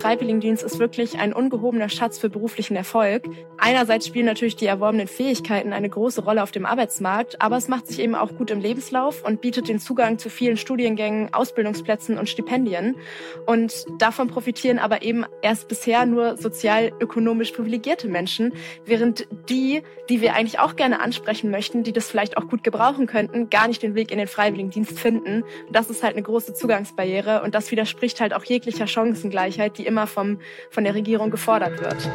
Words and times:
Freiwilligendienst 0.00 0.62
ist 0.62 0.78
wirklich 0.78 1.18
ein 1.18 1.32
ungehobener 1.32 1.88
Schatz 1.88 2.18
für 2.18 2.30
beruflichen 2.30 2.76
Erfolg. 2.76 3.24
Einerseits 3.68 4.06
spielen 4.06 4.24
natürlich 4.24 4.56
die 4.56 4.64
erworbenen 4.64 5.06
Fähigkeiten 5.06 5.74
eine 5.74 5.90
große 5.90 6.22
Rolle 6.22 6.42
auf 6.42 6.52
dem 6.52 6.64
Arbeitsmarkt, 6.64 7.42
aber 7.42 7.58
es 7.58 7.68
macht 7.68 7.86
sich 7.86 7.98
eben 7.98 8.14
auch 8.14 8.34
gut 8.34 8.50
im 8.50 8.60
Lebenslauf 8.60 9.22
und 9.22 9.42
bietet 9.42 9.68
den 9.68 9.78
Zugang 9.78 10.18
zu 10.18 10.30
vielen 10.30 10.56
Studiengängen, 10.56 11.34
Ausbildungsplätzen 11.34 12.16
und 12.16 12.30
Stipendien. 12.30 12.96
Und 13.44 13.84
davon 13.98 14.28
profitieren 14.28 14.78
aber 14.78 15.02
eben 15.02 15.26
erst 15.42 15.68
bisher 15.68 16.06
nur 16.06 16.38
sozial-ökonomisch 16.38 17.52
privilegierte 17.52 18.08
Menschen, 18.08 18.54
während 18.86 19.28
die, 19.50 19.82
die 20.08 20.22
wir 20.22 20.32
eigentlich 20.32 20.60
auch 20.60 20.74
gerne 20.74 21.02
ansprechen 21.02 21.50
möchten, 21.50 21.82
die 21.82 21.92
das 21.92 22.08
vielleicht 22.08 22.38
auch 22.38 22.48
gut 22.48 22.64
gebrauchen 22.64 23.06
könnten, 23.06 23.50
gar 23.50 23.68
nicht 23.68 23.82
den 23.82 23.94
Weg 23.94 24.10
in 24.10 24.16
den 24.16 24.28
Freiwilligendienst 24.28 24.98
finden. 24.98 25.44
Das 25.70 25.90
ist 25.90 26.02
halt 26.02 26.14
eine 26.14 26.22
große 26.22 26.54
Zugangsbarriere 26.54 27.42
und 27.42 27.54
das 27.54 27.70
widerspricht 27.70 28.22
halt 28.22 28.32
auch 28.32 28.44
jeglicher 28.44 28.86
Chancengleichheit, 28.86 29.76
die 29.76 29.84
immer 29.84 30.06
vom, 30.06 30.40
von 30.70 30.84
der 30.84 30.94
Regierung 30.94 31.30
gefordert 31.30 31.82
wird. 31.82 32.08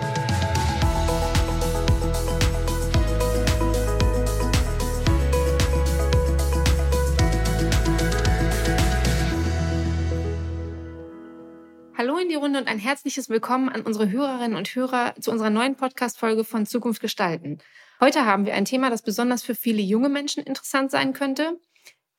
Hallo 12.03 12.17
in 12.17 12.27
die 12.27 12.35
Runde 12.35 12.59
und 12.59 12.67
ein 12.67 12.79
herzliches 12.79 13.29
Willkommen 13.29 13.69
an 13.69 13.83
unsere 13.83 14.11
Hörerinnen 14.11 14.57
und 14.57 14.75
Hörer 14.75 15.15
zu 15.21 15.31
unserer 15.31 15.49
neuen 15.49 15.77
Podcast-Folge 15.77 16.43
von 16.43 16.65
Zukunft 16.65 16.99
gestalten. 16.99 17.59
Heute 18.01 18.25
haben 18.25 18.45
wir 18.45 18.55
ein 18.55 18.65
Thema, 18.65 18.89
das 18.89 19.03
besonders 19.03 19.41
für 19.41 19.55
viele 19.55 19.81
junge 19.81 20.09
Menschen 20.09 20.43
interessant 20.43 20.91
sein 20.91 21.13
könnte. 21.13 21.57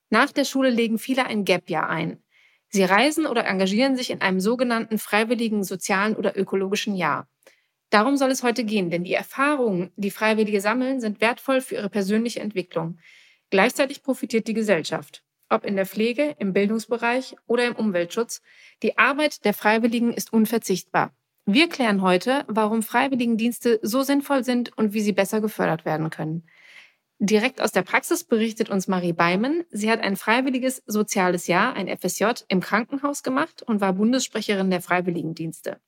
Nach 0.08 0.32
der 0.32 0.46
Schule 0.46 0.70
legen 0.70 0.96
viele 0.98 1.26
ein 1.26 1.44
Gap-Jahr 1.44 1.90
ein. 1.90 2.22
Sie 2.70 2.82
reisen 2.82 3.26
oder 3.26 3.44
engagieren 3.44 3.94
sich 3.94 4.08
in 4.08 4.22
einem 4.22 4.40
sogenannten 4.40 4.96
freiwilligen 4.96 5.64
sozialen 5.64 6.16
oder 6.16 6.34
ökologischen 6.34 6.94
Jahr. 6.94 7.28
Darum 7.90 8.16
soll 8.16 8.30
es 8.30 8.42
heute 8.42 8.64
gehen, 8.64 8.88
denn 8.88 9.04
die 9.04 9.12
Erfahrungen, 9.12 9.92
die 9.96 10.10
Freiwillige 10.10 10.62
sammeln, 10.62 11.02
sind 11.02 11.20
wertvoll 11.20 11.60
für 11.60 11.74
ihre 11.74 11.90
persönliche 11.90 12.40
Entwicklung. 12.40 13.00
Gleichzeitig 13.50 14.02
profitiert 14.02 14.48
die 14.48 14.54
Gesellschaft, 14.54 15.23
ob 15.48 15.64
in 15.64 15.76
der 15.76 15.86
Pflege, 15.86 16.34
im 16.38 16.52
Bildungsbereich 16.52 17.36
oder 17.46 17.66
im 17.66 17.76
Umweltschutz. 17.76 18.42
Die 18.82 18.98
Arbeit 18.98 19.44
der 19.44 19.54
Freiwilligen 19.54 20.12
ist 20.12 20.32
unverzichtbar. 20.32 21.14
Wir 21.46 21.68
klären 21.68 22.00
heute, 22.00 22.44
warum 22.48 22.82
Freiwilligendienste 22.82 23.78
so 23.82 24.02
sinnvoll 24.02 24.44
sind 24.44 24.76
und 24.78 24.94
wie 24.94 25.02
sie 25.02 25.12
besser 25.12 25.40
gefördert 25.40 25.84
werden 25.84 26.10
können. 26.10 26.46
Direkt 27.18 27.60
aus 27.60 27.70
der 27.70 27.82
Praxis 27.82 28.24
berichtet 28.24 28.70
uns 28.70 28.88
Marie 28.88 29.12
Beimen. 29.12 29.64
Sie 29.70 29.90
hat 29.90 30.00
ein 30.00 30.16
freiwilliges 30.16 30.82
soziales 30.86 31.46
Jahr, 31.46 31.74
ein 31.74 31.88
FSJ, 31.88 32.24
im 32.48 32.60
Krankenhaus 32.60 33.22
gemacht 33.22 33.62
und 33.62 33.80
war 33.80 33.92
Bundessprecherin 33.92 34.70
der 34.70 34.80
Freiwilligendienste. 34.80 35.80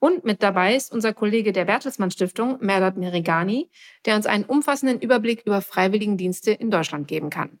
Und 0.00 0.24
mit 0.24 0.42
dabei 0.42 0.74
ist 0.74 0.92
unser 0.92 1.14
Kollege 1.14 1.52
der 1.52 1.66
Bertelsmann 1.66 2.10
Stiftung, 2.10 2.58
Merdat 2.60 2.96
Merigani, 2.96 3.70
der 4.06 4.16
uns 4.16 4.26
einen 4.26 4.44
umfassenden 4.44 5.00
Überblick 5.00 5.42
über 5.46 5.62
Freiwilligendienste 5.62 6.50
in 6.50 6.70
Deutschland 6.70 7.06
geben 7.06 7.30
kann. 7.30 7.60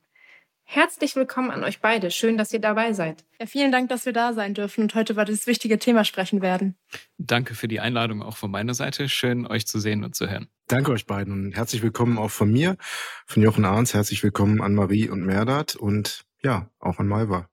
Herzlich 0.74 1.16
willkommen 1.16 1.50
an 1.50 1.64
euch 1.64 1.80
beide. 1.80 2.10
Schön, 2.10 2.38
dass 2.38 2.50
ihr 2.54 2.58
dabei 2.58 2.94
seid. 2.94 3.26
Ja, 3.38 3.44
vielen 3.44 3.72
Dank, 3.72 3.90
dass 3.90 4.06
wir 4.06 4.14
da 4.14 4.32
sein 4.32 4.54
dürfen 4.54 4.80
und 4.80 4.94
heute 4.94 5.12
über 5.12 5.26
dieses 5.26 5.46
wichtige 5.46 5.78
Thema 5.78 6.02
sprechen 6.02 6.40
werden. 6.40 6.76
Danke 7.18 7.54
für 7.54 7.68
die 7.68 7.78
Einladung 7.78 8.22
auch 8.22 8.38
von 8.38 8.50
meiner 8.50 8.72
Seite. 8.72 9.10
Schön, 9.10 9.46
euch 9.46 9.66
zu 9.66 9.78
sehen 9.80 10.02
und 10.02 10.14
zu 10.14 10.30
hören. 10.30 10.48
Danke 10.68 10.92
euch 10.92 11.04
beiden 11.04 11.34
und 11.34 11.52
herzlich 11.52 11.82
willkommen 11.82 12.16
auch 12.16 12.30
von 12.30 12.50
mir, 12.50 12.78
von 13.26 13.42
Jochen 13.42 13.66
Arns. 13.66 13.92
Herzlich 13.92 14.22
willkommen 14.22 14.62
an 14.62 14.74
Marie 14.74 15.10
und 15.10 15.26
Merdat 15.26 15.76
und 15.76 16.24
ja, 16.42 16.70
auch 16.78 16.98
an 16.98 17.06
Malva. 17.06 17.50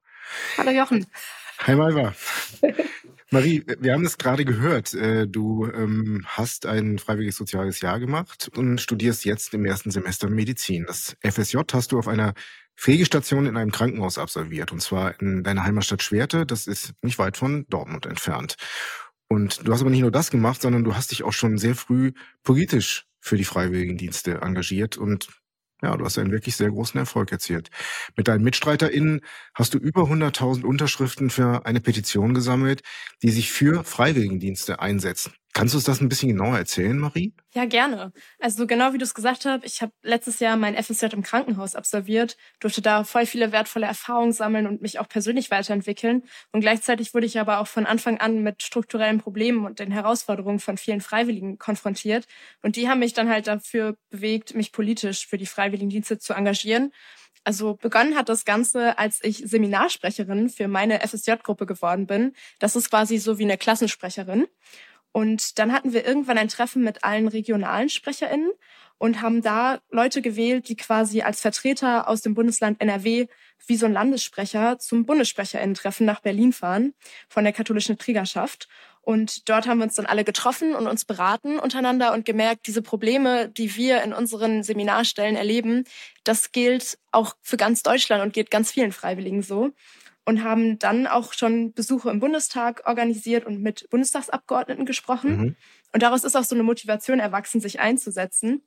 Hallo 0.58 0.72
Jochen. 0.72 1.06
Hi 1.68 1.76
Malva. 1.76 2.14
Marie, 3.32 3.64
wir 3.80 3.94
haben 3.94 4.06
es 4.06 4.18
gerade 4.18 4.44
gehört. 4.44 4.96
Äh, 4.96 5.28
du 5.28 5.68
ähm, 5.68 6.26
hast 6.26 6.66
ein 6.66 6.98
freiwilliges 6.98 7.36
soziales 7.36 7.80
Jahr 7.80 8.00
gemacht 8.00 8.50
und 8.56 8.82
studierst 8.82 9.24
jetzt 9.24 9.54
im 9.54 9.66
ersten 9.66 9.92
Semester 9.92 10.30
Medizin. 10.30 10.86
Das 10.88 11.16
FSJ 11.22 11.60
hast 11.72 11.92
du 11.92 12.00
auf 12.00 12.08
einer 12.08 12.34
Pflegestation 12.76 13.46
in 13.46 13.56
einem 13.56 13.72
Krankenhaus 13.72 14.18
absolviert, 14.18 14.72
und 14.72 14.82
zwar 14.82 15.22
in 15.22 15.44
deiner 15.44 15.64
Heimatstadt 15.64 16.02
Schwerte. 16.02 16.48
Das 16.48 16.66
ist 16.66 16.94
nicht 17.04 17.20
weit 17.20 17.38
von 17.38 17.68
Dortmund 17.70 18.08
entfernt. 18.08 18.56
Und 19.28 19.68
du 19.68 19.72
hast 19.72 19.82
aber 19.82 19.92
nicht 19.92 20.02
nur 20.02 20.12
das 20.12 20.32
gemacht, 20.32 20.62
sondern 20.62 20.84
du 20.84 20.96
hast 20.96 21.12
dich 21.12 21.24
auch 21.24 21.34
schon 21.34 21.60
sehr 21.60 21.76
früh 21.76 22.14
politisch 22.44 23.06
für 23.20 23.38
die 23.38 23.46
Freiwilligendienste 23.46 24.42
engagiert 24.42 24.98
und 24.98 25.28
ja, 25.82 25.96
du 25.96 26.06
hast 26.06 26.18
einen 26.18 26.32
wirklich 26.32 26.56
sehr 26.56 26.70
großen 26.70 27.00
Erfolg 27.00 27.32
erzielt. 27.32 27.70
Mit 28.16 28.28
deinen 28.28 28.44
MitstreiterInnen 28.44 29.22
hast 29.54 29.74
du 29.74 29.78
über 29.78 30.04
100.000 30.04 30.64
Unterschriften 30.66 31.30
für 31.30 31.66
eine 31.66 31.82
Petition 31.82 32.34
gesammelt, 32.34 32.82
die 33.24 33.32
sich 33.32 33.52
für 33.52 33.84
Freiwilligendienste 33.84 34.80
einsetzen. 34.80 35.34
Kannst 35.54 35.74
du 35.74 35.78
uns 35.78 35.86
das 35.86 36.00
ein 36.00 36.10
bisschen 36.10 36.30
genauer 36.30 36.58
erzählen, 36.58 36.98
Marie? 36.98 37.34
Ja, 37.54 37.66
gerne. 37.66 38.14
Also 38.40 38.68
genau 38.68 38.94
wie 38.94 39.00
du 39.00 39.04
es 39.04 39.16
gesagt 39.16 39.46
hast, 39.46 39.66
ich 39.66 39.82
habe 39.82 39.92
letztes 40.04 40.40
Jahr 40.40 40.56
mein 40.56 40.82
FSJ 40.82 41.08
im 41.08 41.24
Krankenhaus 41.24 41.76
absolviert, 41.76 42.38
durfte 42.60 42.82
da 42.82 43.04
voll 43.04 43.26
viele 43.26 43.52
wertvolle 43.52 43.88
Erfahrungen 43.88 44.32
sammeln 44.32 44.68
und 44.68 44.82
mich 44.82 45.00
auch 45.00 45.10
persönlich 45.10 45.50
weiterentwickeln. 45.50 46.24
Und 46.52 46.62
gleichzeitig 46.62 47.14
wurde 47.14 47.26
ich 47.26 47.40
aber 47.40 47.60
auch 47.60 47.68
von 47.68 47.88
Anfang 47.88 48.20
an 48.20 48.44
mit 48.44 48.62
strukturellen 48.62 49.20
Problemen 49.20 49.66
und 49.66 49.80
den 49.80 49.92
Herausforderungen 49.92 50.60
von 50.60 50.78
vielen 50.78 51.02
Freiwilligen 51.02 51.58
konfrontiert. 51.58 52.28
Und 52.62 52.76
die 52.76 52.88
haben 52.88 53.00
mich 53.00 53.14
dann 53.14 53.30
halt 53.30 53.48
dafür 53.48 53.98
bewegt, 54.12 54.54
mich 54.54 54.72
politisch 54.72 55.26
für 55.28 55.40
die 55.40 55.48
Freiwilligendienste 55.48 56.20
zu 56.20 56.34
engagieren. 56.34 56.92
Also 57.44 57.76
begonnen 57.76 58.16
hat 58.16 58.30
das 58.30 58.46
Ganze, 58.46 58.98
als 59.00 59.20
ich 59.24 59.38
Seminarsprecherin 59.38 60.50
für 60.50 60.68
meine 60.68 61.00
FSJ-Gruppe 61.00 61.66
geworden 61.66 62.06
bin. 62.06 62.34
Das 62.60 62.76
ist 62.76 62.90
quasi 62.90 63.18
so 63.18 63.40
wie 63.40 63.44
eine 63.44 63.58
Klassensprecherin. 63.58 64.46
Und 65.12 65.60
dann 65.60 65.74
hatten 65.74 65.94
wir 65.94 66.06
irgendwann 66.06 66.38
ein 66.38 66.50
Treffen 66.50 66.84
mit 66.84 67.04
allen 67.04 67.28
regionalen 67.28 67.90
SprecherInnen 67.90 68.52
und 69.00 69.22
haben 69.22 69.42
da 69.42 69.80
Leute 69.90 70.22
gewählt, 70.22 70.70
die 70.70 70.76
quasi 70.76 71.22
als 71.22 71.42
Vertreter 71.42 72.08
aus 72.08 72.22
dem 72.22 72.36
Bundesland 72.36 72.80
NRW 72.82 73.28
wie 73.66 73.76
so 73.76 73.86
ein 73.86 73.94
Landessprecher 73.94 74.78
zum 74.78 75.06
BundessprecherInnen-Treffen 75.06 76.06
nach 76.06 76.20
Berlin 76.20 76.54
fahren 76.54 76.94
von 77.28 77.44
der 77.44 77.54
katholischen 77.54 77.98
Trägerschaft. 77.98 78.68
Und 79.02 79.50
dort 79.50 79.68
haben 79.68 79.80
wir 79.80 79.86
uns 79.86 79.96
dann 79.96 80.06
alle 80.06 80.24
getroffen 80.24 80.76
und 80.76 80.86
uns 80.86 81.06
beraten 81.06 81.58
untereinander 81.58 82.14
und 82.14 82.26
gemerkt, 82.26 82.68
diese 82.68 82.82
Probleme, 82.82 83.50
die 83.50 83.76
wir 83.76 84.04
in 84.04 84.14
unseren 84.14 84.64
Seminarstellen 84.64 85.36
erleben, 85.36 85.86
das 86.26 86.52
gilt 86.52 87.00
auch 87.12 87.36
für 87.42 87.58
ganz 87.58 87.82
Deutschland 87.82 88.22
und 88.22 88.34
geht 88.34 88.52
ganz 88.52 88.72
vielen 88.72 88.92
Freiwilligen 88.92 89.42
so 89.42 89.72
und 90.30 90.44
haben 90.44 90.78
dann 90.78 91.08
auch 91.08 91.34
schon 91.34 91.74
Besuche 91.74 92.12
im 92.12 92.20
Bundestag 92.20 92.84
organisiert 92.86 93.48
und 93.48 93.64
mit 93.64 93.90
Bundestagsabgeordneten 93.90 94.86
gesprochen. 94.86 95.38
Mhm. 95.38 95.56
Und 95.92 96.04
daraus 96.04 96.24
ist 96.24 96.36
auch 96.36 96.44
so 96.44 96.54
eine 96.54 96.62
Motivation 96.62 97.20
erwachsen, 97.20 97.62
sich 97.62 97.80
einzusetzen. 97.80 98.62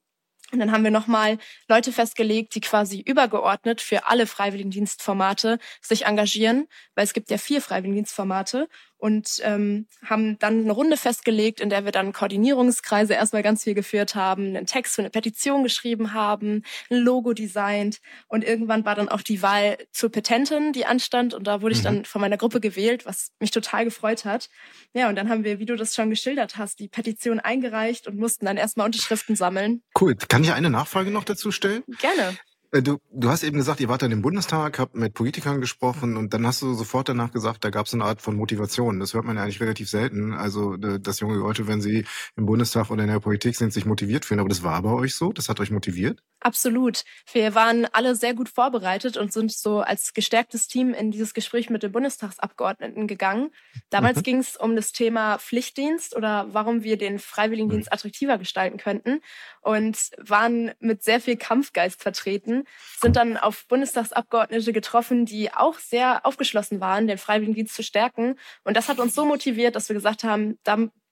Und 0.50 0.58
dann 0.58 0.72
haben 0.72 0.82
wir 0.82 0.90
nochmal 0.90 1.38
Leute 1.68 1.92
festgelegt, 1.92 2.56
die 2.56 2.60
quasi 2.60 3.00
übergeordnet 3.00 3.80
für 3.80 4.08
alle 4.08 4.26
Freiwilligendienstformate 4.26 5.60
sich 5.80 6.04
engagieren, 6.04 6.66
weil 6.96 7.04
es 7.04 7.12
gibt 7.12 7.30
ja 7.30 7.38
vier 7.38 7.62
Freiwilligendienstformate 7.62 8.68
und 9.02 9.40
ähm, 9.42 9.88
haben 10.04 10.38
dann 10.38 10.60
eine 10.60 10.70
Runde 10.70 10.96
festgelegt, 10.96 11.60
in 11.60 11.70
der 11.70 11.84
wir 11.84 11.90
dann 11.90 12.12
Koordinierungskreise 12.12 13.14
erstmal 13.14 13.42
ganz 13.42 13.64
viel 13.64 13.74
geführt 13.74 14.14
haben, 14.14 14.54
einen 14.54 14.66
Text 14.66 14.94
für 14.94 15.02
eine 15.02 15.10
Petition 15.10 15.64
geschrieben 15.64 16.12
haben, 16.12 16.62
ein 16.88 16.98
Logo 16.98 17.32
designt 17.32 17.98
und 18.28 18.44
irgendwann 18.44 18.84
war 18.84 18.94
dann 18.94 19.08
auch 19.08 19.22
die 19.22 19.42
Wahl 19.42 19.76
zur 19.90 20.12
Petentin, 20.12 20.72
die 20.72 20.86
anstand 20.86 21.34
und 21.34 21.48
da 21.48 21.62
wurde 21.62 21.74
mhm. 21.74 21.78
ich 21.78 21.82
dann 21.82 22.04
von 22.04 22.20
meiner 22.20 22.36
Gruppe 22.36 22.60
gewählt, 22.60 23.04
was 23.04 23.32
mich 23.40 23.50
total 23.50 23.84
gefreut 23.84 24.24
hat. 24.24 24.48
Ja, 24.94 25.08
und 25.08 25.16
dann 25.16 25.28
haben 25.28 25.42
wir, 25.42 25.58
wie 25.58 25.66
du 25.66 25.74
das 25.74 25.96
schon 25.96 26.08
geschildert 26.08 26.56
hast, 26.56 26.78
die 26.78 26.86
Petition 26.86 27.40
eingereicht 27.40 28.06
und 28.06 28.18
mussten 28.18 28.46
dann 28.46 28.56
erstmal 28.56 28.86
Unterschriften 28.86 29.34
sammeln. 29.34 29.82
Cool. 30.00 30.14
Kann 30.14 30.44
ich 30.44 30.52
eine 30.52 30.70
Nachfrage 30.70 31.10
noch 31.10 31.24
dazu 31.24 31.50
stellen? 31.50 31.82
Gerne. 31.98 32.36
Äh, 32.72 32.82
du, 32.82 32.98
du 33.12 33.28
hast 33.28 33.42
eben 33.44 33.56
gesagt, 33.56 33.80
ihr 33.80 33.88
wart 33.88 34.02
dann 34.02 34.12
im 34.12 34.22
Bundestag, 34.22 34.78
habt 34.78 34.94
mit 34.94 35.14
Politikern 35.14 35.60
gesprochen 35.60 36.16
und 36.16 36.32
dann 36.34 36.46
hast 36.46 36.62
du 36.62 36.74
sofort 36.74 37.08
danach 37.08 37.30
gesagt, 37.32 37.64
da 37.64 37.70
gab 37.70 37.86
es 37.86 37.94
eine 37.94 38.04
Art 38.04 38.20
von 38.22 38.36
Motivation. 38.36 38.98
Das 39.00 39.14
hört 39.14 39.24
man 39.24 39.36
ja 39.36 39.42
eigentlich 39.42 39.60
relativ 39.60 39.88
selten. 39.90 40.32
Also, 40.32 40.76
dass 40.76 41.20
junge 41.20 41.36
Leute, 41.36 41.66
wenn 41.66 41.80
sie 41.82 42.04
im 42.36 42.46
Bundestag 42.46 42.90
oder 42.90 43.02
in 43.04 43.10
der 43.10 43.20
Politik 43.20 43.56
sind, 43.56 43.72
sich 43.72 43.84
motiviert 43.86 44.24
fühlen. 44.24 44.40
Aber 44.40 44.48
das 44.48 44.62
war 44.62 44.80
bei 44.82 44.90
euch 44.90 45.14
so? 45.14 45.32
Das 45.32 45.48
hat 45.48 45.60
euch 45.60 45.70
motiviert? 45.70 46.22
Absolut. 46.44 47.04
Wir 47.32 47.54
waren 47.54 47.86
alle 47.92 48.16
sehr 48.16 48.34
gut 48.34 48.48
vorbereitet 48.48 49.16
und 49.16 49.32
sind 49.32 49.52
so 49.52 49.78
als 49.78 50.12
gestärktes 50.12 50.66
Team 50.66 50.92
in 50.92 51.12
dieses 51.12 51.34
Gespräch 51.34 51.70
mit 51.70 51.84
den 51.84 51.92
Bundestagsabgeordneten 51.92 53.06
gegangen. 53.06 53.50
Damals 53.90 54.18
mhm. 54.18 54.22
ging 54.24 54.38
es 54.38 54.56
um 54.56 54.74
das 54.74 54.90
Thema 54.90 55.38
Pflichtdienst 55.38 56.16
oder 56.16 56.46
warum 56.50 56.82
wir 56.82 56.98
den 56.98 57.20
Freiwilligendienst 57.20 57.90
mhm. 57.90 57.94
attraktiver 57.94 58.38
gestalten 58.38 58.76
könnten 58.76 59.20
und 59.60 60.10
waren 60.18 60.72
mit 60.80 61.04
sehr 61.04 61.20
viel 61.20 61.36
Kampfgeist 61.36 62.02
vertreten, 62.02 62.64
sind 63.00 63.14
dann 63.14 63.36
auf 63.36 63.68
Bundestagsabgeordnete 63.68 64.72
getroffen, 64.72 65.24
die 65.24 65.52
auch 65.54 65.78
sehr 65.78 66.26
aufgeschlossen 66.26 66.80
waren, 66.80 67.06
den 67.06 67.18
Freiwilligendienst 67.18 67.76
zu 67.76 67.84
stärken. 67.84 68.36
Und 68.64 68.76
das 68.76 68.88
hat 68.88 68.98
uns 68.98 69.14
so 69.14 69.24
motiviert, 69.24 69.76
dass 69.76 69.88
wir 69.88 69.94
gesagt 69.94 70.24
haben, 70.24 70.58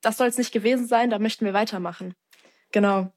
das 0.03 0.17
soll 0.17 0.27
es 0.27 0.39
nicht 0.39 0.51
gewesen 0.51 0.89
sein, 0.89 1.09
da 1.09 1.21
möchten 1.21 1.45
wir 1.45 1.53
weitermachen. 1.53 2.17
Genau. 2.73 3.13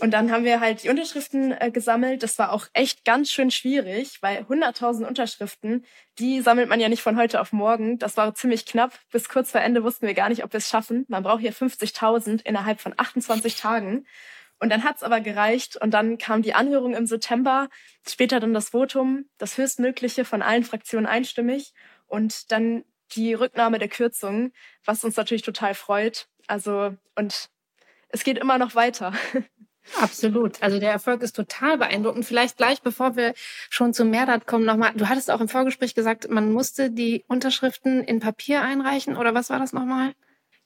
Und 0.00 0.10
dann 0.10 0.32
haben 0.32 0.44
wir 0.44 0.60
halt 0.60 0.82
die 0.82 0.88
Unterschriften 0.88 1.52
äh, 1.52 1.70
gesammelt. 1.70 2.22
Das 2.22 2.38
war 2.38 2.52
auch 2.52 2.66
echt 2.72 3.04
ganz 3.04 3.30
schön 3.30 3.50
schwierig, 3.50 4.18
weil 4.20 4.42
100.000 4.42 5.06
Unterschriften, 5.06 5.84
die 6.18 6.40
sammelt 6.40 6.68
man 6.68 6.80
ja 6.80 6.88
nicht 6.88 7.02
von 7.02 7.16
heute 7.16 7.40
auf 7.40 7.52
morgen. 7.52 7.98
Das 7.98 8.16
war 8.16 8.34
ziemlich 8.34 8.66
knapp. 8.66 8.98
Bis 9.12 9.28
kurz 9.28 9.52
vor 9.52 9.60
Ende 9.60 9.84
wussten 9.84 10.06
wir 10.06 10.14
gar 10.14 10.28
nicht, 10.28 10.42
ob 10.42 10.52
wir 10.52 10.58
es 10.58 10.68
schaffen. 10.68 11.04
Man 11.08 11.22
braucht 11.22 11.40
hier 11.40 11.52
50.000 11.52 12.44
innerhalb 12.44 12.80
von 12.80 12.94
28 12.96 13.56
Tagen. 13.56 14.06
Und 14.58 14.70
dann 14.70 14.84
hat's 14.84 15.02
aber 15.02 15.20
gereicht. 15.20 15.76
Und 15.76 15.92
dann 15.92 16.18
kam 16.18 16.42
die 16.42 16.54
Anhörung 16.54 16.94
im 16.94 17.06
September, 17.06 17.68
später 18.06 18.40
dann 18.40 18.52
das 18.52 18.70
Votum, 18.70 19.26
das 19.38 19.56
höchstmögliche 19.56 20.24
von 20.24 20.42
allen 20.42 20.64
Fraktionen 20.64 21.06
einstimmig. 21.06 21.72
Und 22.06 22.50
dann 22.50 22.84
die 23.12 23.34
Rücknahme 23.34 23.78
der 23.78 23.88
Kürzungen, 23.88 24.52
was 24.84 25.04
uns 25.04 25.16
natürlich 25.16 25.42
total 25.42 25.74
freut. 25.74 26.28
Also, 26.48 26.96
und 27.14 27.50
es 28.12 28.24
geht 28.24 28.38
immer 28.38 28.58
noch 28.58 28.74
weiter. 28.74 29.12
Absolut. 30.00 30.62
Also 30.62 30.78
der 30.78 30.92
Erfolg 30.92 31.22
ist 31.22 31.34
total 31.34 31.78
beeindruckend. 31.78 32.24
Vielleicht 32.24 32.56
gleich, 32.56 32.82
bevor 32.82 33.16
wir 33.16 33.34
schon 33.70 33.92
zu 33.94 34.04
Merdat 34.04 34.46
kommen, 34.46 34.64
nochmal. 34.64 34.92
Du 34.94 35.08
hattest 35.08 35.30
auch 35.30 35.40
im 35.40 35.48
Vorgespräch 35.48 35.94
gesagt, 35.94 36.30
man 36.30 36.52
musste 36.52 36.90
die 36.90 37.24
Unterschriften 37.28 38.04
in 38.04 38.20
Papier 38.20 38.62
einreichen 38.62 39.16
oder 39.16 39.34
was 39.34 39.50
war 39.50 39.58
das 39.58 39.72
nochmal? 39.72 40.12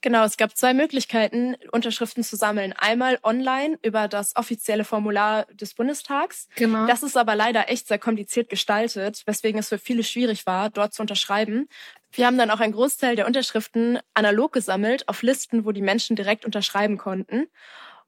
Genau, 0.01 0.23
es 0.23 0.37
gab 0.37 0.55
zwei 0.55 0.75
Möglichkeiten, 0.75 1.55
Unterschriften 1.71 2.23
zu 2.23 2.35
sammeln. 2.35 2.73
Einmal 2.73 3.17
online 3.23 3.79
über 3.81 4.07
das 4.07 4.35
offizielle 4.35 4.83
Formular 4.83 5.45
des 5.45 5.73
Bundestags. 5.73 6.47
Genau. 6.55 6.85
Das 6.85 7.01
ist 7.01 7.17
aber 7.17 7.33
leider 7.33 7.69
echt 7.69 7.87
sehr 7.87 7.97
kompliziert 7.97 8.49
gestaltet, 8.49 9.23
weswegen 9.25 9.59
es 9.59 9.69
für 9.69 9.79
viele 9.79 10.03
schwierig 10.03 10.45
war, 10.45 10.69
dort 10.69 10.93
zu 10.93 11.01
unterschreiben. 11.01 11.67
Wir 12.15 12.25
haben 12.25 12.37
dann 12.37 12.51
auch 12.51 12.59
einen 12.59 12.73
Großteil 12.73 13.15
der 13.15 13.27
Unterschriften 13.27 13.99
analog 14.13 14.53
gesammelt 14.53 15.07
auf 15.07 15.21
Listen, 15.21 15.65
wo 15.65 15.71
die 15.71 15.81
Menschen 15.81 16.15
direkt 16.15 16.45
unterschreiben 16.45 16.97
konnten. 16.97 17.47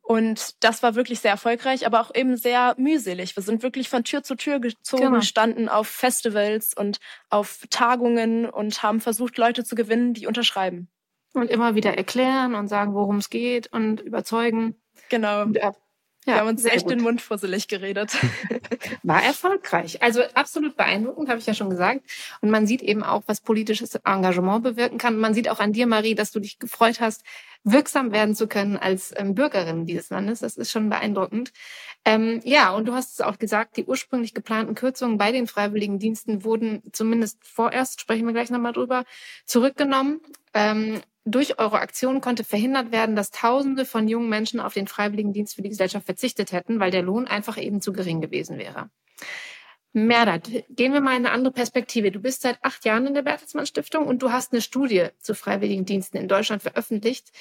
Und 0.02 0.64
das 0.64 0.84
war 0.84 0.96
wirklich 0.96 1.20
sehr 1.20 1.32
erfolgreich, 1.32 1.86
aber 1.86 2.00
auch 2.00 2.16
eben 2.16 2.38
sehr 2.38 2.76
mühselig. 2.78 3.36
Wir 3.36 3.44
sind 3.44 3.62
wirklich 3.62 3.90
von 3.90 4.06
Tür 4.06 4.24
zu 4.24 4.36
Tür 4.36 4.60
gezogen, 4.60 5.04
genau. 5.04 5.22
standen 5.22 5.68
auf 5.68 5.90
Festivals 5.90 6.74
und 6.74 7.00
auf 7.30 7.66
Tagungen 7.70 8.50
und 8.50 8.82
haben 8.84 9.02
versucht, 9.02 9.38
Leute 9.38 9.66
zu 9.66 9.76
gewinnen, 9.76 10.14
die 10.14 10.26
unterschreiben. 10.26 10.88
Und 11.34 11.50
immer 11.50 11.76
wieder 11.76 11.98
erklären 11.98 12.56
und 12.56 12.70
sagen, 12.70 12.94
worum 12.94 13.18
es 13.18 13.30
geht 13.30 13.68
und 13.74 14.00
überzeugen. 14.00 14.82
Genau. 15.10 15.44
Äh, 15.52 15.74
ja, 16.28 16.34
wir 16.34 16.40
haben 16.42 16.50
uns 16.50 16.66
echt 16.66 16.84
gut. 16.84 16.92
den 16.92 17.02
Mund 17.02 17.22
fusselig 17.22 17.68
geredet. 17.68 18.18
War 19.04 19.24
erfolgreich. 19.24 20.02
Also 20.02 20.22
absolut 20.34 20.76
beeindruckend, 20.76 21.30
habe 21.30 21.40
ich 21.40 21.46
ja 21.46 21.54
schon 21.54 21.70
gesagt. 21.70 22.02
Und 22.42 22.52
man 22.52 22.68
sieht 22.68 22.82
eben 22.82 23.02
auch, 23.02 23.24
was 23.28 23.40
politisches 23.42 23.96
Engagement 23.96 24.64
bewirken 24.64 24.98
kann. 24.98 25.18
Man 25.18 25.34
sieht 25.34 25.50
auch 25.50 25.60
an 25.60 25.74
dir, 25.74 25.88
Marie, 25.88 26.16
dass 26.16 26.32
du 26.32 26.40
dich 26.40 26.60
gefreut 26.60 27.00
hast, 27.00 27.24
wirksam 27.72 28.12
werden 28.12 28.36
zu 28.36 28.48
können 28.48 28.78
als 28.78 29.14
ähm, 29.16 29.36
Bürgerin 29.36 29.86
dieses 29.86 30.10
Landes. 30.10 30.40
Das 30.40 30.56
ist 30.58 30.72
schon 30.72 30.90
beeindruckend. 30.90 31.52
Ähm, 32.06 32.40
ja, 32.44 32.74
und 32.74 32.88
du 32.88 32.94
hast 32.94 33.14
es 33.14 33.22
auch 33.22 33.38
gesagt, 33.38 33.76
die 33.78 33.86
ursprünglich 33.86 34.34
geplanten 34.34 34.76
Kürzungen 34.76 35.18
bei 35.18 35.32
den 35.32 35.48
freiwilligen 35.48 36.00
Diensten 36.00 36.44
wurden 36.44 36.82
zumindest 36.94 37.40
vorerst, 37.46 38.00
sprechen 38.00 38.26
wir 38.26 38.34
gleich 38.34 38.50
nochmal 38.50 38.74
drüber, 38.74 39.04
zurückgenommen. 39.46 40.22
Ähm, 40.54 41.02
durch 41.26 41.60
eure 41.60 41.80
Aktion 41.80 42.22
konnte 42.22 42.46
verhindert 42.46 42.94
werden, 42.94 43.18
dass 43.18 43.32
Tausende 43.32 43.84
von 43.84 44.08
jungen 44.08 44.30
Menschen 44.30 44.62
auf 44.62 44.74
den 44.74 44.88
Freiwilligendienst 44.88 45.56
für 45.56 45.62
die 45.62 45.70
Gesellschaft 45.70 46.06
verzichtet 46.06 46.54
hätten, 46.54 46.80
weil 46.80 46.92
der 46.92 47.02
Lohn 47.02 47.28
einfach 47.28 47.58
eben 47.58 47.82
zu 47.82 47.92
gering 47.92 48.22
gewesen 48.22 48.58
wäre. 48.58 48.90
Merdat, 50.06 50.52
gehen 50.70 50.94
wir 50.94 51.02
mal 51.02 51.18
in 51.18 51.26
eine 51.26 51.32
andere 51.32 51.52
Perspektive. 51.52 52.12
Du 52.12 52.20
bist 52.20 52.44
seit 52.44 52.64
acht 52.64 52.86
Jahren 52.86 53.08
in 53.08 53.16
der 53.16 53.24
Bertelsmann 53.24 53.66
Stiftung 53.66 54.06
und 54.06 54.22
du 54.22 54.32
hast 54.32 54.54
eine 54.54 54.62
Studie 54.62 55.08
zu 55.18 55.34
Freiwilligendiensten 55.34 56.20
in 56.20 56.28
Deutschland 56.28 56.62
veröffentlicht. 56.62 57.32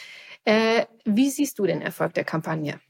Äh, 0.45 0.87
wie 1.05 1.29
siehst 1.29 1.59
du 1.59 1.67
den 1.67 1.83
Erfolg 1.83 2.15
der 2.15 2.25
Kampagne? 2.25 2.81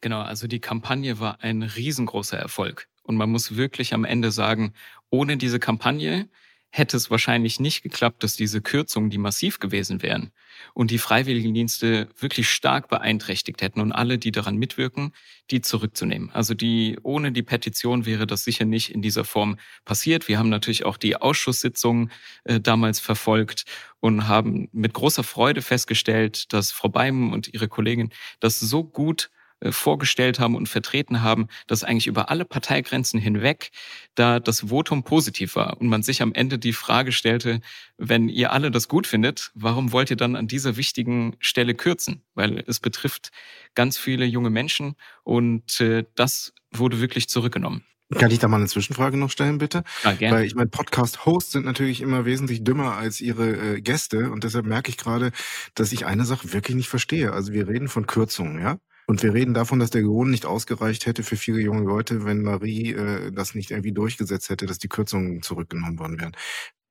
Genau, 0.00 0.20
also 0.20 0.46
die 0.46 0.60
Kampagne 0.60 1.18
war 1.18 1.42
ein 1.42 1.62
riesengroßer 1.62 2.38
Erfolg. 2.38 2.88
Und 3.02 3.16
man 3.16 3.30
muss 3.30 3.56
wirklich 3.56 3.92
am 3.92 4.04
Ende 4.04 4.30
sagen, 4.30 4.72
ohne 5.10 5.36
diese 5.36 5.58
Kampagne 5.58 6.28
hätte 6.74 6.96
es 6.96 7.10
wahrscheinlich 7.10 7.60
nicht 7.60 7.82
geklappt, 7.82 8.24
dass 8.24 8.34
diese 8.34 8.62
Kürzungen, 8.62 9.10
die 9.10 9.18
massiv 9.18 9.58
gewesen 9.58 10.00
wären 10.02 10.32
und 10.72 10.90
die 10.90 10.98
Freiwilligendienste 10.98 12.08
wirklich 12.18 12.48
stark 12.48 12.88
beeinträchtigt 12.88 13.60
hätten 13.60 13.80
und 13.80 13.92
alle, 13.92 14.16
die 14.16 14.32
daran 14.32 14.56
mitwirken, 14.56 15.12
die 15.50 15.60
zurückzunehmen. 15.60 16.30
Also 16.30 16.54
die, 16.54 16.98
ohne 17.02 17.30
die 17.30 17.42
Petition 17.42 18.06
wäre 18.06 18.26
das 18.26 18.44
sicher 18.44 18.64
nicht 18.64 18.90
in 18.90 19.02
dieser 19.02 19.24
Form 19.24 19.58
passiert. 19.84 20.28
Wir 20.28 20.38
haben 20.38 20.48
natürlich 20.48 20.86
auch 20.86 20.96
die 20.96 21.16
Ausschusssitzungen 21.16 22.10
äh, 22.44 22.58
damals 22.58 23.00
verfolgt 23.00 23.66
und 24.00 24.26
haben 24.26 24.70
mit 24.72 24.94
großer 24.94 25.24
Freude 25.24 25.60
festgestellt, 25.60 26.54
dass 26.54 26.72
Frau 26.72 26.88
Beim 26.88 27.32
und 27.34 27.52
ihre 27.52 27.68
Kollegin 27.68 28.08
das 28.40 28.58
so 28.58 28.82
gut 28.82 29.30
vorgestellt 29.70 30.38
haben 30.40 30.56
und 30.56 30.68
vertreten 30.68 31.22
haben, 31.22 31.48
dass 31.66 31.84
eigentlich 31.84 32.06
über 32.06 32.30
alle 32.30 32.44
Parteigrenzen 32.44 33.20
hinweg 33.20 33.70
da 34.14 34.40
das 34.40 34.68
Votum 34.68 35.04
positiv 35.04 35.56
war 35.56 35.80
und 35.80 35.88
man 35.88 36.02
sich 36.02 36.22
am 36.22 36.34
Ende 36.34 36.58
die 36.58 36.72
Frage 36.72 37.12
stellte, 37.12 37.60
wenn 37.96 38.28
ihr 38.28 38.52
alle 38.52 38.70
das 38.70 38.88
gut 38.88 39.06
findet, 39.06 39.50
warum 39.54 39.92
wollt 39.92 40.10
ihr 40.10 40.16
dann 40.16 40.36
an 40.36 40.48
dieser 40.48 40.76
wichtigen 40.76 41.36
Stelle 41.38 41.74
kürzen? 41.74 42.22
Weil 42.34 42.64
es 42.66 42.80
betrifft 42.80 43.30
ganz 43.74 43.98
viele 43.98 44.24
junge 44.24 44.50
Menschen 44.50 44.96
und 45.22 45.80
äh, 45.80 46.04
das 46.14 46.52
wurde 46.72 47.00
wirklich 47.00 47.28
zurückgenommen. 47.28 47.84
Kann 48.18 48.30
ich 48.30 48.38
da 48.38 48.48
mal 48.48 48.58
eine 48.58 48.66
Zwischenfrage 48.66 49.16
noch 49.16 49.30
stellen, 49.30 49.58
bitte? 49.58 49.84
Ja, 50.04 50.12
gerne. 50.12 50.36
Weil 50.36 50.44
ich 50.44 50.54
meine, 50.54 50.68
Podcast-Hosts 50.68 51.52
sind 51.52 51.64
natürlich 51.64 52.00
immer 52.00 52.24
wesentlich 52.24 52.62
dümmer 52.64 52.96
als 52.96 53.20
ihre 53.20 53.76
äh, 53.76 53.80
Gäste 53.80 54.30
und 54.30 54.44
deshalb 54.44 54.66
merke 54.66 54.90
ich 54.90 54.98
gerade, 54.98 55.32
dass 55.74 55.92
ich 55.92 56.04
eine 56.04 56.24
Sache 56.24 56.52
wirklich 56.52 56.76
nicht 56.76 56.88
verstehe. 56.88 57.32
Also 57.32 57.52
wir 57.52 57.68
reden 57.68 57.88
von 57.88 58.06
Kürzungen, 58.06 58.60
ja? 58.60 58.78
Und 59.06 59.22
wir 59.22 59.34
reden 59.34 59.54
davon, 59.54 59.78
dass 59.78 59.90
der 59.90 60.02
Lohn 60.02 60.30
nicht 60.30 60.46
ausgereicht 60.46 61.06
hätte 61.06 61.22
für 61.22 61.36
viele 61.36 61.60
junge 61.60 61.82
Leute, 61.82 62.24
wenn 62.24 62.42
Marie 62.42 62.92
äh, 62.92 63.32
das 63.32 63.54
nicht 63.54 63.70
irgendwie 63.70 63.92
durchgesetzt 63.92 64.50
hätte, 64.50 64.66
dass 64.66 64.78
die 64.78 64.88
Kürzungen 64.88 65.42
zurückgenommen 65.42 65.98
worden 65.98 66.20
wären. 66.20 66.36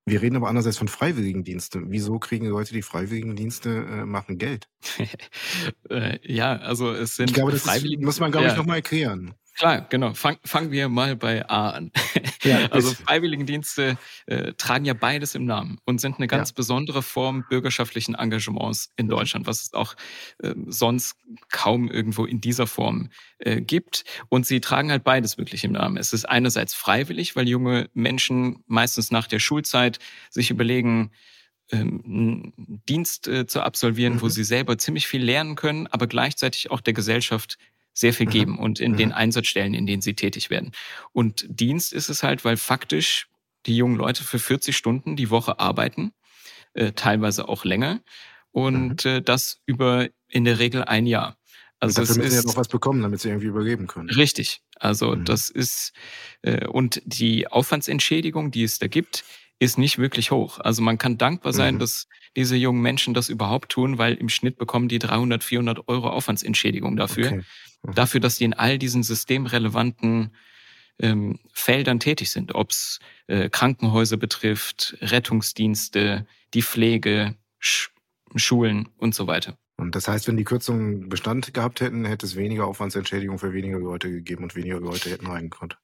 Wir 0.06 0.22
reden 0.22 0.36
aber 0.36 0.48
andererseits 0.48 0.78
von 0.78 0.88
Freiwilligendienste. 0.88 1.84
Wieso 1.86 2.18
kriegen 2.18 2.48
Leute, 2.48 2.74
die 2.74 2.82
Freiwilligendienste 2.82 3.70
äh, 3.70 4.06
machen, 4.06 4.40
Geld? 4.40 4.68
äh, 5.90 6.18
ja, 6.24 6.58
also 6.58 6.92
es 6.92 7.16
sind 7.16 7.30
ich 7.30 7.36
glaube, 7.36 7.52
das 7.52 7.66
ist, 7.66 8.00
muss 8.00 8.20
man, 8.20 8.32
glaube 8.32 8.48
ja. 8.48 8.52
ich, 8.52 8.58
nochmal 8.58 8.78
erklären. 8.78 9.36
Klar, 9.58 9.82
genau. 9.90 10.14
Fang, 10.14 10.38
fangen 10.44 10.72
wir 10.72 10.90
mal 10.90 11.16
bei 11.16 11.48
A 11.48 11.72
an. 11.72 11.92
Ja, 12.44 12.66
also 12.72 12.94
Freiwilligendienste 12.94 13.98
äh, 14.26 14.54
tragen 14.54 14.86
ja 14.86 14.94
beides 14.94 15.36
im 15.36 15.46
Namen 15.46 15.80
und 15.86 16.00
sind 16.00 16.18
eine 16.18 16.28
ganz 16.28 16.50
ja. 16.50 16.56
besondere 16.56 17.02
Form 17.02 17.46
bürgerschaftlichen 17.50 18.16
Engagements 18.16 18.92
in 18.96 19.08
Deutschland, 19.08 19.48
was 19.48 19.62
es 19.62 19.74
auch 19.74 19.96
äh, 20.42 20.54
sonst 20.68 21.18
kaum 21.50 21.90
irgendwo 21.90 22.26
in 22.26 22.42
dieser 22.42 22.68
Form 22.68 23.10
äh, 23.40 23.62
gibt. 23.62 24.06
Und 24.30 24.46
sie 24.46 24.62
tragen 24.62 24.90
halt 24.90 25.04
beides 25.04 25.38
wirklich 25.38 25.64
im 25.64 25.74
Namen. 25.74 25.98
Es 25.98 26.14
ist 26.14 26.26
einerseits 26.26 26.74
freiwillig, 26.74 27.36
weil 27.36 27.48
junge 27.48 27.90
Menschen 27.94 28.64
meistens 28.68 29.12
nach 29.12 29.28
der 29.28 29.40
Schulzeit 29.40 30.00
sich 30.30 30.50
überlegen, 30.50 31.12
ähm, 31.72 32.54
Dienst 32.90 33.28
äh, 33.28 33.48
zu 33.48 33.62
absolvieren, 33.62 34.16
mhm. 34.16 34.22
wo 34.22 34.30
sie 34.30 34.44
selber 34.44 34.78
ziemlich 34.78 35.08
viel 35.08 35.24
lernen 35.24 35.56
können, 35.56 35.88
aber 35.88 36.08
gleichzeitig 36.08 36.72
auch 36.72 36.82
der 36.82 36.94
Gesellschaft 36.94 37.58
sehr 37.94 38.14
viel 38.14 38.26
geben 38.26 38.58
und 38.58 38.80
in 38.80 38.96
den 38.96 39.12
Einsatzstellen, 39.12 39.74
in 39.74 39.86
denen 39.86 40.02
sie 40.02 40.14
tätig 40.14 40.50
werden. 40.50 40.72
Und 41.12 41.46
Dienst 41.50 41.94
ist 41.94 42.10
es 42.10 42.24
halt, 42.24 42.46
weil 42.46 42.58
faktisch 42.58 43.28
die 43.66 43.76
jungen 43.76 43.96
Leute 43.96 44.24
für 44.24 44.40
40 44.40 44.76
Stunden 44.76 45.16
die 45.16 45.30
Woche 45.30 45.60
arbeiten, 45.60 46.14
äh, 46.74 46.94
teilweise 46.94 47.50
auch 47.50 47.66
länger 47.66 48.02
und 48.52 49.06
mhm. 49.06 49.12
äh, 49.12 49.22
das 49.22 49.62
über 49.66 50.08
in 50.28 50.46
der 50.46 50.60
Regel 50.60 50.84
ein 50.84 51.06
Jahr. 51.06 51.38
Also 51.80 52.02
und 52.02 52.10
dafür 52.10 52.24
müssen 52.24 52.32
sie 52.32 52.38
ja 52.38 52.44
noch 52.48 52.58
was 52.58 52.68
bekommen, 52.68 53.02
damit 53.02 53.22
sie 53.22 53.30
irgendwie 53.30 53.48
übergeben 53.48 53.88
können. 53.88 54.10
Richtig. 54.10 54.62
Also 54.76 55.16
mhm. 55.16 55.26
das 55.26 55.50
ist 55.50 55.94
äh, 56.44 56.68
und 56.68 57.02
die 57.06 57.48
Aufwandsentschädigung, 57.48 58.52
die 58.52 58.64
es 58.64 58.80
da 58.80 58.88
gibt, 58.88 59.24
ist 59.60 59.78
nicht 59.78 59.98
wirklich 59.98 60.32
hoch. 60.32 60.60
Also 60.60 60.82
man 60.82 60.98
kann 60.98 61.18
dankbar 61.18 61.54
sein, 61.54 61.76
mhm. 61.76 61.80
dass 61.80 62.08
diese 62.36 62.56
jungen 62.56 62.82
Menschen 62.82 63.14
das 63.14 63.30
überhaupt 63.30 63.70
tun, 63.70 63.98
weil 63.98 64.16
im 64.16 64.30
Schnitt 64.30 64.58
bekommen 64.58 64.88
die 64.88 65.00
300, 65.00 65.44
400 65.44 65.88
Euro 65.88 66.10
Aufwandsentschädigung 66.10 66.96
dafür. 66.96 67.28
Okay. 67.28 67.42
Mhm. 67.84 67.94
Dafür, 67.94 68.20
dass 68.20 68.38
sie 68.38 68.46
in 68.46 68.54
all 68.54 68.78
diesen 68.78 69.04
systemrelevanten 69.04 70.36
ähm, 71.00 71.40
Feldern 71.54 72.00
tätig 72.00 72.32
sind, 72.32 72.54
ob 72.56 72.72
es 72.72 73.00
äh, 73.28 73.50
Krankenhäuser 73.50 74.18
betrifft, 74.18 74.98
Rettungsdienste, 75.02 76.26
die 76.54 76.62
Pflege, 76.62 77.36
Sch 77.60 77.90
Schulen 78.36 78.88
und 78.96 79.14
so 79.14 79.28
weiter. 79.28 79.58
Und 79.76 79.96
das 79.96 80.08
heißt, 80.08 80.28
wenn 80.28 80.38
die 80.38 80.46
Kürzungen 80.46 81.10
Bestand 81.10 81.54
gehabt 81.54 81.82
hätten, 81.82 82.06
hätte 82.06 82.26
es 82.26 82.36
weniger 82.36 82.66
Aufwandsentschädigung 82.66 83.40
für 83.40 83.52
weniger 83.52 83.80
Leute 83.80 84.10
gegeben 84.10 84.44
und 84.44 84.56
weniger 84.56 84.80
Leute 84.80 85.10
hätten 85.10 85.28
reingekommen. 85.28 85.76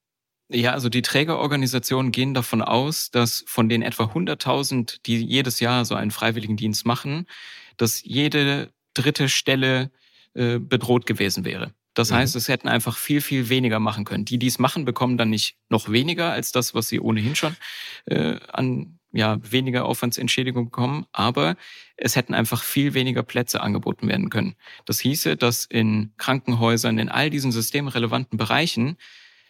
Ja, 0.49 0.71
also 0.71 0.87
die 0.87 1.01
Trägerorganisationen 1.01 2.13
gehen 2.13 2.33
davon 2.33 2.61
aus, 2.61 3.11
dass 3.11 3.43
von 3.47 3.67
den 3.67 3.81
etwa 3.81 4.05
100.000, 4.05 4.99
die 5.05 5.25
jedes 5.25 5.59
Jahr 5.59 5.83
so 5.83 5.95
einen 5.95 6.11
Freiwilligendienst 6.11 6.85
machen, 6.85 7.25
dass 7.75 8.01
jede 8.03 8.71
dritte 8.93 9.27
Stelle 9.27 9.91
äh, 10.35 10.59
bedroht 10.59 11.05
gewesen 11.05 11.43
wäre. 11.43 11.73
Das 11.97 12.11
mhm. 12.11 12.15
heißt, 12.15 12.35
es 12.35 12.47
hätten 12.47 12.67
einfach 12.67 12.95
viel, 12.95 13.21
viel 13.21 13.49
weniger 13.49 13.79
machen 13.79 14.05
können. 14.05 14.23
Die, 14.23 14.37
die 14.37 14.47
es 14.47 14.59
machen, 14.59 14.85
bekommen 14.85 15.17
dann 15.17 15.31
nicht 15.31 15.57
noch 15.69 15.89
weniger 15.89 16.31
als 16.31 16.51
das, 16.51 16.75
was 16.75 16.87
sie 16.87 16.99
ohnehin 16.99 17.35
schon 17.35 17.55
äh, 18.05 18.37
an 18.53 18.99
ja 19.11 19.39
weniger 19.41 19.85
Aufwandsentschädigung 19.85 20.65
bekommen, 20.65 21.07
aber 21.11 21.55
es 21.95 22.15
hätten 22.15 22.35
einfach 22.35 22.61
viel 22.61 22.93
weniger 22.93 23.23
Plätze 23.23 23.61
angeboten 23.61 24.07
werden 24.07 24.29
können. 24.29 24.55
Das 24.85 24.99
hieße, 24.99 25.37
dass 25.37 25.65
in 25.65 26.11
Krankenhäusern, 26.17 26.99
in 26.99 27.09
all 27.09 27.31
diesen 27.31 27.51
systemrelevanten 27.51 28.37
Bereichen 28.37 28.97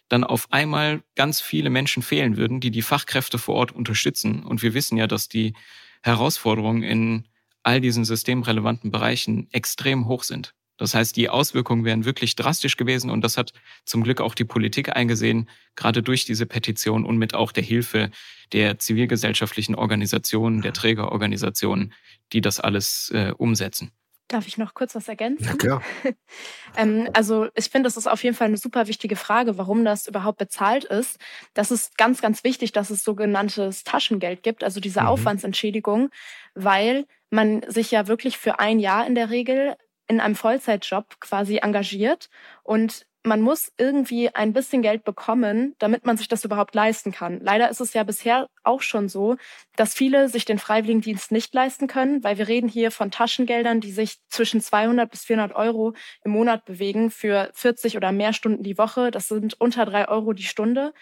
dann 0.08 0.24
auf 0.24 0.54
einmal 0.54 1.04
ganz 1.16 1.42
viele 1.42 1.70
Menschen 1.70 2.01
fehlen 2.01 2.38
würden, 2.38 2.62
die 2.62 2.72
die 2.72 2.82
Fachkräfte 2.82 3.39
vor 3.39 3.56
Ort 3.56 3.74
unterstützen. 3.74 4.46
Und 4.46 4.62
wir 4.62 4.74
wissen 4.74 4.98
ja, 4.98 5.08
dass 5.08 5.27
die 5.27 5.54
Herausforderungen 6.01 6.84
in 6.84 7.27
all 7.63 7.82
diesen 7.82 8.06
systemrelevanten 8.06 8.92
Bereichen 8.92 9.50
extrem 9.51 10.08
hoch 10.08 10.24
sind. 10.24 10.54
Das 10.77 10.93
heißt, 10.93 11.15
die 11.15 11.29
Auswirkungen 11.29 11.86
wären 11.86 12.05
wirklich 12.05 12.36
drastisch 12.36 12.77
gewesen 12.77 13.10
und 13.10 13.22
das 13.22 13.38
hat 13.38 13.53
zum 13.86 14.03
Glück 14.03 14.22
auch 14.22 14.36
die 14.36 14.46
Politik 14.46 14.96
eingesehen, 14.96 15.50
gerade 15.75 16.03
durch 16.03 16.25
diese 16.25 16.46
Petition 16.46 17.05
und 17.05 17.17
mit 17.17 17.34
auch 17.34 17.51
der 17.51 17.63
Hilfe 17.63 18.12
der 18.53 18.79
zivilgesellschaftlichen 18.79 19.75
Organisationen, 19.75 20.62
der 20.62 20.74
Trägerorganisationen, 20.74 21.93
die 22.34 22.41
das 22.41 22.60
alles 22.60 23.12
äh, 23.13 23.34
umsetzen. 23.38 23.91
Darf 24.27 24.46
ich 24.46 24.57
noch 24.57 24.74
kurz 24.74 24.93
was 24.93 25.07
ergänzen? 25.07 25.46
Ja, 25.46 25.53
klar. 25.53 25.81
ähm, 26.75 27.10
also 27.13 27.48
ich 27.55 27.69
finde, 27.69 27.88
das 27.88 27.96
ist 27.96 28.07
auf 28.07 28.24
jeden 28.24 28.36
Fall 28.36 28.48
eine 28.48 28.57
super 28.57 28.88
wichtige 28.88 29.15
Frage, 29.15 29.57
warum 29.57 29.86
das 29.86 30.05
überhaupt 30.05 30.38
bezahlt 30.38 30.84
ist. 30.84 31.17
Das 31.53 31.72
ist 31.72 31.98
ganz, 31.98 32.22
ganz 32.22 32.43
wichtig, 32.43 32.74
dass 32.74 32.89
es 32.89 33.05
sogenanntes 33.05 33.86
Taschengeld 33.86 34.43
gibt, 34.43 34.65
also 34.65 34.81
diese 34.81 35.01
mhm. 35.01 35.07
Aufwandsentschädigung, 35.07 36.10
weil 36.55 37.05
man 37.29 37.62
sich 37.69 37.91
ja 37.91 38.07
wirklich 38.07 38.38
für 38.38 38.60
ein 38.60 38.79
Jahr 38.79 39.07
in 39.07 39.15
der 39.15 39.29
Regel 39.29 39.77
in 40.08 40.20
einem 40.20 40.36
Vollzeitjob 40.36 41.20
quasi 41.20 41.58
engagiert 41.58 42.30
und 42.64 43.07
man 43.27 43.41
muss 43.41 43.72
irgendwie 43.77 44.34
ein 44.34 44.53
bisschen 44.53 44.81
Geld 44.81 45.03
bekommen, 45.03 45.75
damit 45.79 46.05
man 46.05 46.17
sich 46.17 46.27
das 46.27 46.46
überhaupt 46.46 46.74
leisten 46.74 47.12
kann. 47.12 47.39
Leider 47.41 47.69
ist 47.69 47.81
es 47.81 47.93
ja 47.93 48.03
bisher 48.03 48.48
auch 48.63 48.81
schon 48.81 49.10
so, 49.10 49.38
dass 49.75 49.93
viele 49.93 50.29
sich 50.29 50.46
den 50.46 50.60
Freiwilligendienst 50.60 51.31
nicht 51.31 51.53
leisten 51.53 51.88
können, 51.88 52.24
weil 52.24 52.38
wir 52.38 52.48
reden 52.48 52.67
hier 52.67 52.91
von 52.91 53.12
Taschengeldern, 53.12 53.79
die 53.79 53.91
sich 53.91 54.17
zwischen 54.29 54.62
200 54.62 55.10
bis 55.10 55.25
400 55.25 55.55
Euro 55.55 55.93
im 56.24 56.31
Monat 56.31 56.65
bewegen 56.65 57.12
für 57.12 57.50
40 57.53 57.96
oder 57.96 58.12
mehr 58.12 58.34
Stunden 58.34 58.63
die 58.63 58.77
Woche. 58.77 59.12
Das 59.12 59.27
sind 59.27 59.60
unter 59.60 59.86
drei 59.86 60.07
Euro 60.07 60.34
die 60.34 60.43
Stunde. 60.43 60.93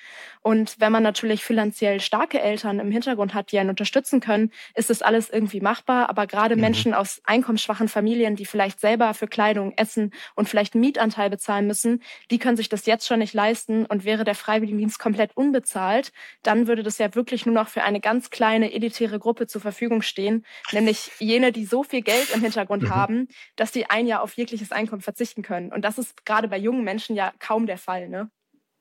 Und 0.42 0.76
wenn 0.80 0.92
man 0.92 1.04
natürlich 1.04 1.44
finanziell 1.44 2.00
starke 2.02 2.42
Eltern 2.42 2.80
im 2.80 2.92
Hintergrund 2.92 3.34
hat, 3.34 3.52
die 3.52 3.60
einen 3.60 3.70
unterstützen 3.70 4.20
können, 4.20 4.52
ist 4.76 4.90
das 4.90 5.02
alles 5.02 5.30
irgendwie 5.30 5.62
machbar. 5.62 6.10
Aber 6.10 6.28
gerade 6.28 6.56
mhm. 6.56 6.62
Menschen 6.62 6.94
aus 6.94 7.22
einkommensschwachen 7.24 7.88
Familien, 7.88 8.36
die 8.36 8.46
vielleicht 8.46 8.80
selber 8.80 9.14
für 9.14 9.28
Kleidung, 9.28 9.74
Essen 9.78 10.12
und 10.36 10.50
vielleicht 10.50 10.76
einen 10.76 10.82
Mietanteil 10.82 11.30
bezahlen 11.30 11.68
müssen, 11.68 12.02
die 12.32 12.40
können 12.40 12.58
sich 12.58 12.70
das 12.70 12.86
jetzt 12.86 13.08
schon 13.08 13.20
nicht 13.20 13.34
leisten. 13.34 13.86
Und 13.86 14.06
wäre 14.06 14.24
der 14.24 14.36
Freiwilligendienst 14.36 15.00
komplett 15.00 15.36
unbezahlt, 15.36 16.12
dann 16.44 16.68
würde 16.68 16.84
das 16.84 16.98
ja 16.98 17.14
wirklich 17.16 17.46
nur 17.46 17.56
noch 17.56 17.68
für 17.68 17.84
eine 17.84 18.00
ganz 18.00 18.30
kleine 18.30 18.74
elitäre 18.74 19.20
Gruppe 19.20 19.48
zur 19.48 19.62
Verfügung 19.62 20.02
stehen, 20.02 20.46
nämlich 20.72 21.12
jene, 21.20 21.52
die 21.52 21.66
so 21.66 21.84
viel 21.84 22.02
Geld 22.02 22.34
im 22.34 22.42
Hintergrund 22.42 22.84
mhm. 22.84 22.90
haben, 22.90 23.28
dass 23.56 23.74
sie 23.74 23.86
ein 23.86 24.08
Jahr 24.08 24.22
auf 24.22 24.34
jegliches 24.34 24.72
Einkommen 24.72 25.02
verzichten 25.02 25.42
können. 25.42 25.72
Und 25.72 25.84
das 25.84 25.98
ist 25.98 26.26
gerade 26.26 26.48
bei 26.48 26.58
jungen 26.58 26.84
Menschen 26.84 27.16
ja 27.16 27.34
kaum 27.40 27.66
der 27.66 27.78
Fall, 27.78 28.10
ne? 28.10 28.30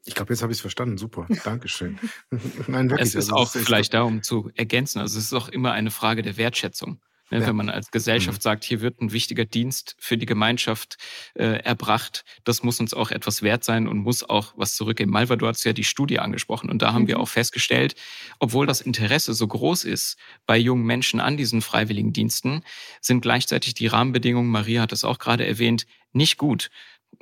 Ich 0.07 0.14
glaube, 0.14 0.35
jetzt 0.35 0.43
habe 0.43 0.53
ich 0.53 0.59
es 0.59 0.61
verstanden. 0.61 0.99
Super. 0.99 1.26
Dankeschön. 1.45 1.99
Nein, 2.67 2.91
wirklich. 2.91 3.09
Es 3.09 3.14
ist 3.14 3.33
also, 3.33 3.37
auch 3.37 3.50
vielleicht 3.50 3.95
darum 3.95 4.23
zu 4.23 4.50
ergänzen. 4.55 5.00
Also 5.00 5.19
es 5.19 5.26
ist 5.26 5.33
auch 5.33 5.49
immer 5.49 5.73
eine 5.73 5.91
Frage 5.91 6.23
der 6.23 6.37
Wertschätzung. 6.37 7.00
Ne, 7.31 7.40
ja. 7.40 7.47
Wenn 7.47 7.57
man 7.57 7.71
als 7.71 7.90
Gesellschaft 7.90 8.40
mhm. 8.40 8.43
sagt, 8.43 8.64
hier 8.64 8.81
wird 8.81 9.00
ein 9.00 9.12
wichtiger 9.12 9.45
Dienst 9.45 9.97
für 9.99 10.19
die 10.19 10.26
Gemeinschaft 10.26 10.99
äh, 11.35 11.61
erbracht, 11.61 12.25
das 12.45 12.62
muss 12.62 12.81
uns 12.81 12.93
auch 12.93 13.11
etwas 13.11 13.43
wert 13.43 13.64
sein 13.64 13.88
und 13.88 13.99
muss 13.99 14.28
auch 14.28 14.52
was 14.57 14.76
zurückgeben. 14.76 15.11
Malva, 15.11 15.37
du 15.37 15.47
hast 15.47 15.64
ja 15.64 15.73
die 15.73 15.85
Studie 15.85 16.19
angesprochen 16.19 16.69
und 16.71 16.83
da 16.83 16.93
haben 16.93 17.02
mhm. 17.02 17.09
wir 17.09 17.21
auch 17.21 17.28
festgestellt, 17.28 17.95
obwohl 18.40 18.66
das 18.66 18.81
Interesse 18.83 19.33
so 19.33 19.47
groß 19.47 19.85
ist 19.85 20.19
bei 20.47 20.59
jungen 20.59 20.85
Menschen 20.85 21.19
an 21.19 21.37
diesen 21.37 21.62
freiwilligen 21.62 22.12
Diensten, 22.12 22.62
sind 23.00 23.23
gleichzeitig 23.23 23.75
die 23.75 23.87
Rahmenbedingungen, 23.87 24.50
Maria 24.50 24.83
hat 24.83 24.93
es 24.93 25.04
auch 25.04 25.19
gerade 25.19 25.47
erwähnt, 25.47 25.87
nicht 26.12 26.37
gut 26.38 26.71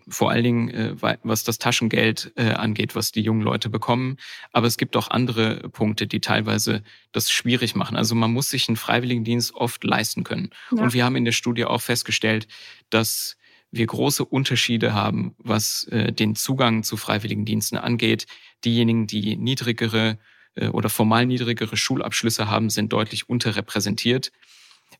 vor 0.08 0.30
allen 0.30 0.44
Dingen 0.44 0.68
äh, 0.70 0.94
was 1.22 1.44
das 1.44 1.58
Taschengeld 1.58 2.32
äh, 2.36 2.52
angeht, 2.52 2.94
was 2.94 3.12
die 3.12 3.22
jungen 3.22 3.42
Leute 3.42 3.68
bekommen. 3.68 4.16
Aber 4.52 4.66
es 4.66 4.76
gibt 4.76 4.96
auch 4.96 5.10
andere 5.10 5.68
Punkte, 5.70 6.06
die 6.06 6.20
teilweise 6.20 6.82
das 7.12 7.30
schwierig 7.30 7.74
machen. 7.74 7.96
Also 7.96 8.14
man 8.14 8.32
muss 8.32 8.50
sich 8.50 8.68
einen 8.68 8.76
Freiwilligendienst 8.76 9.54
oft 9.54 9.84
leisten 9.84 10.24
können. 10.24 10.50
Ja. 10.70 10.82
Und 10.82 10.94
wir 10.94 11.04
haben 11.04 11.16
in 11.16 11.24
der 11.24 11.32
Studie 11.32 11.64
auch 11.64 11.82
festgestellt, 11.82 12.48
dass 12.90 13.36
wir 13.70 13.86
große 13.86 14.24
Unterschiede 14.24 14.92
haben, 14.92 15.34
was 15.38 15.84
äh, 15.84 16.12
den 16.12 16.36
Zugang 16.36 16.82
zu 16.82 16.96
Freiwilligendiensten 16.96 17.78
angeht. 17.78 18.26
Diejenigen, 18.64 19.06
die 19.06 19.36
niedrigere 19.36 20.18
äh, 20.54 20.68
oder 20.68 20.90
formal 20.90 21.26
niedrigere 21.26 21.76
Schulabschlüsse 21.76 22.48
haben, 22.48 22.70
sind 22.70 22.92
deutlich 22.92 23.28
unterrepräsentiert, 23.28 24.30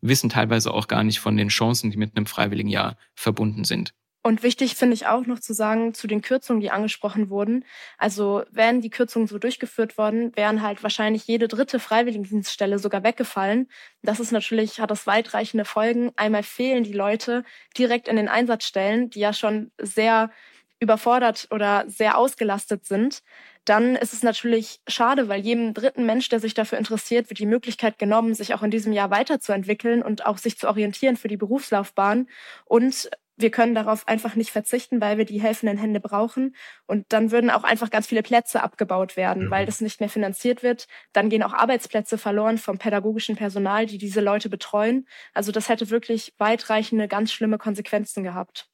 wissen 0.01 0.31
teilweise 0.31 0.73
auch 0.73 0.89
gar 0.89 1.05
nicht 1.05 1.21
von 1.21 1.37
den 1.37 1.49
Chancen, 1.49 1.91
die 1.91 1.99
mit 1.99 2.17
einem 2.17 2.27
Freiwilligenjahr 2.27 2.97
verbunden 3.15 3.65
sind. 3.65 3.93
Und 4.25 4.45
wichtig 4.45 4.77
finde 4.77 4.95
ich 4.95 5.07
auch 5.09 5.27
noch 5.27 5.41
zu 5.41 5.53
sagen 5.53 5.95
zu 5.95 6.07
den 6.07 6.23
Kürzungen, 6.23 6.61
die 6.61 6.71
angesprochen 6.71 7.29
wurden. 7.29 7.65
Also 7.99 8.45
wären 8.51 8.81
die 8.81 8.91
Kürzungen 8.91 9.27
so 9.27 9.39
durchgeführt 9.39 9.99
worden, 9.99 10.35
wären 10.37 10.63
halt 10.63 10.85
wahrscheinlich 10.85 11.27
jede 11.27 11.49
dritte 11.49 11.81
Freiwilligendienststelle 11.81 12.79
sogar 12.79 13.03
weggefallen. 13.03 13.69
Das 14.03 14.21
ist 14.21 14.31
natürlich, 14.31 14.79
hat 14.79 14.93
das 14.93 15.09
weitreichende 15.09 15.65
Folgen. 15.65 16.13
Einmal 16.15 16.45
fehlen 16.45 16.85
die 16.85 16.93
Leute 16.93 17.45
direkt 17.77 18.07
in 18.07 18.15
den 18.17 18.29
Einsatzstellen, 18.29 19.11
die 19.11 19.21
ja 19.21 19.33
schon 19.33 19.73
sehr 19.79 20.31
überfordert 20.79 21.49
oder 21.51 21.85
sehr 21.89 22.19
ausgelastet 22.19 22.85
sind, 22.85 23.23
dann 23.65 23.95
ist 23.95 24.13
es 24.13 24.25
natürlich 24.25 24.81
schade, 24.89 25.29
weil 25.29 25.41
jedem 25.41 25.73
dritten 25.73 26.05
Mensch, 26.05 26.29
der 26.29 26.41
sich 26.41 26.55
dafür 26.55 26.79
interessiert, 26.79 27.31
wird 27.31 27.39
die 27.39 27.47
Möglichkeit 27.47 27.99
genommen, 27.99 28.35
sich 28.35 28.55
auch 28.55 28.63
in 28.65 28.73
diesem 28.73 28.93
Jahr 28.93 29.11
weiterzuentwickeln 29.11 30.03
und 30.03 30.27
auch 30.27 30.39
sich 30.39 30.59
zu 30.59 30.69
orientieren 30.69 31.17
für 31.17 31.29
die 31.29 31.37
Berufslaufbahn. 31.37 32.29
Und 32.65 33.09
wir 33.43 33.51
können 33.51 33.75
darauf 33.75 34.09
einfach 34.09 34.35
nicht 34.35 34.51
verzichten, 34.51 35.01
weil 35.01 35.19
wir 35.19 35.25
die 35.25 35.41
helfenden 35.41 35.77
Hände 35.77 36.01
brauchen. 36.01 36.57
Und 36.87 37.05
dann 37.11 37.31
würden 37.31 37.51
auch 37.51 37.65
einfach 37.65 37.91
ganz 37.91 38.07
viele 38.07 38.23
Plätze 38.23 38.63
abgebaut 38.63 39.17
werden, 39.17 39.45
ja. 39.45 39.51
weil 39.51 39.67
das 39.67 39.81
nicht 39.81 40.01
mehr 40.01 40.09
finanziert 40.09 40.63
wird. 40.63 40.87
Dann 41.13 41.29
gehen 41.29 41.43
auch 41.43 41.53
Arbeitsplätze 41.53 42.17
verloren 42.17 42.59
vom 42.59 42.79
pädagogischen 42.79 43.37
Personal, 43.37 43.87
die 43.87 43.99
diese 43.99 44.21
Leute 44.21 44.49
betreuen. 44.49 45.07
Also 45.35 45.53
das 45.53 45.69
hätte 45.69 45.91
wirklich 45.91 46.35
weitreichende, 46.39 47.09
ganz 47.09 47.33
schlimme 47.33 47.59
Konsequenzen 47.59 48.23
gehabt. 48.23 48.71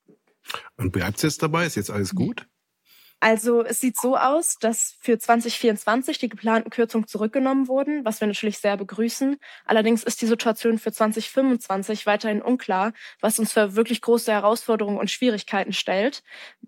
Und 0.77 0.93
bleibt 0.93 1.17
es 1.17 1.23
jetzt 1.23 1.43
dabei? 1.43 1.67
Ist 1.67 1.77
jetzt 1.77 1.91
alles 1.91 2.15
gut? 2.15 2.47
Also 3.21 3.65
es 3.65 3.81
sieht 3.81 3.97
so 3.97 4.17
aus, 4.17 4.59
dass 4.61 4.97
für 5.01 5.19
2024 5.19 6.19
die 6.19 6.29
geplanten 6.29 6.71
Kürzungen 6.71 7.09
zurückgenommen 7.09 7.67
wurden, 7.67 8.05
was 8.05 8.21
wir 8.21 8.29
natürlich 8.29 8.59
sehr 8.59 8.77
begrüßen. 8.77 9.39
Allerdings 9.65 10.05
ist 10.05 10.23
die 10.23 10.27
Situation 10.27 10.79
für 10.79 10.93
2025 10.93 12.07
weiterhin 12.07 12.41
unklar, 12.41 12.93
was 13.21 13.41
uns 13.41 13.53
für 13.53 13.75
wirklich 13.75 14.03
große 14.03 14.31
Herausforderungen 14.31 14.99
und 14.99 15.11
Schwierigkeiten 15.11 15.73
stellt. 15.73 16.23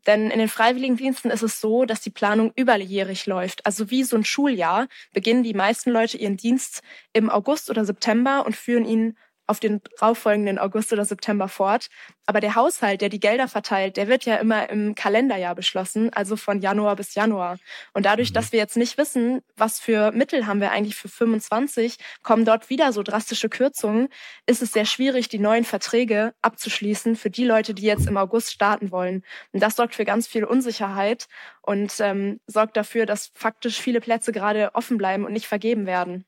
Denn 0.09 0.30
in 0.33 0.40
den 0.40 0.49
Freiwilligendiensten 0.49 1.30
ist 1.30 1.42
es 1.42 1.61
so, 1.61 1.85
dass 1.85 2.00
die 2.00 2.11
Planung 2.11 2.52
überjährig 2.57 3.26
läuft. 3.26 3.64
Also 3.64 3.90
wie 3.90 4.02
so 4.02 4.16
ein 4.16 4.25
Schuljahr 4.25 4.88
beginnen 5.12 5.45
die 5.45 5.54
meisten 5.54 5.90
Leute 5.90 6.16
ihren 6.19 6.37
Dienst 6.37 6.83
im 7.12 7.30
August 7.30 7.71
oder 7.71 7.85
September 7.85 8.45
und 8.45 8.57
führen 8.57 8.85
ihn 8.87 9.16
auf 9.50 9.59
den 9.59 9.80
darauffolgenden 9.99 10.61
August 10.61 10.92
oder 10.92 11.04
September 11.04 11.49
fort. 11.49 11.88
Aber 12.25 12.40
der 12.40 12.54
Haushalt, 12.54 13.00
der 13.00 13.09
die 13.09 13.19
Gelder 13.19 13.49
verteilt, 13.49 13.97
der 13.97 14.07
wird 14.07 14.25
ja 14.25 14.37
immer 14.37 14.71
im 14.71 14.95
Kalenderjahr 14.95 15.57
beschlossen, 15.57 16.12
also 16.12 16.37
von 16.37 16.61
Januar 16.61 16.95
bis 16.95 17.16
Januar. 17.16 17.59
Und 17.92 18.07
dadurch, 18.07 18.30
mhm. 18.30 18.35
dass 18.35 18.52
wir 18.52 18.61
jetzt 18.61 18.76
nicht 18.76 18.97
wissen, 18.97 19.42
was 19.57 19.80
für 19.80 20.12
Mittel 20.12 20.47
haben 20.47 20.61
wir 20.61 20.71
eigentlich 20.71 20.95
für 20.95 21.09
25, 21.09 21.97
kommen 22.23 22.45
dort 22.45 22.71
wieder 22.71 22.92
so 22.92 23.02
drastische 23.02 23.49
Kürzungen, 23.49 24.09
ist 24.47 24.62
es 24.62 24.73
sehr 24.73 24.85
schwierig, 24.87 25.28
die 25.28 25.40
neuen 25.40 25.64
Verträge 25.64 26.33
abzuschließen 26.42 27.16
für 27.16 27.30
die 27.30 27.45
Leute, 27.45 27.75
die 27.75 27.83
jetzt 27.83 28.07
im 28.07 28.16
August 28.16 28.52
starten 28.52 28.92
wollen. 28.92 29.25
Und 29.50 29.61
das 29.61 29.75
sorgt 29.75 29.97
für 29.97 30.04
ganz 30.04 30.28
viel 30.28 30.45
Unsicherheit 30.45 31.26
und 31.62 31.99
ähm, 31.99 32.38
sorgt 32.47 32.76
dafür, 32.76 33.04
dass 33.04 33.33
faktisch 33.35 33.80
viele 33.80 34.00
Plätze 34.00 34.30
gerade 34.30 34.71
offen 34.75 34.97
bleiben 34.97 35.25
und 35.25 35.33
nicht 35.33 35.49
vergeben 35.49 35.87
werden. 35.87 36.25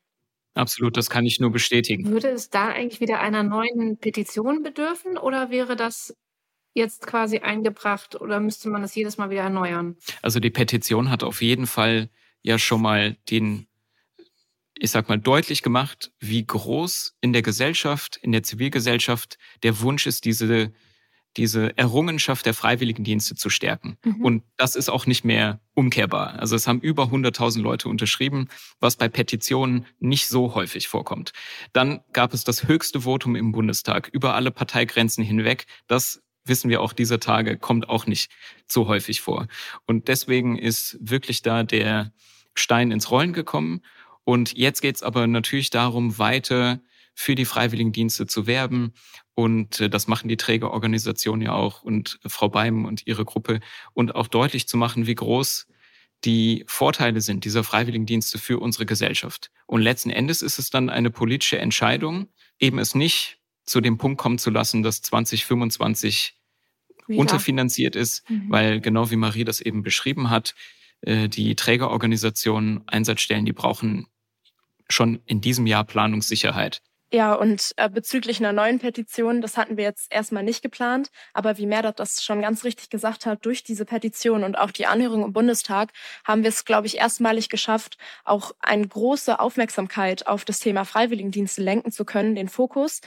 Absolut, 0.55 0.97
das 0.97 1.09
kann 1.09 1.25
ich 1.25 1.39
nur 1.39 1.51
bestätigen. 1.51 2.09
Würde 2.09 2.29
es 2.29 2.49
da 2.49 2.67
eigentlich 2.67 3.01
wieder 3.01 3.19
einer 3.19 3.43
neuen 3.43 3.97
Petition 3.97 4.61
bedürfen 4.61 5.17
oder 5.17 5.49
wäre 5.49 5.75
das 5.75 6.15
jetzt 6.75 7.07
quasi 7.07 7.39
eingebracht 7.39 8.19
oder 8.19 8.39
müsste 8.39 8.69
man 8.69 8.81
das 8.81 8.95
jedes 8.95 9.17
Mal 9.17 9.29
wieder 9.29 9.41
erneuern? 9.41 9.95
Also 10.21 10.39
die 10.39 10.49
Petition 10.49 11.09
hat 11.09 11.23
auf 11.23 11.41
jeden 11.41 11.67
Fall 11.67 12.09
ja 12.41 12.59
schon 12.59 12.81
mal 12.81 13.15
den, 13.29 13.67
ich 14.75 14.91
sag 14.91 15.09
mal, 15.09 15.19
deutlich 15.19 15.61
gemacht, 15.61 16.11
wie 16.19 16.45
groß 16.45 17.15
in 17.21 17.33
der 17.33 17.41
Gesellschaft, 17.41 18.17
in 18.17 18.31
der 18.31 18.43
Zivilgesellschaft 18.43 19.37
der 19.63 19.79
Wunsch 19.81 20.05
ist, 20.05 20.25
diese 20.25 20.73
diese 21.37 21.77
Errungenschaft 21.77 22.45
der 22.45 22.53
Freiwilligendienste 22.53 23.35
zu 23.35 23.49
stärken. 23.49 23.97
Mhm. 24.03 24.25
Und 24.25 24.43
das 24.57 24.75
ist 24.75 24.89
auch 24.89 25.05
nicht 25.05 25.23
mehr 25.23 25.59
umkehrbar. 25.73 26.39
Also 26.39 26.55
es 26.55 26.67
haben 26.67 26.79
über 26.79 27.05
100.000 27.05 27.61
Leute 27.61 27.89
unterschrieben, 27.89 28.47
was 28.79 28.95
bei 28.95 29.09
Petitionen 29.09 29.85
nicht 29.99 30.27
so 30.27 30.53
häufig 30.55 30.87
vorkommt. 30.87 31.33
Dann 31.73 32.01
gab 32.13 32.33
es 32.33 32.43
das 32.43 32.67
höchste 32.67 33.01
Votum 33.01 33.35
im 33.35 33.51
Bundestag 33.51 34.09
über 34.11 34.35
alle 34.35 34.51
Parteigrenzen 34.51 35.23
hinweg. 35.23 35.65
Das 35.87 36.21
wissen 36.45 36.69
wir 36.69 36.81
auch 36.81 36.93
dieser 36.93 37.19
Tage, 37.19 37.57
kommt 37.57 37.89
auch 37.89 38.05
nicht 38.05 38.31
so 38.67 38.87
häufig 38.87 39.21
vor. 39.21 39.47
Und 39.85 40.07
deswegen 40.07 40.57
ist 40.57 40.97
wirklich 40.99 41.41
da 41.41 41.63
der 41.63 42.11
Stein 42.53 42.91
ins 42.91 43.09
Rollen 43.09 43.33
gekommen. 43.33 43.81
Und 44.23 44.53
jetzt 44.53 44.81
geht 44.81 44.95
es 44.95 45.03
aber 45.03 45.27
natürlich 45.27 45.69
darum, 45.69 46.17
weiter 46.17 46.81
für 47.15 47.35
die 47.35 47.45
Freiwilligendienste 47.45 48.25
zu 48.25 48.47
werben. 48.47 48.93
Und 49.35 49.79
äh, 49.79 49.89
das 49.89 50.07
machen 50.07 50.27
die 50.27 50.37
Trägerorganisationen 50.37 51.41
ja 51.41 51.53
auch 51.53 51.83
und 51.83 52.19
Frau 52.25 52.49
Beim 52.49 52.85
und 52.85 53.07
ihre 53.07 53.25
Gruppe. 53.25 53.59
Und 53.93 54.15
auch 54.15 54.27
deutlich 54.27 54.67
zu 54.67 54.77
machen, 54.77 55.07
wie 55.07 55.15
groß 55.15 55.67
die 56.25 56.63
Vorteile 56.67 57.21
sind 57.21 57.43
dieser 57.43 57.63
Freiwilligendienste 57.63 58.37
für 58.37 58.59
unsere 58.59 58.85
Gesellschaft. 58.85 59.51
Und 59.65 59.81
letzten 59.81 60.09
Endes 60.09 60.41
ist 60.41 60.59
es 60.59 60.69
dann 60.69 60.89
eine 60.89 61.09
politische 61.09 61.57
Entscheidung, 61.57 62.27
eben 62.59 62.79
es 62.79 62.95
nicht 62.95 63.39
zu 63.65 63.81
dem 63.81 63.97
Punkt 63.97 64.19
kommen 64.19 64.37
zu 64.37 64.49
lassen, 64.49 64.83
dass 64.83 65.01
2025 65.01 66.35
Wieder. 67.07 67.19
unterfinanziert 67.19 67.95
ist, 67.95 68.29
mhm. 68.29 68.45
weil 68.49 68.81
genau 68.81 69.09
wie 69.11 69.15
Marie 69.15 69.43
das 69.43 69.61
eben 69.61 69.83
beschrieben 69.83 70.29
hat, 70.29 70.55
äh, 71.01 71.27
die 71.27 71.55
Trägerorganisationen 71.55 72.87
Einsatzstellen, 72.87 73.45
die 73.45 73.53
brauchen 73.53 74.07
schon 74.89 75.21
in 75.25 75.41
diesem 75.41 75.65
Jahr 75.65 75.83
Planungssicherheit. 75.83 76.81
Ja, 77.15 77.35
und 77.35 77.73
äh, 77.77 77.89
bezüglich 77.89 78.39
einer 78.39 78.53
neuen 78.53 78.79
Petition, 78.79 79.39
das 79.41 79.55
hatten 79.55 79.77
wir 79.77 79.83
jetzt 79.83 80.11
erstmal 80.11 80.41
nicht 80.41 80.63
geplant, 80.63 81.11
aber 81.33 81.59
wie 81.59 81.67
Merdat 81.67 81.99
das 81.99 82.23
schon 82.23 82.41
ganz 82.41 82.63
richtig 82.63 82.89
gesagt 82.89 83.27
hat, 83.27 83.45
durch 83.45 83.63
diese 83.63 83.85
Petition 83.85 84.43
und 84.43 84.57
auch 84.57 84.71
die 84.71 84.87
Anhörung 84.87 85.23
im 85.23 85.31
Bundestag 85.31 85.91
haben 86.23 86.41
wir 86.41 86.49
es, 86.49 86.65
glaube 86.65 86.87
ich, 86.87 86.97
erstmalig 86.97 87.49
geschafft, 87.49 87.99
auch 88.25 88.53
eine 88.61 88.87
große 88.87 89.39
Aufmerksamkeit 89.39 90.25
auf 90.25 90.43
das 90.43 90.57
Thema 90.57 90.85
Freiwilligendienste 90.85 91.61
lenken 91.61 91.91
zu 91.91 92.03
können, 92.03 92.33
den 92.33 92.49
Fokus. 92.49 93.01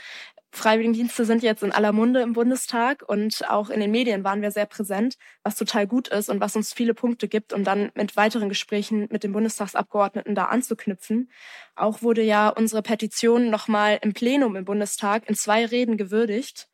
Freiwilligendienste 0.57 1.23
sind 1.23 1.43
jetzt 1.43 1.63
in 1.63 1.71
aller 1.71 1.91
Munde 1.91 2.21
im 2.21 2.33
Bundestag 2.33 3.03
und 3.07 3.47
auch 3.49 3.69
in 3.69 3.79
den 3.79 3.91
Medien 3.91 4.23
waren 4.23 4.41
wir 4.41 4.51
sehr 4.51 4.65
präsent, 4.65 5.15
was 5.43 5.55
total 5.55 5.87
gut 5.87 6.07
ist 6.09 6.29
und 6.29 6.41
was 6.41 6.55
uns 6.55 6.73
viele 6.73 6.93
Punkte 6.93 7.27
gibt, 7.27 7.53
um 7.53 7.63
dann 7.63 7.91
mit 7.95 8.17
weiteren 8.17 8.49
Gesprächen 8.49 9.07
mit 9.11 9.23
den 9.23 9.31
Bundestagsabgeordneten 9.31 10.35
da 10.35 10.45
anzuknüpfen. 10.45 11.29
Auch 11.75 12.01
wurde 12.01 12.23
ja 12.23 12.49
unsere 12.49 12.81
Petition 12.81 13.49
nochmal 13.49 13.99
im 14.01 14.13
Plenum 14.13 14.55
im 14.55 14.65
Bundestag 14.65 15.29
in 15.29 15.35
zwei 15.35 15.65
Reden 15.65 15.95
gewürdigt. 15.95 16.67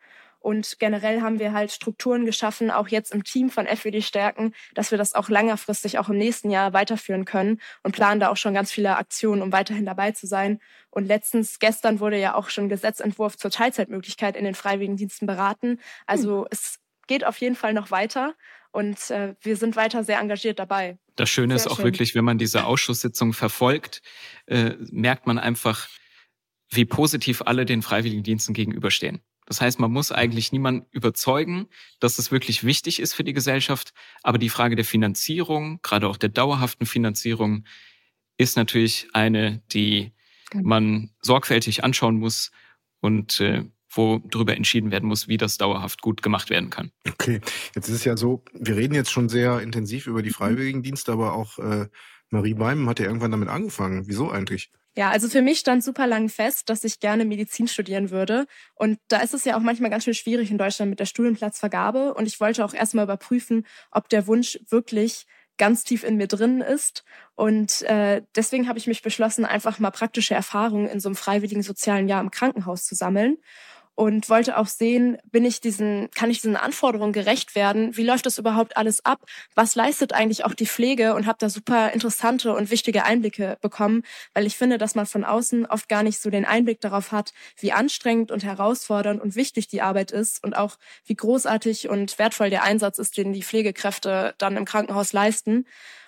Und 0.43 0.77
generell 0.77 1.21
haben 1.21 1.39
wir 1.39 1.53
halt 1.53 1.71
Strukturen 1.71 2.25
geschaffen, 2.25 2.69
auch 2.69 2.89
jetzt 2.89 3.13
im 3.13 3.23
Team 3.23 3.49
von 3.49 3.65
FWD 3.65 4.03
Stärken, 4.03 4.53
dass 4.73 4.91
wir 4.91 4.97
das 4.97 5.15
auch 5.15 5.29
längerfristig 5.29 5.99
auch 5.99 6.09
im 6.09 6.17
nächsten 6.17 6.49
Jahr 6.49 6.73
weiterführen 6.73 7.23
können 7.23 7.61
und 7.81 7.95
planen 7.95 8.19
da 8.19 8.27
auch 8.27 8.35
schon 8.35 8.53
ganz 8.53 8.69
viele 8.69 8.97
Aktionen, 8.97 9.41
um 9.41 9.53
weiterhin 9.53 9.85
dabei 9.85 10.11
zu 10.11 10.27
sein. 10.27 10.59
Und 10.89 11.05
letztens, 11.05 11.59
gestern 11.59 12.01
wurde 12.01 12.19
ja 12.19 12.35
auch 12.35 12.49
schon 12.49 12.67
Gesetzentwurf 12.67 13.37
zur 13.37 13.51
Teilzeitmöglichkeit 13.51 14.35
in 14.35 14.43
den 14.43 14.53
Freiwilligendiensten 14.53 15.27
beraten. 15.27 15.79
Also 16.07 16.41
hm. 16.41 16.47
es 16.51 16.79
geht 17.07 17.25
auf 17.25 17.37
jeden 17.37 17.55
Fall 17.55 17.73
noch 17.73 17.89
weiter 17.89 18.35
und 18.71 19.11
äh, 19.11 19.35
wir 19.39 19.55
sind 19.55 19.77
weiter 19.77 20.03
sehr 20.03 20.19
engagiert 20.19 20.59
dabei. 20.59 20.97
Das 21.15 21.29
Schöne 21.29 21.57
sehr 21.57 21.67
ist 21.67 21.71
auch 21.71 21.77
schön. 21.77 21.85
wirklich, 21.85 22.15
wenn 22.15 22.25
man 22.25 22.37
diese 22.37 22.65
Ausschusssitzung 22.65 23.31
verfolgt, 23.31 24.01
äh, 24.47 24.71
merkt 24.91 25.25
man 25.25 25.39
einfach, 25.39 25.87
wie 26.69 26.83
positiv 26.83 27.43
alle 27.43 27.63
den 27.63 27.81
Freiwilligendiensten 27.81 28.53
gegenüberstehen. 28.53 29.21
Das 29.45 29.61
heißt, 29.61 29.79
man 29.79 29.91
muss 29.91 30.11
eigentlich 30.11 30.51
niemanden 30.51 30.85
überzeugen, 30.91 31.67
dass 31.99 32.19
es 32.19 32.31
wirklich 32.31 32.63
wichtig 32.63 32.99
ist 32.99 33.13
für 33.13 33.23
die 33.23 33.33
Gesellschaft. 33.33 33.93
Aber 34.21 34.37
die 34.37 34.49
Frage 34.49 34.75
der 34.75 34.85
Finanzierung, 34.85 35.79
gerade 35.81 36.07
auch 36.07 36.17
der 36.17 36.29
dauerhaften 36.29 36.85
Finanzierung, 36.85 37.65
ist 38.37 38.57
natürlich 38.57 39.07
eine, 39.13 39.61
die 39.71 40.11
genau. 40.49 40.67
man 40.67 41.09
sorgfältig 41.21 41.83
anschauen 41.83 42.17
muss 42.17 42.51
und 42.99 43.39
äh, 43.39 43.65
wo 43.95 44.19
darüber 44.19 44.55
entschieden 44.55 44.91
werden 44.91 45.07
muss, 45.07 45.27
wie 45.27 45.37
das 45.37 45.57
dauerhaft 45.57 46.01
gut 46.01 46.23
gemacht 46.23 46.49
werden 46.49 46.69
kann. 46.69 46.91
Okay, 47.07 47.41
jetzt 47.75 47.89
ist 47.89 47.95
es 47.95 48.03
ja 48.05 48.17
so, 48.17 48.43
wir 48.53 48.75
reden 48.75 48.95
jetzt 48.95 49.11
schon 49.11 49.29
sehr 49.29 49.59
intensiv 49.59 50.07
über 50.07 50.21
die 50.21 50.29
mhm. 50.29 50.35
Freiwilligendienste, 50.35 51.11
aber 51.11 51.33
auch 51.33 51.59
äh, 51.59 51.87
Marie 52.29 52.55
Beim 52.55 52.89
hat 52.89 52.99
ja 52.99 53.05
irgendwann 53.05 53.31
damit 53.31 53.49
angefangen. 53.49 54.07
Wieso 54.07 54.31
eigentlich? 54.31 54.71
Ja, 54.95 55.09
also 55.09 55.27
für 55.27 55.41
mich 55.41 55.57
stand 55.59 55.83
super 55.83 56.05
lang 56.05 56.29
fest, 56.29 56.69
dass 56.69 56.83
ich 56.83 56.99
gerne 56.99 57.25
Medizin 57.25 57.67
studieren 57.67 58.11
würde. 58.11 58.45
Und 58.75 58.99
da 59.07 59.21
ist 59.21 59.33
es 59.33 59.43
ja 59.43 59.57
auch 59.57 59.61
manchmal 59.61 59.89
ganz 59.89 60.03
schön 60.03 60.13
schwierig 60.13 60.51
in 60.51 60.59
Deutschland 60.59 60.89
mit 60.89 60.99
der 60.99 61.05
Studienplatzvergabe. 61.05 62.13
Und 62.13 62.27
ich 62.27 62.39
wollte 62.39 62.63
auch 62.63 62.75
erstmal 62.75 63.05
überprüfen, 63.05 63.65
ob 63.89 64.07
der 64.09 64.27
Wunsch 64.27 64.59
wirklich 64.69 65.25
ganz 65.57 65.83
tief 65.83 66.03
in 66.03 66.17
mir 66.17 66.27
drin 66.27 66.61
ist. 66.61 67.03
Und 67.35 67.81
äh, 67.83 68.21
deswegen 68.35 68.67
habe 68.67 68.77
ich 68.77 68.85
mich 68.87 69.01
beschlossen, 69.01 69.45
einfach 69.45 69.79
mal 69.79 69.91
praktische 69.91 70.35
Erfahrungen 70.35 70.87
in 70.87 70.99
so 70.99 71.09
einem 71.09 71.15
freiwilligen 71.15 71.63
sozialen 71.63 72.07
Jahr 72.07 72.21
im 72.21 72.31
Krankenhaus 72.31 72.85
zu 72.85 72.93
sammeln 72.95 73.37
und 73.95 74.29
wollte 74.29 74.57
auch 74.57 74.67
sehen, 74.67 75.17
bin 75.31 75.45
ich 75.45 75.61
diesen, 75.61 76.09
kann 76.11 76.31
ich 76.31 76.41
diesen 76.41 76.55
Anforderungen 76.55 77.13
gerecht 77.13 77.55
werden? 77.55 77.95
Wie 77.95 78.03
läuft 78.03 78.25
das 78.25 78.37
überhaupt 78.37 78.75
alles 78.75 79.05
ab? 79.05 79.21
Was 79.53 79.75
leistet 79.75 80.13
eigentlich 80.13 80.45
auch 80.45 80.53
die 80.53 80.65
Pflege? 80.65 81.13
Und 81.13 81.27
habe 81.27 81.37
da 81.39 81.49
super 81.49 81.91
interessante 81.91 82.53
und 82.55 82.71
wichtige 82.71 83.05
Einblicke 83.05 83.57
bekommen, 83.61 84.03
weil 84.33 84.47
ich 84.47 84.57
finde, 84.57 84.77
dass 84.77 84.95
man 84.95 85.05
von 85.05 85.23
außen 85.23 85.65
oft 85.67 85.89
gar 85.89 86.01
nicht 86.01 86.19
so 86.19 86.29
den 86.29 86.45
Einblick 86.45 86.81
darauf 86.81 87.11
hat, 87.11 87.33
wie 87.57 87.71
anstrengend 87.71 88.31
und 88.31 88.43
herausfordernd 88.43 89.21
und 89.21 89.35
wichtig 89.35 89.67
die 89.67 89.81
Arbeit 89.81 90.11
ist 90.11 90.43
und 90.43 90.55
auch 90.55 90.77
wie 91.05 91.15
großartig 91.15 91.89
und 91.89 92.17
wertvoll 92.17 92.49
der 92.49 92.63
Einsatz 92.63 92.97
ist, 92.97 93.17
den 93.17 93.33
die 93.33 93.43
Pflegekräfte 93.43 94.33
dann 94.37 94.57
im 94.57 94.65
Krankenhaus 94.65 95.13
leisten. 95.13 95.65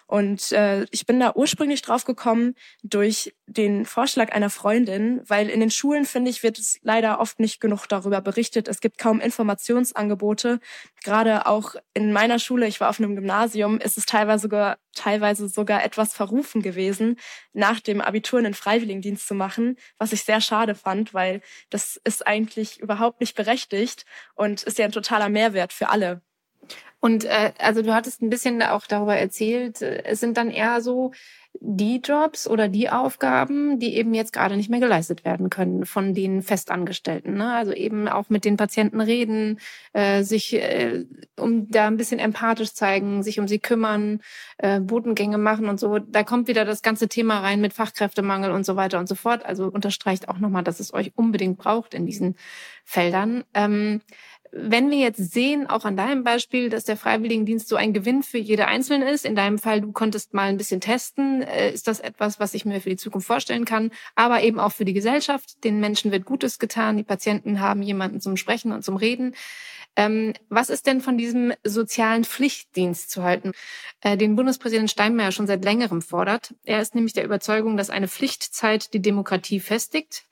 Und 0.08 0.52
äh, 0.52 0.86
ich 0.92 1.06
bin 1.08 1.20
da 1.20 1.34
ursprünglich 1.34 1.82
drauf 1.82 2.06
gekommen 2.06 2.54
durch 2.84 3.36
den 3.48 3.86
Vorschlag 3.86 4.32
einer 4.34 4.52
Freundin, 4.52 5.22
weil 5.28 5.50
in 5.50 5.60
den 5.60 5.72
Schulen, 5.72 6.06
finde 6.06 6.30
ich, 6.30 6.44
wird 6.44 6.60
es 6.60 6.78
leider 6.84 7.20
oft 7.20 7.40
nicht 7.40 7.60
genug 7.60 7.88
darüber 7.88 8.22
berichtet. 8.22 8.68
Es 8.68 8.82
gibt 8.82 9.00
kaum 9.00 9.20
Informationsangebote. 9.20 10.60
Gerade 11.04 11.48
auch 11.48 11.76
in 11.96 12.14
meiner 12.14 12.38
Schule, 12.38 12.68
ich 12.68 12.80
war 12.80 12.90
auf 12.90 13.00
einem 13.00 13.16
Gymnasium, 13.16 13.80
ist 13.80 13.98
es 13.98 14.06
teilweise 14.06 14.44
sogar, 14.44 14.78
teilweise 14.94 15.48
sogar 15.48 15.84
etwas 15.84 16.14
verrufen 16.14 16.62
gewesen, 16.62 17.18
nach 17.54 17.80
dem 17.80 18.00
Abitur 18.00 18.40
einen 18.40 18.54
Freiwilligendienst 18.54 19.28
zu 19.28 19.34
machen, 19.34 19.76
was 19.98 20.14
ich 20.14 20.24
sehr 20.24 20.42
schade 20.42 20.76
fand, 20.76 21.14
weil 21.16 21.42
das 21.72 22.00
ist 22.04 22.28
eigentlich 22.28 22.80
überhaupt 22.80 23.22
nicht 23.22 23.36
berechtigt 23.36 24.06
und 24.36 24.64
ist 24.64 24.78
ja 24.78 24.86
ein 24.86 24.92
totaler 24.92 25.30
Mehrwert 25.30 25.74
für 25.74 25.90
alle. 25.90 26.22
Und 27.06 27.24
äh, 27.26 27.52
also 27.60 27.84
du 27.84 27.94
hattest 27.94 28.24
ein 28.24 28.32
bisschen 28.32 28.64
auch 28.64 28.88
darüber 28.88 29.16
erzählt, 29.16 29.84
äh, 29.84 30.02
es 30.06 30.20
sind 30.20 30.38
dann 30.38 30.50
eher 30.50 30.82
so 30.82 31.12
die 31.60 32.02
Jobs 32.04 32.48
oder 32.48 32.68
die 32.68 32.90
Aufgaben, 32.90 33.78
die 33.78 33.96
eben 33.96 34.16
jetzt 34.16 34.34
gerade 34.34 34.58
nicht 34.58 34.72
mehr 34.72 34.80
geleistet 34.80 35.24
werden 35.24 35.52
können 35.52 35.86
von 35.86 36.16
den 36.16 36.42
Festangestellten. 36.42 37.36
Ne? 37.36 37.54
Also 37.54 37.74
eben 37.74 38.08
auch 38.08 38.30
mit 38.30 38.44
den 38.44 38.58
Patienten 38.58 39.02
reden, 39.02 39.60
äh, 39.94 40.24
sich 40.24 40.56
äh, 40.56 41.06
um 41.38 41.70
da 41.70 41.86
ein 41.86 41.98
bisschen 41.98 42.18
empathisch 42.18 42.74
zeigen, 42.74 43.22
sich 43.22 43.40
um 43.40 43.48
sie 43.48 43.60
kümmern, 43.60 44.22
äh, 44.58 44.80
Botengänge 44.80 45.38
machen 45.38 45.70
und 45.70 45.80
so. 45.80 46.00
Da 46.00 46.24
kommt 46.24 46.48
wieder 46.48 46.66
das 46.66 46.82
ganze 46.82 47.08
Thema 47.08 47.40
rein 47.42 47.62
mit 47.62 47.74
Fachkräftemangel 47.74 48.50
und 48.50 48.66
so 48.66 48.76
weiter 48.78 48.98
und 48.98 49.08
so 49.08 49.14
fort. 49.14 49.46
Also 49.46 49.68
unterstreicht 49.68 50.28
auch 50.28 50.40
nochmal, 50.40 50.64
dass 50.64 50.80
es 50.80 50.92
euch 50.92 51.12
unbedingt 51.16 51.60
braucht 51.60 51.94
in 51.94 52.08
diesen 52.08 52.36
Feldern. 52.84 53.44
Ähm, 53.54 54.02
wenn 54.58 54.90
wir 54.90 55.00
jetzt 55.00 55.34
sehen, 55.34 55.68
auch 55.68 55.84
an 55.84 55.98
deinem 55.98 56.24
Beispiel, 56.24 56.70
dass 56.70 56.86
der 56.86 56.96
Freiwilligendienst 56.96 57.68
so 57.68 57.76
ein 57.76 57.92
Gewinn 57.92 58.24
für 58.24 58.38
jede 58.38 58.68
Einzelne 58.68 59.12
ist, 59.12 59.26
in 59.26 59.36
deinem 59.36 59.60
Fall, 59.60 59.82
du 59.82 59.92
konntest 59.92 60.34
mal 60.34 60.48
ein 60.48 60.56
bisschen 60.56 60.80
testen, 60.80 61.42
äh, 61.42 61.72
ist 61.72 61.90
das 61.90 62.00
etwas, 62.00 62.40
was 62.40 62.54
ich 62.54 62.64
mir 62.64 62.80
für 62.80 62.90
die 62.90 62.96
Zukunft 62.96 63.28
vorstellen 63.28 63.66
kann, 63.66 63.92
aber 64.16 64.44
eben 64.44 64.62
auch 64.62 64.72
für 64.72 64.86
die 64.86 64.94
Gesellschaft. 64.94 65.62
Den 65.66 65.82
Menschen 65.82 66.14
wird 66.14 66.24
Gutes 66.24 66.58
getan, 66.58 66.96
die 66.96 67.04
Patienten 67.04 67.60
haben 67.60 67.82
jemanden 67.82 68.22
zum 68.22 68.38
Sprechen 68.38 68.72
und 68.72 68.84
zum 68.86 68.96
Reden. 68.96 69.36
Ähm, 69.96 70.34
was 70.50 70.70
ist 70.70 70.88
denn 70.88 71.00
von 71.00 71.18
diesem 71.18 71.54
sozialen 71.64 72.26
Pflichtdienst 72.26 73.10
zu 73.10 73.24
halten, 73.24 73.54
äh, 74.02 74.18
den 74.18 74.36
Bundespräsident 74.36 74.92
Steinmeier 74.92 75.32
schon 75.32 75.48
seit 75.48 75.64
längerem 75.64 76.02
fordert? 76.02 76.54
Er 76.66 76.82
ist 76.82 76.96
nämlich 76.96 77.14
der 77.14 77.24
Überzeugung, 77.24 77.78
dass 77.78 77.90
eine 77.90 78.08
Pflichtzeit 78.08 78.94
die 78.94 79.02
Demokratie 79.02 79.60
festigt. 79.60 80.26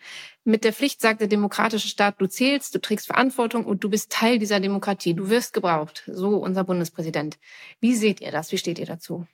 Mit 0.44 0.66
der 0.66 0.74
Pflicht 0.74 1.00
sagt 1.00 1.22
der 1.22 1.30
demokratische 1.30 1.88
Staat, 1.88 2.20
du 2.20 2.28
zählst, 2.28 2.76
du 2.76 2.80
trägst 2.80 3.08
Verantwortung 3.08 3.64
und 3.64 3.84
du 3.84 3.90
bist 3.90 4.12
Teil 4.12 4.38
dieser 4.38 4.60
Demokratie. 4.60 5.14
Du 5.14 5.30
wirst 5.30 5.54
gebraucht. 5.54 6.04
So 6.08 6.36
unser 6.38 6.66
Bundespräsident. 6.66 7.38
Wie 7.80 7.96
seht 7.96 8.20
ihr 8.20 8.32
das? 8.32 8.52
Wie 8.52 8.58
steht 8.58 8.80
ihr 8.80 8.86
dazu? 8.86 9.26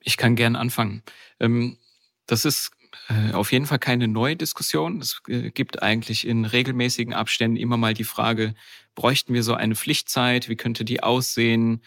Ich 0.00 0.16
kann 0.16 0.34
gern 0.34 0.56
anfangen. 0.56 1.04
Ähm, 1.38 1.78
das 2.26 2.44
ist 2.44 2.72
äh, 3.08 3.32
auf 3.32 3.52
jeden 3.52 3.66
Fall 3.66 3.78
keine 3.78 4.08
neue 4.08 4.36
Diskussion. 4.36 5.00
Es 5.00 5.20
äh, 5.28 5.50
gibt 5.50 5.82
eigentlich 5.82 6.26
in 6.26 6.44
regelmäßigen 6.44 7.14
Abständen 7.14 7.56
immer 7.56 7.76
mal 7.76 7.94
die 7.94 8.04
Frage, 8.04 8.54
bräuchten 9.00 9.32
wir 9.32 9.42
so 9.42 9.54
eine 9.54 9.76
Pflichtzeit? 9.76 10.50
Wie 10.50 10.56
könnte 10.56 10.84
die 10.84 11.02
aussehen? 11.02 11.80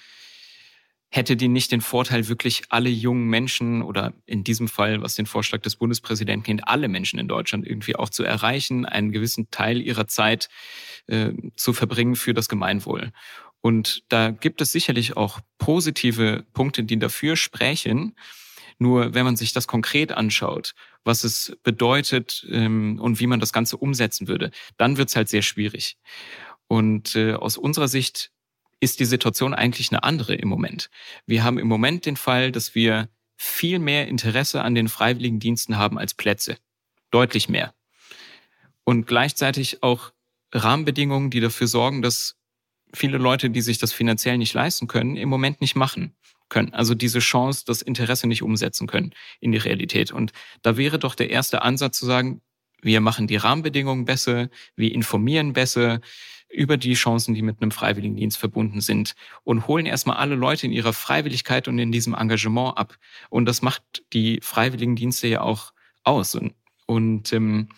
Hätte 1.10 1.36
die 1.36 1.48
nicht 1.48 1.72
den 1.72 1.82
Vorteil, 1.82 2.28
wirklich 2.28 2.64
alle 2.70 2.90
jungen 2.90 3.28
Menschen 3.28 3.84
oder 3.84 4.14
in 4.26 4.44
diesem 4.44 4.68
Fall, 4.68 5.04
was 5.04 5.14
den 5.14 5.28
Vorschlag 5.28 5.62
des 5.62 5.76
Bundespräsidenten 5.76 6.44
kennt, 6.44 6.68
alle 6.68 6.88
Menschen 6.88 7.20
in 7.20 7.28
Deutschland 7.28 7.68
irgendwie 7.68 7.96
auch 7.96 8.10
zu 8.10 8.24
erreichen, 8.24 8.88
einen 8.88 9.12
gewissen 9.12 9.52
Teil 9.52 9.80
ihrer 9.80 10.08
Zeit 10.08 10.50
äh, 11.06 11.34
zu 11.56 11.74
verbringen 11.74 12.16
für 12.16 12.34
das 12.34 12.50
Gemeinwohl? 12.50 13.12
Und 13.62 14.06
da 14.10 14.32
gibt 14.32 14.60
es 14.62 14.72
sicherlich 14.72 15.16
auch 15.16 15.40
positive 15.60 16.48
Punkte, 16.54 16.84
die 16.84 16.98
dafür 16.98 17.36
sprechen. 17.36 18.16
Nur 18.80 19.14
wenn 19.14 19.24
man 19.24 19.36
sich 19.36 19.54
das 19.54 19.68
konkret 19.68 20.12
anschaut, 20.12 20.74
was 21.04 21.24
es 21.24 21.56
bedeutet 21.62 22.44
ähm, 22.50 23.00
und 23.00 23.20
wie 23.20 23.28
man 23.28 23.40
das 23.40 23.54
Ganze 23.54 23.78
umsetzen 23.78 24.28
würde, 24.28 24.50
dann 24.78 24.98
wird 24.98 25.10
es 25.10 25.16
halt 25.16 25.30
sehr 25.30 25.44
schwierig. 25.44 25.98
Und 26.74 27.16
äh, 27.16 27.34
aus 27.34 27.60
unserer 27.60 27.88
Sicht 27.88 28.32
ist 28.80 29.00
die 29.00 29.06
Situation 29.06 29.54
eigentlich 29.54 29.92
eine 29.92 30.02
andere 30.02 30.34
im 30.34 30.48
Moment. 30.48 30.90
Wir 31.28 31.44
haben 31.44 31.60
im 31.60 31.68
Moment 31.68 32.08
den 32.08 32.18
Fall, 32.18 32.52
dass 32.52 32.74
wir 32.74 33.10
viel 33.36 33.78
mehr 33.78 34.08
Interesse 34.08 34.64
an 34.64 34.74
den 34.74 34.88
freiwilligen 34.88 35.40
Diensten 35.40 35.78
haben 35.78 36.00
als 36.00 36.16
Plätze. 36.16 36.58
Deutlich 37.12 37.48
mehr. 37.48 37.76
Und 38.86 39.06
gleichzeitig 39.06 39.84
auch 39.84 40.14
Rahmenbedingungen, 40.52 41.30
die 41.30 41.42
dafür 41.42 41.68
sorgen, 41.68 42.02
dass 42.02 42.38
viele 42.92 43.20
Leute, 43.20 43.52
die 43.52 43.62
sich 43.62 43.78
das 43.78 43.94
finanziell 43.94 44.40
nicht 44.40 44.56
leisten 44.56 44.88
können, 44.88 45.16
im 45.16 45.30
Moment 45.30 45.62
nicht 45.62 45.76
machen 45.76 46.16
können. 46.50 46.74
Also 46.74 46.96
diese 46.96 47.20
Chance, 47.20 47.66
das 47.68 47.84
Interesse 47.84 48.26
nicht 48.26 48.42
umsetzen 48.42 48.88
können 48.88 49.14
in 49.40 49.52
die 49.52 49.60
Realität. 49.60 50.12
Und 50.12 50.32
da 50.64 50.76
wäre 50.76 50.98
doch 50.98 51.14
der 51.14 51.30
erste 51.30 51.62
Ansatz 51.62 52.00
zu 52.00 52.08
sagen, 52.08 52.42
wir 52.82 53.00
machen 53.00 53.28
die 53.28 53.36
Rahmenbedingungen 53.36 54.06
besser, 54.06 54.50
wir 54.76 54.92
informieren 54.92 55.54
besser 55.54 56.02
über 56.54 56.78
die 56.78 56.94
Chancen, 56.94 57.34
die 57.34 57.42
mit 57.42 57.62
einem 57.62 57.72
Freiwilligendienst 57.72 58.38
verbunden 58.38 58.80
sind 58.80 59.16
und 59.44 59.68
holen 59.68 59.86
erstmal 59.86 60.18
alle 60.18 60.36
Leute 60.36 60.68
in 60.68 60.72
ihrer 60.72 60.94
Freiwilligkeit 60.94 61.68
und 61.68 61.80
in 61.80 61.92
diesem 61.92 62.14
Engagement 62.14 62.78
ab. 62.78 62.98
Und 63.30 63.46
das 63.46 63.62
macht 63.62 64.04
die 64.14 64.40
Freiwilligendienste 64.42 65.28
ja 65.28 65.42
auch 65.42 65.74
aus. 66.04 66.36
Und, 66.36 66.54
und 66.86 67.34
ähm, 67.34 67.70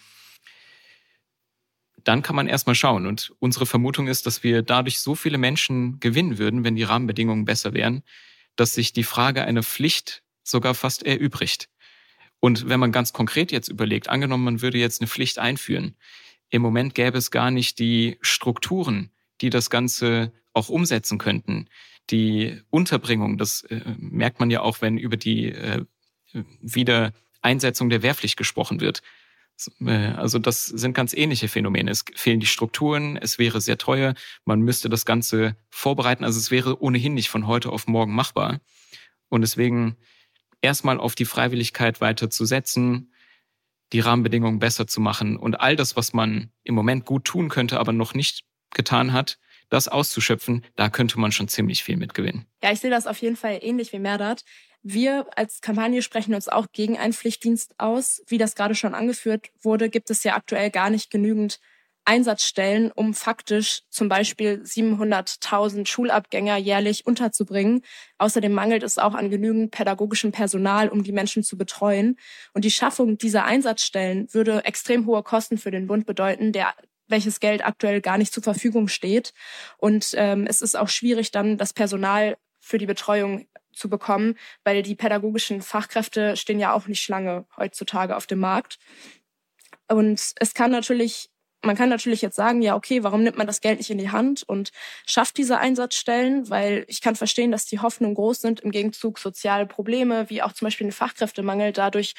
dann 2.04 2.22
kann 2.22 2.36
man 2.36 2.48
erstmal 2.48 2.76
schauen. 2.76 3.08
Und 3.08 3.34
unsere 3.40 3.66
Vermutung 3.66 4.08
ist, 4.08 4.26
dass 4.26 4.44
wir 4.44 4.62
dadurch 4.62 5.00
so 5.00 5.16
viele 5.16 5.38
Menschen 5.38 6.00
gewinnen 6.00 6.38
würden, 6.38 6.64
wenn 6.64 6.76
die 6.76 6.84
Rahmenbedingungen 6.84 7.46
besser 7.46 7.74
wären, 7.74 8.04
dass 8.56 8.74
sich 8.74 8.94
die 8.94 9.04
Frage 9.04 9.44
einer 9.44 9.64
Pflicht 9.64 10.22
sogar 10.44 10.76
fast 10.76 11.04
erübrigt. 11.04 11.70
Und 12.40 12.70
wenn 12.70 12.80
man 12.80 12.92
ganz 12.92 13.12
konkret 13.12 13.52
jetzt 13.52 13.70
überlegt, 13.70 14.10
angenommen, 14.10 14.44
man 14.44 14.62
würde 14.62 14.78
jetzt 14.78 15.02
eine 15.02 15.08
Pflicht 15.08 15.40
einführen, 15.40 15.96
im 16.56 16.62
Moment 16.62 16.96
gäbe 16.96 17.18
es 17.18 17.32
gar 17.32 17.52
nicht 17.52 17.80
die 17.80 18.18
Strukturen, 18.22 19.12
die 19.42 19.50
das 19.50 19.70
Ganze 19.70 20.32
auch 20.54 20.70
umsetzen 20.70 21.18
könnten. 21.18 21.68
Die 22.10 22.62
Unterbringung, 22.70 23.38
das 23.38 23.64
äh, 23.64 23.82
merkt 23.98 24.40
man 24.40 24.50
ja 24.50 24.62
auch, 24.62 24.82
wenn 24.82 24.98
über 24.98 25.18
die 25.18 25.52
äh, 25.52 25.84
Wiedereinsetzung 26.62 27.90
der 27.90 28.04
Wehrpflicht 28.04 28.38
gesprochen 28.38 28.80
wird. 28.80 29.02
Äh, 29.82 29.92
also 29.92 30.40
das 30.40 30.66
sind 30.66 30.94
ganz 30.94 31.14
ähnliche 31.14 31.50
Phänomene. 31.50 31.92
Es 31.92 32.06
fehlen 32.16 32.40
die 32.40 32.46
Strukturen, 32.46 33.18
es 33.18 33.38
wäre 33.38 33.60
sehr 33.60 33.78
teuer, 33.78 34.14
man 34.46 34.62
müsste 34.62 34.88
das 34.88 35.06
Ganze 35.06 35.58
vorbereiten. 35.70 36.24
Also 36.24 36.40
es 36.40 36.52
wäre 36.52 36.82
ohnehin 36.82 37.16
nicht 37.16 37.30
von 37.30 37.48
heute 37.48 37.70
auf 37.70 37.88
morgen 37.88 38.16
machbar. 38.16 38.62
Und 39.28 39.42
deswegen 39.42 39.98
erstmal 40.62 41.00
auf 41.00 41.16
die 41.16 41.26
Freiwilligkeit 41.26 42.00
weiter 42.00 42.30
zu 42.30 42.46
setzen, 42.46 43.12
die 43.94 44.00
Rahmenbedingungen 44.00 44.60
besser 44.60 44.88
zu 44.88 45.00
machen 45.02 45.38
und 45.38 45.60
all 45.60 45.76
das, 45.76 45.96
was 45.96 46.14
man 46.14 46.52
im 46.64 46.76
Moment 46.76 47.06
gut 47.06 47.26
tun 47.26 47.50
könnte, 47.50 47.80
aber 47.80 47.94
noch 47.94 48.14
nicht 48.14 48.46
getan 48.72 49.14
hat, 49.14 49.38
das 49.70 49.88
auszuschöpfen, 49.88 50.66
da 50.76 50.90
könnte 50.90 51.20
man 51.20 51.32
schon 51.32 51.48
ziemlich 51.48 51.84
viel 51.84 51.98
mitgewinnen. 51.98 52.46
Ja, 52.64 52.72
ich 52.72 52.80
sehe 52.80 52.92
das 52.92 53.08
auf 53.08 53.18
jeden 53.20 53.36
Fall 53.36 53.60
ähnlich 53.62 53.94
wie 53.94 54.00
Merdat. 54.00 54.44
Wir 54.84 55.26
als 55.36 55.62
Kampagne 55.62 56.04
sprechen 56.04 56.36
uns 56.36 56.48
auch 56.48 56.68
gegen 56.72 56.98
einen 56.98 57.14
Pflichtdienst 57.14 57.74
aus. 57.80 58.22
Wie 58.28 58.38
das 58.38 58.54
gerade 58.54 58.76
schon 58.76 58.94
angeführt 58.94 59.50
wurde, 59.62 59.90
gibt 59.90 60.12
es 60.12 60.24
ja 60.24 60.36
aktuell 60.36 60.70
gar 60.70 60.92
nicht 60.92 61.10
genügend 61.10 61.60
Einsatzstellen, 62.06 62.92
um 62.92 63.14
faktisch 63.14 63.82
zum 63.90 64.10
Beispiel 64.10 64.62
700.000 64.64 65.88
Schulabgänger 65.88 66.58
jährlich 66.58 67.06
unterzubringen. 67.06 67.82
Außerdem 68.18 68.52
mangelt 68.52 68.84
es 68.84 68.98
auch 68.98 69.16
an 69.16 69.30
genügend 69.30 69.72
pädagogischem 69.72 70.32
Personal, 70.32 70.90
um 70.90 71.04
die 71.04 71.12
Menschen 71.12 71.44
zu 71.44 71.58
betreuen. 71.58 72.18
Und 72.54 72.64
die 72.64 72.72
Schaffung 72.72 73.18
dieser 73.18 73.46
Einsatzstellen 73.46 74.28
würde 74.32 74.64
extrem 74.66 75.06
hohe 75.06 75.24
Kosten 75.24 75.58
für 75.58 75.72
den 75.72 75.88
Bund 75.88 76.06
bedeuten, 76.06 76.52
der 76.52 76.74
welches 77.08 77.40
Geld 77.40 77.66
aktuell 77.66 78.02
gar 78.02 78.18
nicht 78.18 78.34
zur 78.34 78.44
Verfügung 78.44 78.88
steht. 78.88 79.34
Und 79.78 80.14
ähm, 80.16 80.46
es 80.48 80.62
ist 80.62 80.76
auch 80.76 80.90
schwierig, 80.90 81.32
dann 81.32 81.58
das 81.58 81.74
Personal 81.74 82.38
für 82.60 82.78
die 82.78 82.88
Betreuung 82.88 83.48
zu 83.74 83.90
bekommen, 83.90 84.36
weil 84.64 84.82
die 84.82 84.96
pädagogischen 84.96 85.62
Fachkräfte 85.62 86.36
stehen 86.38 86.60
ja 86.60 86.74
auch 86.74 86.88
nicht 86.88 87.08
lange 87.10 87.46
heutzutage 87.58 88.16
auf 88.16 88.26
dem 88.26 88.40
Markt. 88.40 88.80
Und 89.88 90.34
es 90.38 90.54
kann 90.54 90.72
natürlich, 90.72 91.30
man 91.66 91.76
kann 91.76 91.90
natürlich 91.90 92.22
jetzt 92.22 92.36
sagen, 92.36 92.62
ja, 92.62 92.76
okay, 92.76 93.04
warum 93.04 93.24
nimmt 93.24 93.38
man 93.38 93.48
das 93.48 93.62
Geld 93.62 93.80
nicht 93.80 93.90
in 93.90 93.98
die 93.98 94.12
Hand 94.12 94.44
und 94.44 94.72
schafft 95.06 95.38
diese 95.38 95.58
Einsatzstellen? 95.58 96.50
Weil 96.50 96.86
ich 96.88 97.02
kann 97.02 97.16
verstehen, 97.16 97.52
dass 97.52 97.66
die 97.66 97.80
Hoffnungen 97.80 98.16
groß 98.16 98.42
sind, 98.42 98.60
im 98.62 98.72
Gegenzug 98.72 99.20
soziale 99.20 99.66
Probleme, 99.66 100.30
wie 100.30 100.42
auch 100.42 100.54
zum 100.54 100.68
Beispiel 100.68 100.88
ein 100.88 100.92
Fachkräftemangel 100.92 101.72
dadurch 101.74 102.16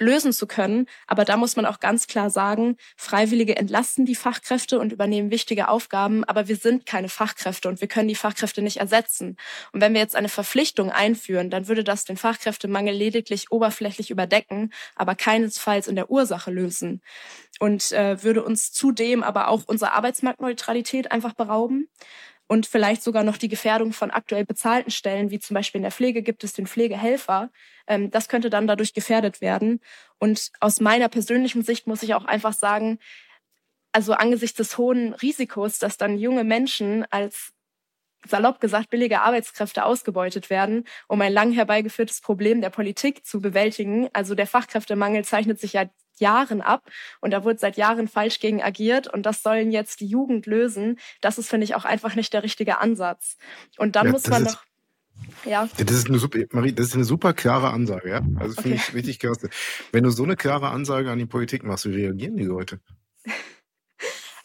lösen 0.00 0.32
zu 0.32 0.46
können. 0.46 0.86
Aber 1.06 1.24
da 1.24 1.36
muss 1.36 1.54
man 1.54 1.66
auch 1.66 1.78
ganz 1.78 2.06
klar 2.06 2.30
sagen, 2.30 2.76
Freiwillige 2.96 3.56
entlasten 3.56 4.06
die 4.06 4.16
Fachkräfte 4.16 4.80
und 4.80 4.92
übernehmen 4.92 5.30
wichtige 5.30 5.68
Aufgaben, 5.68 6.24
aber 6.24 6.48
wir 6.48 6.56
sind 6.56 6.86
keine 6.86 7.08
Fachkräfte 7.08 7.68
und 7.68 7.80
wir 7.80 7.88
können 7.88 8.08
die 8.08 8.14
Fachkräfte 8.14 8.62
nicht 8.62 8.78
ersetzen. 8.78 9.36
Und 9.72 9.80
wenn 9.80 9.92
wir 9.92 10.00
jetzt 10.00 10.16
eine 10.16 10.28
Verpflichtung 10.28 10.90
einführen, 10.90 11.50
dann 11.50 11.68
würde 11.68 11.84
das 11.84 12.04
den 12.04 12.16
Fachkräftemangel 12.16 12.94
lediglich 12.94 13.52
oberflächlich 13.52 14.10
überdecken, 14.10 14.72
aber 14.96 15.14
keinesfalls 15.14 15.86
in 15.86 15.96
der 15.96 16.10
Ursache 16.10 16.50
lösen. 16.50 17.02
Und 17.58 17.92
äh, 17.92 18.22
würde 18.22 18.42
uns 18.42 18.72
zudem 18.72 19.22
aber 19.22 19.48
auch 19.48 19.64
unsere 19.66 19.92
Arbeitsmarktneutralität 19.92 21.12
einfach 21.12 21.34
berauben 21.34 21.88
und 22.50 22.66
vielleicht 22.66 23.04
sogar 23.04 23.22
noch 23.22 23.36
die 23.36 23.46
Gefährdung 23.46 23.92
von 23.92 24.10
aktuell 24.10 24.44
bezahlten 24.44 24.90
Stellen, 24.90 25.30
wie 25.30 25.38
zum 25.38 25.54
Beispiel 25.54 25.78
in 25.78 25.84
der 25.84 25.92
Pflege 25.92 26.20
gibt 26.20 26.42
es 26.42 26.52
den 26.52 26.66
Pflegehelfer. 26.66 27.52
Ähm, 27.86 28.10
das 28.10 28.28
könnte 28.28 28.50
dann 28.50 28.66
dadurch 28.66 28.92
gefährdet 28.92 29.40
werden. 29.40 29.78
Und 30.18 30.50
aus 30.58 30.80
meiner 30.80 31.08
persönlichen 31.08 31.62
Sicht 31.62 31.86
muss 31.86 32.02
ich 32.02 32.12
auch 32.12 32.24
einfach 32.24 32.52
sagen, 32.52 32.98
also 33.92 34.14
angesichts 34.14 34.56
des 34.56 34.76
hohen 34.78 35.14
Risikos, 35.14 35.78
dass 35.78 35.96
dann 35.96 36.18
junge 36.18 36.42
Menschen 36.42 37.06
als 37.10 37.52
salopp 38.26 38.58
gesagt 38.58 38.90
billige 38.90 39.20
Arbeitskräfte 39.20 39.84
ausgebeutet 39.84 40.50
werden, 40.50 40.88
um 41.06 41.20
ein 41.20 41.32
lang 41.32 41.52
herbeigeführtes 41.52 42.20
Problem 42.20 42.60
der 42.60 42.70
Politik 42.70 43.24
zu 43.24 43.40
bewältigen. 43.40 44.08
Also 44.12 44.34
der 44.34 44.48
Fachkräftemangel 44.48 45.24
zeichnet 45.24 45.60
sich 45.60 45.74
ja 45.74 45.84
Jahren 46.20 46.60
ab 46.60 46.88
und 47.20 47.32
da 47.32 47.44
wird 47.44 47.60
seit 47.60 47.76
Jahren 47.76 48.08
falsch 48.08 48.40
gegen 48.40 48.62
agiert 48.62 49.06
und 49.06 49.24
das 49.24 49.42
sollen 49.42 49.70
jetzt 49.72 50.00
die 50.00 50.06
Jugend 50.06 50.46
lösen. 50.46 50.98
Das 51.20 51.38
ist, 51.38 51.48
finde 51.48 51.64
ich, 51.64 51.74
auch 51.74 51.84
einfach 51.84 52.14
nicht 52.14 52.32
der 52.32 52.42
richtige 52.42 52.78
Ansatz. 52.78 53.36
Und 53.76 53.96
dann 53.96 54.06
ja, 54.06 54.12
muss 54.12 54.26
man 54.28 54.44
noch 54.44 54.62
ja. 55.44 55.68
Das 55.76 55.96
ist 55.96 56.08
eine 56.08 56.18
super, 56.18 56.38
Marie, 56.52 56.72
das 56.72 56.88
ist 56.88 56.94
eine 56.94 57.04
super 57.04 57.32
klare 57.32 57.70
Ansage, 57.70 58.10
ja. 58.10 58.22
Also 58.38 58.60
finde 58.60 58.76
okay. 58.76 58.84
ich 58.88 58.94
richtig 58.94 59.18
klasse. 59.18 59.50
Wenn 59.92 60.04
du 60.04 60.10
so 60.10 60.24
eine 60.24 60.36
klare 60.36 60.68
Ansage 60.68 61.10
an 61.10 61.18
die 61.18 61.26
Politik 61.26 61.62
machst, 61.62 61.86
wie 61.86 61.94
reagieren 61.94 62.36
die 62.36 62.44
Leute? 62.44 62.80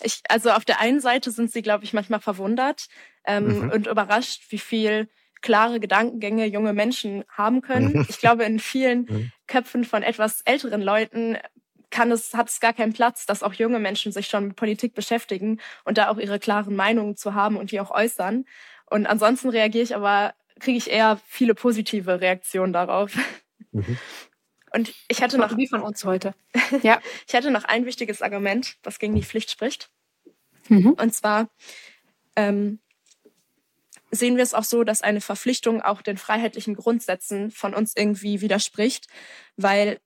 Ich, 0.04 0.22
also 0.30 0.52
auf 0.52 0.66
der 0.66 0.82
einen 0.82 1.00
Seite 1.00 1.32
sind 1.32 1.52
sie, 1.52 1.64
glaube 1.64 1.84
ich, 1.84 1.92
manchmal 1.92 2.20
verwundert 2.20 2.90
ähm, 3.26 3.62
mhm. 3.62 3.72
und 3.72 3.88
überrascht, 3.88 4.44
wie 4.50 4.60
viel 4.60 5.10
klare 5.42 5.80
Gedankengänge 5.80 6.46
junge 6.46 6.74
Menschen 6.74 7.24
haben 7.30 7.62
können. 7.62 7.94
Mhm. 7.94 8.06
Ich 8.08 8.20
glaube, 8.20 8.44
in 8.44 8.60
vielen 8.60 9.08
mhm. 9.10 9.32
Köpfen 9.48 9.84
von 9.84 10.04
etwas 10.04 10.42
älteren 10.42 10.82
Leuten 10.82 11.38
kann 11.96 12.12
es, 12.12 12.34
hat 12.34 12.50
es 12.50 12.60
gar 12.60 12.74
keinen 12.74 12.92
Platz, 12.92 13.26
dass 13.26 13.42
auch 13.42 13.54
junge 13.54 13.80
Menschen 13.80 14.12
sich 14.12 14.28
schon 14.28 14.48
mit 14.48 14.58
Politik 14.58 14.94
beschäftigen 14.96 15.62
und 15.86 15.98
da 15.98 16.10
auch 16.10 16.18
ihre 16.18 16.40
klaren 16.40 16.76
Meinungen 16.76 17.16
zu 17.16 17.34
haben 17.34 17.56
und 17.56 17.72
die 17.72 17.80
auch 17.80 17.90
äußern. 17.90 18.44
Und 18.88 19.08
ansonsten 19.08 19.48
reagiere 19.48 19.84
ich 19.86 19.96
aber, 19.96 20.34
kriege 20.60 20.78
ich 20.78 20.92
eher 20.92 21.22
viele 21.26 21.56
positive 21.56 22.20
Reaktionen 22.20 22.74
darauf. 22.74 23.16
Mhm. 23.72 23.98
Und 24.74 24.94
ich 25.08 25.24
hatte 25.24 25.38
noch. 25.38 25.56
Wie 25.56 25.68
von 25.68 25.82
uns 25.82 26.04
heute. 26.04 26.36
ja, 26.84 27.00
ich 27.30 27.34
hatte 27.34 27.50
noch 27.50 27.64
ein 27.64 27.86
wichtiges 27.86 28.22
Argument, 28.22 28.76
was 28.84 29.00
gegen 29.00 29.16
die 29.16 29.24
Pflicht 29.24 29.50
spricht. 29.50 29.90
Mhm. 30.68 30.92
Und 31.00 31.16
zwar 31.16 31.48
ähm, 32.36 32.80
sehen 34.12 34.36
wir 34.36 34.44
es 34.44 34.54
auch 34.54 34.66
so, 34.66 34.84
dass 34.84 35.02
eine 35.02 35.22
Verpflichtung 35.22 35.82
auch 35.82 36.02
den 36.02 36.18
freiheitlichen 36.18 36.76
Grundsätzen 36.76 37.52
von 37.52 37.74
uns 37.74 37.94
irgendwie 37.96 38.42
widerspricht, 38.42 39.08
weil 39.56 40.02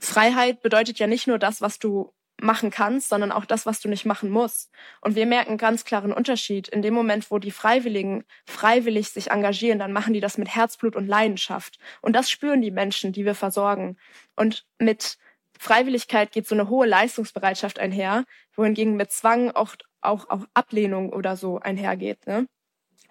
Freiheit 0.00 0.62
bedeutet 0.62 0.98
ja 0.98 1.06
nicht 1.06 1.26
nur 1.26 1.38
das, 1.38 1.60
was 1.60 1.78
du 1.78 2.12
machen 2.42 2.70
kannst, 2.70 3.08
sondern 3.08 3.32
auch 3.32 3.44
das, 3.44 3.66
was 3.66 3.80
du 3.80 3.88
nicht 3.88 4.06
machen 4.06 4.30
musst. 4.30 4.70
Und 5.00 5.14
wir 5.14 5.26
merken 5.26 5.58
ganz 5.58 5.84
klaren 5.84 6.12
Unterschied. 6.12 6.68
In 6.68 6.82
dem 6.82 6.94
Moment, 6.94 7.30
wo 7.30 7.38
die 7.38 7.50
Freiwilligen 7.50 8.24
freiwillig 8.46 9.10
sich 9.10 9.30
engagieren, 9.30 9.78
dann 9.78 9.92
machen 9.92 10.14
die 10.14 10.20
das 10.20 10.38
mit 10.38 10.48
Herzblut 10.54 10.96
und 10.96 11.06
Leidenschaft. 11.06 11.78
Und 12.00 12.14
das 12.14 12.30
spüren 12.30 12.62
die 12.62 12.70
Menschen, 12.70 13.12
die 13.12 13.24
wir 13.24 13.34
versorgen. 13.34 13.98
Und 14.36 14.66
mit 14.78 15.18
Freiwilligkeit 15.58 16.32
geht 16.32 16.46
so 16.46 16.54
eine 16.54 16.68
hohe 16.68 16.86
Leistungsbereitschaft 16.86 17.78
einher, 17.78 18.24
wohingegen 18.54 18.96
mit 18.96 19.12
Zwang 19.12 19.50
auch, 19.50 19.74
auch, 20.00 20.30
auch 20.30 20.46
Ablehnung 20.54 21.12
oder 21.12 21.36
so 21.36 21.58
einhergeht. 21.58 22.26
Ne? 22.26 22.46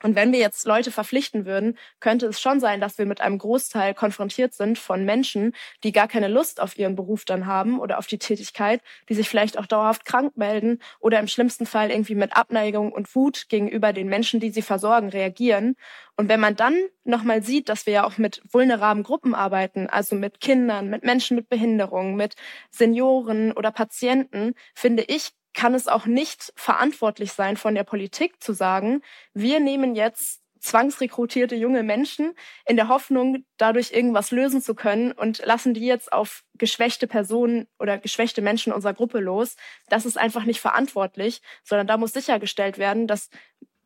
Und 0.01 0.15
wenn 0.15 0.31
wir 0.31 0.39
jetzt 0.39 0.65
Leute 0.65 0.91
verpflichten 0.91 1.45
würden, 1.45 1.77
könnte 1.99 2.27
es 2.27 2.39
schon 2.39 2.59
sein, 2.59 2.79
dass 2.79 2.97
wir 2.97 3.05
mit 3.05 3.21
einem 3.21 3.37
Großteil 3.37 3.93
konfrontiert 3.93 4.53
sind 4.53 4.79
von 4.79 5.03
Menschen, 5.03 5.53
die 5.83 5.91
gar 5.91 6.07
keine 6.07 6.27
Lust 6.27 6.61
auf 6.61 6.77
ihren 6.77 6.95
Beruf 6.95 7.25
dann 7.25 7.45
haben 7.45 7.79
oder 7.79 7.97
auf 7.97 8.07
die 8.07 8.17
Tätigkeit, 8.17 8.81
die 9.09 9.13
sich 9.13 9.27
vielleicht 9.27 9.57
auch 9.57 9.65
dauerhaft 9.65 10.05
krank 10.05 10.37
melden 10.37 10.79
oder 10.99 11.19
im 11.19 11.27
schlimmsten 11.27 11.65
Fall 11.65 11.91
irgendwie 11.91 12.15
mit 12.15 12.35
Abneigung 12.35 12.91
und 12.91 13.13
Wut 13.15 13.47
gegenüber 13.49 13.91
den 13.93 14.07
Menschen, 14.07 14.39
die 14.39 14.51
sie 14.51 14.61
versorgen, 14.61 15.09
reagieren. 15.09 15.75
Und 16.15 16.29
wenn 16.29 16.39
man 16.39 16.55
dann 16.55 16.77
nochmal 17.03 17.43
sieht, 17.43 17.69
dass 17.69 17.85
wir 17.85 17.93
ja 17.93 18.03
auch 18.05 18.17
mit 18.17 18.41
vulnerablen 18.49 19.03
Gruppen 19.03 19.35
arbeiten, 19.35 19.87
also 19.87 20.15
mit 20.15 20.39
Kindern, 20.41 20.89
mit 20.89 21.03
Menschen 21.03 21.35
mit 21.35 21.49
Behinderung, 21.49 22.15
mit 22.15 22.35
Senioren 22.71 23.51
oder 23.53 23.71
Patienten, 23.71 24.53
finde 24.75 25.03
ich, 25.03 25.31
kann 25.59 25.73
es 25.73 25.89
auch 25.89 26.05
nicht 26.05 26.53
verantwortlich 26.55 27.33
sein 27.33 27.57
von 27.57 27.75
der 27.75 27.83
Politik 27.83 28.41
zu 28.41 28.53
sagen, 28.53 29.01
wir 29.33 29.59
nehmen 29.59 29.93
jetzt 29.93 30.39
zwangsrekrutierte 30.61 31.55
junge 31.55 31.83
Menschen 31.83 32.33
in 32.65 32.77
der 32.77 32.87
Hoffnung, 32.87 33.43
dadurch 33.57 33.91
irgendwas 33.91 34.31
lösen 34.31 34.61
zu 34.61 34.73
können 34.73 35.11
und 35.11 35.45
lassen 35.45 35.73
die 35.73 35.85
jetzt 35.85 36.13
auf 36.13 36.45
geschwächte 36.57 37.07
Personen 37.07 37.67
oder 37.77 37.97
geschwächte 37.97 38.41
Menschen 38.41 38.71
unserer 38.71 38.93
Gruppe 38.93 39.19
los. 39.19 39.57
Das 39.89 40.05
ist 40.05 40.17
einfach 40.17 40.45
nicht 40.45 40.61
verantwortlich, 40.61 41.41
sondern 41.65 41.87
da 41.87 41.97
muss 41.97 42.13
sichergestellt 42.13 42.77
werden, 42.77 43.05
dass 43.05 43.29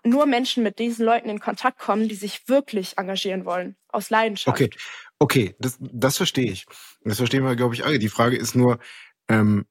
nur 0.03 0.27
Menschen 0.27 0.61
mit 0.61 0.77
diesen 0.77 1.03
Leuten 1.03 1.29
in 1.29 1.39
Kontakt 1.39 1.79
kommen, 1.79 2.07
die 2.07 2.15
sich 2.15 2.47
wirklich 2.47 2.99
engagieren 2.99 3.45
wollen, 3.45 3.77
aus 3.87 4.11
Leidenschaft. 4.11 4.55
Okay, 4.55 4.69
okay, 5.17 5.55
das, 5.57 5.79
das 5.79 6.17
verstehe 6.17 6.51
ich. 6.51 6.67
Das 7.03 7.17
verstehen 7.17 7.43
wir, 7.43 7.55
glaube 7.55 7.73
ich, 7.73 7.83
alle. 7.83 7.97
Die 7.97 8.09
Frage 8.09 8.37
ist 8.37 8.53
nur, 8.53 8.77
ähm, 9.27 9.65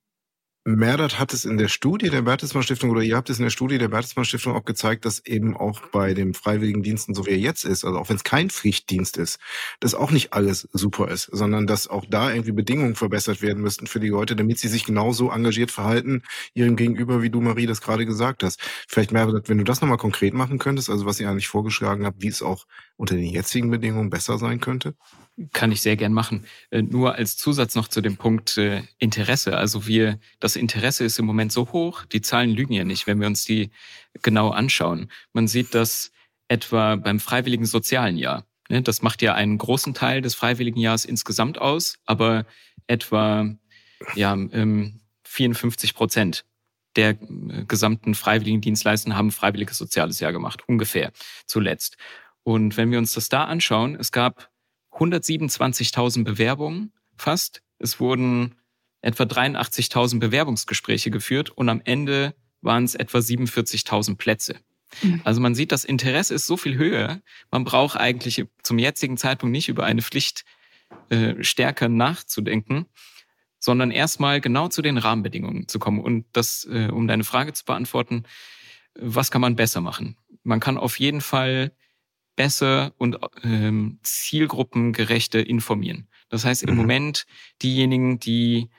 Merdert 0.64 1.18
hat 1.18 1.34
es 1.34 1.44
in 1.44 1.58
der 1.58 1.66
Studie 1.66 2.08
der 2.08 2.22
Bertelsmann 2.22 2.62
Stiftung 2.62 2.90
oder 2.90 3.02
ihr 3.02 3.16
habt 3.16 3.28
es 3.28 3.38
in 3.38 3.42
der 3.42 3.50
Studie 3.50 3.78
der 3.78 3.88
Bertelsmann 3.88 4.24
Stiftung 4.24 4.54
auch 4.54 4.64
gezeigt, 4.64 5.04
dass 5.04 5.18
eben 5.26 5.56
auch 5.56 5.80
bei 5.88 6.14
den 6.14 6.34
Freiwilligendiensten, 6.34 7.16
so 7.16 7.26
wie 7.26 7.30
er 7.30 7.38
jetzt 7.38 7.64
ist, 7.64 7.84
also 7.84 7.98
auch 7.98 8.08
wenn 8.08 8.14
es 8.14 8.22
kein 8.22 8.48
Pflichtdienst 8.48 9.16
ist, 9.16 9.40
dass 9.80 9.96
auch 9.96 10.12
nicht 10.12 10.34
alles 10.34 10.68
super 10.72 11.08
ist, 11.08 11.24
sondern 11.32 11.66
dass 11.66 11.88
auch 11.88 12.04
da 12.08 12.30
irgendwie 12.30 12.52
Bedingungen 12.52 12.94
verbessert 12.94 13.42
werden 13.42 13.60
müssten 13.60 13.88
für 13.88 13.98
die 13.98 14.10
Leute, 14.10 14.36
damit 14.36 14.60
sie 14.60 14.68
sich 14.68 14.84
genauso 14.84 15.32
engagiert 15.32 15.72
verhalten 15.72 16.22
ihrem 16.54 16.76
Gegenüber, 16.76 17.22
wie 17.22 17.30
du, 17.30 17.40
Marie, 17.40 17.66
das 17.66 17.80
gerade 17.80 18.06
gesagt 18.06 18.44
hast. 18.44 18.60
Vielleicht, 18.86 19.10
Merdert, 19.10 19.48
wenn 19.48 19.58
du 19.58 19.64
das 19.64 19.80
nochmal 19.80 19.98
konkret 19.98 20.32
machen 20.32 20.60
könntest, 20.60 20.90
also 20.90 21.06
was 21.06 21.18
ihr 21.18 21.28
eigentlich 21.28 21.48
vorgeschlagen 21.48 22.06
habt, 22.06 22.22
wie 22.22 22.28
es 22.28 22.40
auch 22.40 22.66
unter 23.02 23.16
den 23.16 23.24
jetzigen 23.24 23.68
Bedingungen 23.68 24.10
besser 24.10 24.38
sein 24.38 24.60
könnte? 24.60 24.94
Kann 25.52 25.72
ich 25.72 25.82
sehr 25.82 25.96
gern 25.96 26.12
machen. 26.12 26.46
Äh, 26.70 26.82
nur 26.82 27.16
als 27.16 27.36
Zusatz 27.36 27.74
noch 27.74 27.88
zu 27.88 28.00
dem 28.00 28.16
Punkt 28.16 28.56
äh, 28.58 28.84
Interesse. 28.98 29.56
Also 29.56 29.88
wir, 29.88 30.20
das 30.38 30.54
Interesse 30.54 31.02
ist 31.02 31.18
im 31.18 31.24
Moment 31.24 31.50
so 31.50 31.72
hoch, 31.72 32.04
die 32.04 32.20
Zahlen 32.20 32.50
lügen 32.50 32.74
ja 32.74 32.84
nicht, 32.84 33.08
wenn 33.08 33.20
wir 33.20 33.26
uns 33.26 33.44
die 33.44 33.70
genau 34.22 34.50
anschauen. 34.50 35.10
Man 35.32 35.48
sieht 35.48 35.74
das 35.74 36.12
etwa 36.46 36.94
beim 36.94 37.18
freiwilligen 37.18 37.66
sozialen 37.66 38.16
Jahr. 38.16 38.46
Ne? 38.68 38.82
Das 38.82 39.02
macht 39.02 39.20
ja 39.20 39.34
einen 39.34 39.58
großen 39.58 39.94
Teil 39.94 40.20
des 40.20 40.36
freiwilligen 40.36 40.78
Jahres 40.78 41.04
insgesamt 41.04 41.60
aus, 41.60 41.98
aber 42.06 42.46
etwa 42.86 43.52
ja, 44.14 44.36
54 45.24 45.90
ähm, 45.90 45.96
Prozent 45.96 46.44
der 46.94 47.10
äh, 47.10 47.64
gesamten 47.66 48.14
freiwilligen 48.14 48.60
Dienstleister 48.60 49.16
haben 49.16 49.32
freiwilliges 49.32 49.78
soziales 49.78 50.20
Jahr 50.20 50.32
gemacht, 50.32 50.68
ungefähr 50.68 51.10
zuletzt. 51.46 51.96
Und 52.44 52.76
wenn 52.76 52.90
wir 52.90 52.98
uns 52.98 53.14
das 53.14 53.28
da 53.28 53.44
anschauen, 53.44 53.96
es 53.96 54.12
gab 54.12 54.50
127.000 54.92 56.24
Bewerbungen 56.24 56.92
fast. 57.16 57.62
Es 57.78 58.00
wurden 58.00 58.56
etwa 59.00 59.24
83.000 59.24 60.18
Bewerbungsgespräche 60.18 61.10
geführt 61.10 61.50
und 61.50 61.68
am 61.68 61.80
Ende 61.84 62.34
waren 62.60 62.84
es 62.84 62.94
etwa 62.94 63.18
47.000 63.18 64.16
Plätze. 64.16 64.56
Mhm. 65.02 65.20
Also 65.24 65.40
man 65.40 65.54
sieht, 65.54 65.72
das 65.72 65.84
Interesse 65.84 66.34
ist 66.34 66.46
so 66.46 66.56
viel 66.56 66.76
höher. 66.76 67.20
Man 67.50 67.64
braucht 67.64 67.96
eigentlich 67.96 68.44
zum 68.62 68.78
jetzigen 68.78 69.16
Zeitpunkt 69.16 69.52
nicht 69.52 69.68
über 69.68 69.84
eine 69.84 70.02
Pflicht 70.02 70.44
äh, 71.08 71.42
stärker 71.42 71.88
nachzudenken, 71.88 72.86
sondern 73.58 73.90
erstmal 73.90 74.40
genau 74.40 74.68
zu 74.68 74.82
den 74.82 74.98
Rahmenbedingungen 74.98 75.68
zu 75.68 75.78
kommen. 75.78 76.00
Und 76.00 76.26
das, 76.32 76.68
äh, 76.70 76.88
um 76.88 77.06
deine 77.08 77.24
Frage 77.24 77.52
zu 77.52 77.64
beantworten, 77.64 78.24
was 78.94 79.30
kann 79.30 79.40
man 79.40 79.56
besser 79.56 79.80
machen? 79.80 80.16
Man 80.42 80.60
kann 80.60 80.76
auf 80.76 80.98
jeden 80.98 81.20
Fall 81.20 81.72
besser 82.36 82.92
und 82.98 83.18
ähm, 83.42 83.98
zielgruppengerechter 84.02 85.46
informieren. 85.46 86.08
Das 86.28 86.44
heißt, 86.44 86.62
im 86.62 86.70
mhm. 86.70 86.76
Moment 86.76 87.26
diejenigen, 87.62 88.18
die 88.18 88.70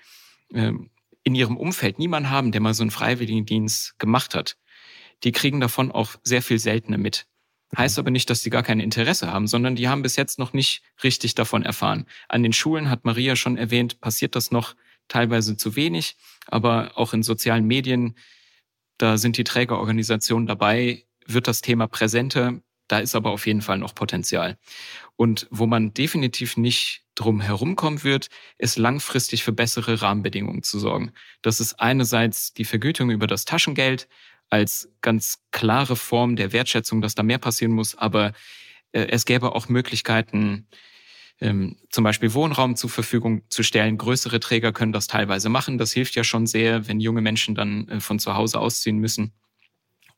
ähm, 0.53 0.89
in 1.23 1.35
ihrem 1.35 1.57
Umfeld 1.57 1.99
niemanden 1.99 2.29
haben, 2.29 2.51
der 2.51 2.61
mal 2.61 2.73
so 2.73 2.83
einen 2.83 2.91
Freiwilligendienst 2.91 3.97
gemacht 3.99 4.35
hat, 4.35 4.57
die 5.23 5.31
kriegen 5.31 5.59
davon 5.59 5.91
auch 5.91 6.15
sehr 6.23 6.41
viel 6.41 6.59
seltener 6.59 6.97
mit. 6.97 7.27
Heißt 7.75 7.97
aber 7.97 8.11
nicht, 8.11 8.29
dass 8.29 8.41
sie 8.41 8.49
gar 8.49 8.61
kein 8.61 8.79
Interesse 8.79 9.31
haben, 9.31 9.47
sondern 9.47 9.75
die 9.75 9.87
haben 9.87 10.03
bis 10.03 10.15
jetzt 10.15 10.37
noch 10.37 10.53
nicht 10.53 10.83
richtig 11.03 11.33
davon 11.33 11.63
erfahren. 11.63 12.05
An 12.29 12.43
den 12.43 12.53
Schulen 12.53 12.89
hat 12.89 13.05
Maria 13.05 13.35
schon 13.35 13.57
erwähnt, 13.57 13.99
passiert 13.99 14.35
das 14.35 14.51
noch 14.51 14.75
teilweise 15.07 15.57
zu 15.57 15.75
wenig, 15.75 16.17
aber 16.47 16.91
auch 16.95 17.13
in 17.13 17.23
sozialen 17.23 17.65
Medien, 17.65 18.15
da 18.97 19.17
sind 19.17 19.37
die 19.37 19.43
Trägerorganisationen 19.43 20.45
dabei, 20.45 21.05
wird 21.25 21.47
das 21.47 21.61
Thema 21.61 21.87
präsenter, 21.87 22.61
da 22.93 22.99
ist 22.99 23.15
aber 23.15 23.31
auf 23.31 23.47
jeden 23.47 23.63
Fall 23.63 23.79
noch 23.79 23.95
Potenzial. 23.95 24.55
Und 25.15 25.47
wo 25.49 25.65
man 25.65 25.95
definitiv 25.95 26.57
nicht 26.57 27.01
drum 27.15 27.41
herumkommen 27.41 28.03
wird, 28.03 28.27
ist 28.59 28.77
langfristig 28.77 29.43
für 29.43 29.51
bessere 29.51 30.03
Rahmenbedingungen 30.03 30.61
zu 30.61 30.77
sorgen. 30.77 31.11
Das 31.41 31.59
ist 31.59 31.79
einerseits 31.79 32.53
die 32.53 32.65
Vergütung 32.65 33.09
über 33.09 33.25
das 33.25 33.45
Taschengeld 33.45 34.07
als 34.51 34.91
ganz 35.01 35.39
klare 35.49 35.95
Form 35.95 36.35
der 36.35 36.53
Wertschätzung, 36.53 37.01
dass 37.01 37.15
da 37.15 37.23
mehr 37.23 37.39
passieren 37.39 37.73
muss, 37.73 37.95
aber 37.95 38.33
äh, 38.91 39.07
es 39.09 39.25
gäbe 39.25 39.55
auch 39.55 39.69
Möglichkeiten, 39.69 40.67
ähm, 41.41 41.77
zum 41.89 42.03
Beispiel 42.03 42.35
Wohnraum 42.35 42.75
zur 42.75 42.91
Verfügung 42.91 43.41
zu 43.49 43.63
stellen. 43.63 43.97
Größere 43.97 44.39
Träger 44.39 44.71
können 44.71 44.91
das 44.91 45.07
teilweise 45.07 45.49
machen. 45.49 45.79
Das 45.79 45.93
hilft 45.93 46.13
ja 46.13 46.23
schon 46.23 46.45
sehr, 46.45 46.87
wenn 46.87 46.99
junge 46.99 47.21
Menschen 47.21 47.55
dann 47.55 47.89
äh, 47.89 47.99
von 47.99 48.19
zu 48.19 48.35
Hause 48.35 48.59
ausziehen 48.59 48.99
müssen, 48.99 49.33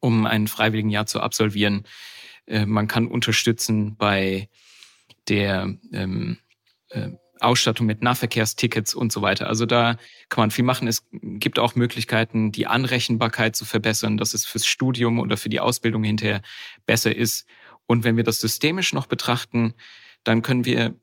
um 0.02 0.26
ein 0.26 0.50
freiwilligen 0.50 0.90
Jahr 0.90 1.06
zu 1.06 1.22
absolvieren. 1.22 1.86
Äh, 2.48 2.66
man 2.66 2.88
kann 2.88 3.08
unterstützen 3.08 3.96
bei 3.98 4.50
der 5.28 5.76
ähm, 5.92 6.38
äh, 6.90 7.10
Ausstattung 7.40 7.86
mit 7.86 8.02
Nahverkehrstickets 8.02 8.96
und 8.96 9.12
so 9.12 9.22
weiter. 9.22 9.48
Also 9.48 9.66
da 9.66 9.98
kann 10.30 10.44
man 10.44 10.52
viel 10.52 10.64
machen. 10.64 10.88
Es 10.88 11.06
gibt 11.12 11.60
auch 11.60 11.76
Möglichkeiten, 11.76 12.52
die 12.52 12.68
Anrechenbarkeit 12.68 13.56
zu 13.56 13.66
verbessern, 13.66 14.18
dass 14.18 14.34
es 14.34 14.46
fürs 14.46 14.66
Studium 14.66 15.20
oder 15.20 15.38
für 15.38 15.50
die 15.50 15.60
Ausbildung 15.60 16.04
hinterher 16.04 16.42
besser 16.86 17.16
ist. 17.16 17.46
Und 17.88 18.04
wenn 18.04 18.18
wir 18.18 18.24
das 18.24 18.40
systemisch 18.40 18.94
noch 18.94 19.06
betrachten, 19.06 19.74
dann 20.24 20.42
können 20.42 20.66
wir 20.66 20.96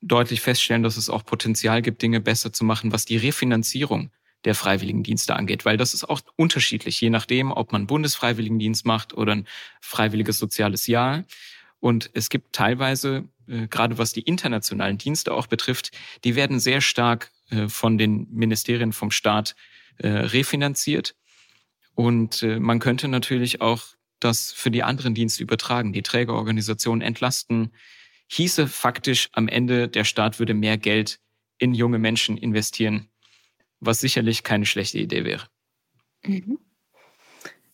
deutlich 0.00 0.40
feststellen, 0.40 0.82
dass 0.82 0.96
es 0.96 1.10
auch 1.10 1.24
Potenzial 1.24 1.82
gibt, 1.82 2.00
Dinge 2.02 2.20
besser 2.20 2.52
zu 2.52 2.64
machen, 2.64 2.92
was 2.92 3.04
die 3.04 3.18
Refinanzierung 3.18 4.10
der 4.44 4.54
Freiwilligendienste 4.54 5.36
angeht, 5.36 5.64
weil 5.64 5.76
das 5.76 5.94
ist 5.94 6.04
auch 6.04 6.20
unterschiedlich, 6.36 7.00
je 7.00 7.10
nachdem, 7.10 7.52
ob 7.52 7.72
man 7.72 7.86
Bundesfreiwilligendienst 7.86 8.86
macht 8.86 9.14
oder 9.14 9.32
ein 9.32 9.46
freiwilliges 9.80 10.38
soziales 10.38 10.86
Jahr. 10.86 11.24
Und 11.78 12.10
es 12.14 12.28
gibt 12.28 12.54
teilweise, 12.54 13.28
äh, 13.46 13.66
gerade 13.68 13.98
was 13.98 14.12
die 14.12 14.22
internationalen 14.22 14.98
Dienste 14.98 15.32
auch 15.32 15.46
betrifft, 15.46 15.92
die 16.24 16.36
werden 16.36 16.60
sehr 16.60 16.80
stark 16.80 17.30
äh, 17.50 17.68
von 17.68 17.98
den 17.98 18.28
Ministerien 18.30 18.92
vom 18.92 19.10
Staat 19.10 19.56
äh, 19.98 20.08
refinanziert. 20.08 21.14
Und 21.94 22.42
man 22.42 22.78
könnte 22.78 23.08
natürlich 23.08 23.60
auch 23.60 23.82
das 24.20 24.52
für 24.52 24.70
die 24.70 24.82
anderen 24.82 25.14
Dienste 25.14 25.42
übertragen, 25.42 25.92
die 25.92 26.00
Trägerorganisationen 26.00 27.02
entlasten. 27.02 27.72
Hieße 28.28 28.68
faktisch 28.68 29.28
am 29.32 29.48
Ende, 29.48 29.86
der 29.86 30.04
Staat 30.04 30.38
würde 30.38 30.54
mehr 30.54 30.78
Geld 30.78 31.20
in 31.58 31.74
junge 31.74 31.98
Menschen 31.98 32.38
investieren, 32.38 33.09
was 33.80 34.00
sicherlich 34.00 34.42
keine 34.42 34.66
schlechte 34.66 34.98
Idee 34.98 35.24
wäre. 35.24 35.46
Mhm. 36.24 36.58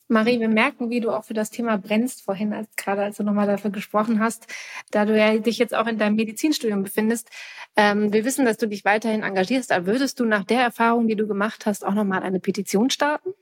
Marie, 0.09 0.38
wir 0.38 0.49
merken, 0.49 0.88
wie 0.88 1.01
du 1.01 1.11
auch 1.11 1.25
für 1.25 1.35
das 1.35 1.51
Thema 1.51 1.79
brennst 1.79 2.23
vorhin, 2.23 2.53
als, 2.53 2.69
gerade 2.77 3.03
als 3.03 3.16
du 3.16 3.25
nochmal 3.25 3.49
dafür 3.49 3.73
gesprochen 3.73 4.21
hast, 4.21 4.47
da 4.92 5.05
du 5.05 5.19
ja 5.19 5.37
dich 5.38 5.59
jetzt 5.59 5.75
auch 5.75 5.88
in 5.88 5.99
deinem 5.99 6.14
Medizinstudium 6.14 6.85
befindest. 6.85 7.29
Ähm, 7.75 8.12
wir 8.12 8.25
wissen, 8.25 8.45
dass 8.45 8.57
du 8.57 8.69
dich 8.69 8.85
weiterhin 8.85 9.25
engagierst, 9.25 9.73
aber 9.73 9.87
würdest 9.87 10.21
du 10.21 10.25
nach 10.25 10.45
der 10.45 10.61
Erfahrung, 10.61 11.09
die 11.09 11.16
du 11.16 11.27
gemacht 11.27 11.66
hast, 11.66 11.85
auch 11.85 11.95
nochmal 11.95 12.23
eine 12.23 12.38
Petition 12.38 12.88
starten? 12.90 13.35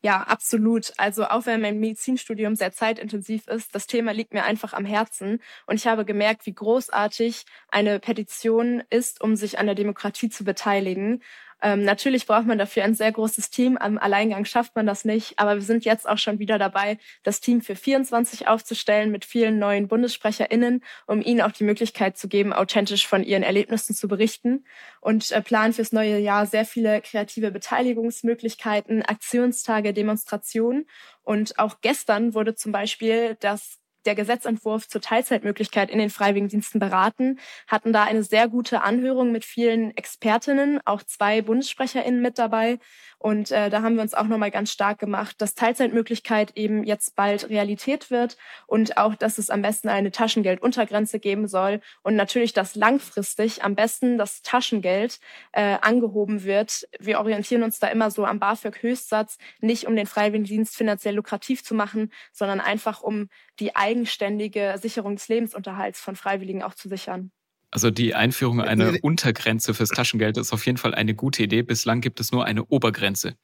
Ja, 0.00 0.22
absolut. 0.22 0.92
Also 0.96 1.24
auch 1.24 1.46
wenn 1.46 1.60
mein 1.60 1.80
Medizinstudium 1.80 2.54
sehr 2.54 2.70
zeitintensiv 2.70 3.48
ist, 3.48 3.74
das 3.74 3.88
Thema 3.88 4.12
liegt 4.12 4.32
mir 4.32 4.44
einfach 4.44 4.72
am 4.72 4.84
Herzen. 4.84 5.40
Und 5.66 5.74
ich 5.74 5.88
habe 5.88 6.04
gemerkt, 6.04 6.46
wie 6.46 6.54
großartig 6.54 7.44
eine 7.68 7.98
Petition 7.98 8.82
ist, 8.90 9.20
um 9.20 9.34
sich 9.34 9.58
an 9.58 9.66
der 9.66 9.74
Demokratie 9.74 10.28
zu 10.28 10.44
beteiligen. 10.44 11.20
Ähm, 11.60 11.84
natürlich 11.84 12.26
braucht 12.26 12.46
man 12.46 12.58
dafür 12.58 12.84
ein 12.84 12.94
sehr 12.94 13.10
großes 13.10 13.50
Team. 13.50 13.76
Am 13.76 13.98
Alleingang 13.98 14.44
schafft 14.44 14.76
man 14.76 14.86
das 14.86 15.04
nicht. 15.04 15.38
Aber 15.38 15.56
wir 15.56 15.62
sind 15.62 15.84
jetzt 15.84 16.08
auch 16.08 16.18
schon 16.18 16.38
wieder 16.38 16.58
dabei, 16.58 16.98
das 17.24 17.40
Team 17.40 17.60
für 17.62 17.74
24 17.74 18.46
aufzustellen 18.46 19.10
mit 19.10 19.24
vielen 19.24 19.58
neuen 19.58 19.88
BundessprecherInnen, 19.88 20.84
um 21.06 21.20
ihnen 21.20 21.40
auch 21.40 21.52
die 21.52 21.64
Möglichkeit 21.64 22.16
zu 22.16 22.28
geben, 22.28 22.52
authentisch 22.52 23.06
von 23.06 23.24
ihren 23.24 23.42
Erlebnissen 23.42 23.94
zu 23.94 24.06
berichten. 24.06 24.64
Und 25.00 25.32
äh, 25.32 25.42
planen 25.42 25.72
fürs 25.72 25.92
neue 25.92 26.18
Jahr 26.18 26.46
sehr 26.46 26.64
viele 26.64 27.00
kreative 27.00 27.50
Beteiligungsmöglichkeiten, 27.50 29.02
Aktionstage, 29.02 29.92
Demonstrationen. 29.92 30.86
Und 31.22 31.58
auch 31.58 31.80
gestern 31.80 32.34
wurde 32.34 32.54
zum 32.54 32.72
Beispiel 32.72 33.36
das 33.40 33.78
der 34.06 34.14
Gesetzentwurf 34.14 34.88
zur 34.88 35.00
Teilzeitmöglichkeit 35.00 35.90
in 35.90 35.98
den 35.98 36.10
Freiwilligendiensten 36.10 36.80
beraten, 36.80 37.38
hatten 37.66 37.92
da 37.92 38.04
eine 38.04 38.22
sehr 38.22 38.48
gute 38.48 38.82
Anhörung 38.82 39.32
mit 39.32 39.44
vielen 39.44 39.96
Expertinnen, 39.96 40.80
auch 40.84 41.02
zwei 41.02 41.42
BundessprecherInnen 41.42 42.20
mit 42.20 42.38
dabei. 42.38 42.78
Und 43.18 43.50
äh, 43.50 43.68
da 43.68 43.82
haben 43.82 43.96
wir 43.96 44.02
uns 44.02 44.14
auch 44.14 44.26
nochmal 44.26 44.50
ganz 44.50 44.70
stark 44.70 44.98
gemacht, 44.98 45.40
dass 45.40 45.54
Teilzeitmöglichkeit 45.54 46.56
eben 46.56 46.84
jetzt 46.84 47.16
bald 47.16 47.48
Realität 47.48 48.10
wird 48.10 48.36
und 48.66 48.96
auch, 48.96 49.16
dass 49.16 49.38
es 49.38 49.50
am 49.50 49.62
besten 49.62 49.88
eine 49.88 50.12
Taschengelduntergrenze 50.12 51.18
geben 51.18 51.48
soll 51.48 51.80
und 52.02 52.14
natürlich, 52.14 52.52
dass 52.52 52.76
langfristig 52.76 53.64
am 53.64 53.74
besten 53.74 54.18
das 54.18 54.42
Taschengeld 54.42 55.18
äh, 55.52 55.78
angehoben 55.80 56.44
wird. 56.44 56.88
Wir 57.00 57.18
orientieren 57.18 57.64
uns 57.64 57.80
da 57.80 57.88
immer 57.88 58.10
so 58.10 58.24
am 58.24 58.38
BAföG-Höchstsatz, 58.38 59.38
nicht 59.60 59.86
um 59.86 59.96
den 59.96 60.06
Freiwilligendienst 60.06 60.76
finanziell 60.76 61.16
lukrativ 61.16 61.64
zu 61.64 61.74
machen, 61.74 62.12
sondern 62.32 62.60
einfach 62.60 63.02
um 63.02 63.28
die 63.58 63.74
eigenständige 63.74 64.76
Sicherung 64.80 65.16
des 65.16 65.28
Lebensunterhalts 65.28 66.00
von 66.00 66.14
Freiwilligen 66.14 66.62
auch 66.62 66.74
zu 66.74 66.88
sichern. 66.88 67.32
Also 67.70 67.90
die 67.90 68.14
Einführung 68.14 68.60
einer 68.60 68.94
Untergrenze 69.02 69.74
fürs 69.74 69.90
Taschengeld 69.90 70.38
ist 70.38 70.52
auf 70.52 70.64
jeden 70.64 70.78
Fall 70.78 70.94
eine 70.94 71.14
gute 71.14 71.42
Idee. 71.42 71.62
Bislang 71.62 72.00
gibt 72.00 72.18
es 72.20 72.32
nur 72.32 72.44
eine 72.44 72.64
Obergrenze. 72.64 73.36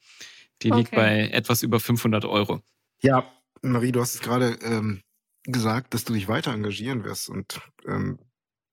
Die 0.62 0.70
okay. 0.70 0.78
liegt 0.78 0.90
bei 0.92 1.28
etwas 1.28 1.62
über 1.62 1.78
500 1.78 2.24
Euro. 2.24 2.60
Ja, 3.00 3.30
Marie, 3.60 3.92
du 3.92 4.00
hast 4.00 4.14
es 4.14 4.20
gerade 4.20 4.58
ähm, 4.62 5.02
gesagt, 5.44 5.92
dass 5.94 6.04
du 6.04 6.14
dich 6.14 6.28
weiter 6.28 6.52
engagieren 6.52 7.04
wirst. 7.04 7.28
Und 7.28 7.60
ähm, 7.86 8.18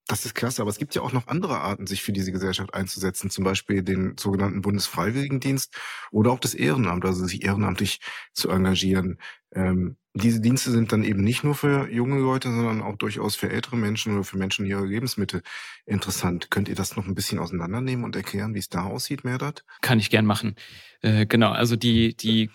das 0.08 0.26
ist 0.26 0.36
klasse, 0.36 0.62
aber 0.62 0.70
es 0.70 0.78
gibt 0.78 0.96
ja 0.96 1.02
auch 1.02 1.14
noch 1.14 1.28
andere 1.28 1.60
Arten, 1.60 1.88
sich 1.88 2.02
für 2.02 2.12
diese 2.12 2.32
Gesellschaft 2.32 2.74
einzusetzen, 2.74 3.30
zum 3.30 3.44
Beispiel 3.44 3.84
den 3.84 4.18
sogenannten 4.18 4.62
Bundesfreiwilligendienst 4.62 5.76
oder 6.12 6.32
auch 6.32 6.40
das 6.40 6.54
Ehrenamt, 6.54 7.06
also 7.06 7.26
sich 7.26 7.44
ehrenamtlich 7.44 8.00
zu 8.34 8.50
engagieren. 8.50 9.20
Ähm, 9.54 9.98
diese 10.14 10.42
Dienste 10.42 10.72
sind 10.72 10.92
dann 10.92 11.04
eben 11.04 11.24
nicht 11.24 11.44
nur 11.44 11.56
für 11.56 11.90
junge 11.90 12.20
Leute, 12.20 12.50
sondern 12.50 12.82
auch 12.82 12.98
durchaus 12.98 13.36
für 13.36 13.50
ältere 13.50 13.78
Menschen 13.78 14.14
oder 14.14 14.26
für 14.26 14.38
Menschen 14.38 14.66
ihre 14.66 14.86
Lebensmittel 14.86 15.42
interessant. 15.86 16.52
Könnt 16.52 16.68
ihr 16.68 16.76
das 16.76 16.98
noch 16.98 17.08
ein 17.08 17.16
bisschen 17.16 17.40
auseinandernehmen 17.40 18.04
und 18.04 18.16
erklären, 18.16 18.54
wie 18.54 18.60
es 18.60 18.68
da 18.68 18.84
aussieht, 18.84 19.24
Merdat? 19.24 19.64
Kann 19.82 20.00
ich 20.00 20.10
gern 20.10 20.26
machen. 20.26 20.56
Äh, 21.02 21.26
genau, 21.26 21.52
also 21.52 21.78
die, 21.78 22.16
die 22.16 22.50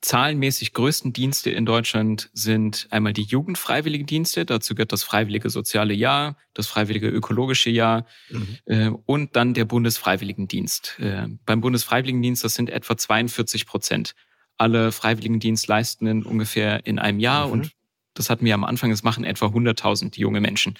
zahlenmäßig 0.00 0.72
größten 0.72 1.12
Dienste 1.12 1.50
in 1.50 1.66
Deutschland 1.66 2.30
sind 2.32 2.86
einmal 2.90 3.12
die 3.12 3.22
Jugendfreiwilligendienste, 3.22 4.44
dazu 4.44 4.74
gehört 4.74 4.92
das 4.92 5.02
Freiwillige 5.02 5.50
Soziale 5.50 5.94
Jahr, 5.94 6.36
das 6.52 6.66
Freiwillige 6.66 7.08
Ökologische 7.08 7.70
Jahr 7.70 8.06
mhm. 8.30 8.58
äh, 8.66 8.90
und 9.06 9.36
dann 9.36 9.54
der 9.54 9.64
Bundesfreiwilligendienst. 9.64 10.98
Äh, 10.98 11.28
beim 11.46 11.60
Bundesfreiwilligendienst, 11.60 12.44
das 12.44 12.54
sind 12.54 12.70
etwa 12.70 12.96
42 12.96 13.66
Prozent 13.66 14.14
alle 14.56 14.92
Freiwilligendienstleistenden 14.92 16.22
ungefähr 16.22 16.86
in 16.86 16.98
einem 16.98 17.18
Jahr 17.18 17.46
mhm. 17.46 17.52
und 17.52 17.70
das 18.14 18.30
hatten 18.30 18.44
wir 18.44 18.54
am 18.54 18.64
Anfang, 18.64 18.90
es 18.90 19.02
machen 19.02 19.24
etwa 19.24 19.46
100.000 19.46 20.18
junge 20.18 20.40
Menschen. 20.40 20.74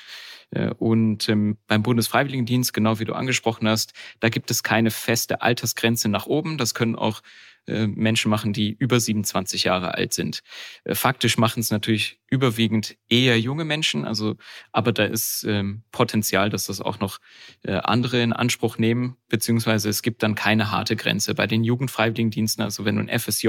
Äh, 0.50 0.70
und 0.78 1.28
ähm, 1.28 1.58
beim 1.66 1.82
Bundesfreiwilligendienst, 1.82 2.72
genau 2.72 2.98
wie 2.98 3.04
du 3.04 3.14
angesprochen 3.14 3.68
hast, 3.68 3.92
da 4.20 4.28
gibt 4.28 4.50
es 4.50 4.62
keine 4.62 4.90
feste 4.90 5.42
Altersgrenze 5.42 6.08
nach 6.08 6.26
oben. 6.26 6.58
Das 6.58 6.74
können 6.74 6.96
auch 6.96 7.22
Menschen 7.66 8.30
machen, 8.30 8.52
die 8.52 8.72
über 8.78 9.00
27 9.00 9.64
Jahre 9.64 9.94
alt 9.94 10.12
sind. 10.12 10.40
Äh, 10.84 10.94
faktisch 10.94 11.38
machen 11.38 11.60
es 11.60 11.70
natürlich 11.70 12.20
überwiegend 12.28 12.96
eher 13.08 13.38
junge 13.38 13.64
Menschen, 13.64 14.04
also 14.04 14.36
aber 14.72 14.92
da 14.92 15.04
ist 15.04 15.44
ähm, 15.48 15.82
Potenzial, 15.92 16.50
dass 16.50 16.66
das 16.66 16.80
auch 16.80 17.00
noch 17.00 17.18
äh, 17.62 17.72
andere 17.72 18.20
in 18.22 18.32
Anspruch 18.32 18.78
nehmen, 18.78 19.16
beziehungsweise 19.28 19.88
es 19.88 20.02
gibt 20.02 20.22
dann 20.22 20.34
keine 20.34 20.70
harte 20.70 20.96
Grenze. 20.96 21.34
Bei 21.34 21.46
den 21.46 21.64
Jugendfreiwilligendiensten, 21.64 22.62
also 22.62 22.84
wenn 22.84 22.96
du 22.96 23.02
ein 23.02 23.18
FSJ 23.18 23.48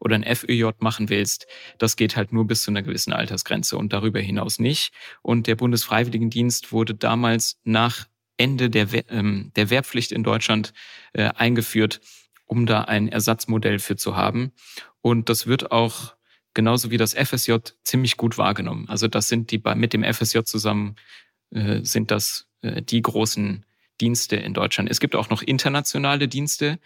oder 0.00 0.16
ein 0.16 0.24
FÖJ 0.24 0.70
machen 0.78 1.08
willst, 1.08 1.46
das 1.78 1.96
geht 1.96 2.16
halt 2.16 2.32
nur 2.32 2.46
bis 2.46 2.62
zu 2.62 2.70
einer 2.70 2.82
gewissen 2.82 3.12
Altersgrenze 3.12 3.76
und 3.78 3.92
darüber 3.92 4.20
hinaus 4.20 4.58
nicht. 4.58 4.92
Und 5.22 5.46
der 5.46 5.56
Bundesfreiwilligendienst 5.56 6.72
wurde 6.72 6.94
damals 6.94 7.58
nach 7.64 8.06
Ende 8.36 8.68
der, 8.68 8.88
ähm, 9.10 9.52
der 9.56 9.70
Wehrpflicht 9.70 10.12
in 10.12 10.24
Deutschland 10.24 10.72
äh, 11.12 11.30
eingeführt 11.34 12.00
um 12.46 12.66
da 12.66 12.82
ein 12.82 13.08
Ersatzmodell 13.08 13.78
für 13.78 13.96
zu 13.96 14.16
haben. 14.16 14.52
Und 15.00 15.28
das 15.28 15.46
wird 15.46 15.70
auch 15.72 16.14
genauso 16.54 16.90
wie 16.90 16.96
das 16.96 17.14
FSJ 17.14 17.56
ziemlich 17.82 18.16
gut 18.16 18.38
wahrgenommen. 18.38 18.88
Also 18.88 19.08
das 19.08 19.28
sind 19.28 19.50
die 19.50 19.62
mit 19.74 19.92
dem 19.92 20.04
FSJ 20.04 20.40
zusammen 20.44 20.96
äh, 21.50 21.80
sind 21.82 22.10
das 22.10 22.46
äh, 22.62 22.82
die 22.82 23.02
großen 23.02 23.64
Dienste 24.00 24.36
in 24.36 24.54
Deutschland. 24.54 24.90
Es 24.90 25.00
gibt 25.00 25.14
auch 25.16 25.30
noch 25.30 25.42
internationale 25.42 26.28
Dienste, 26.28 26.78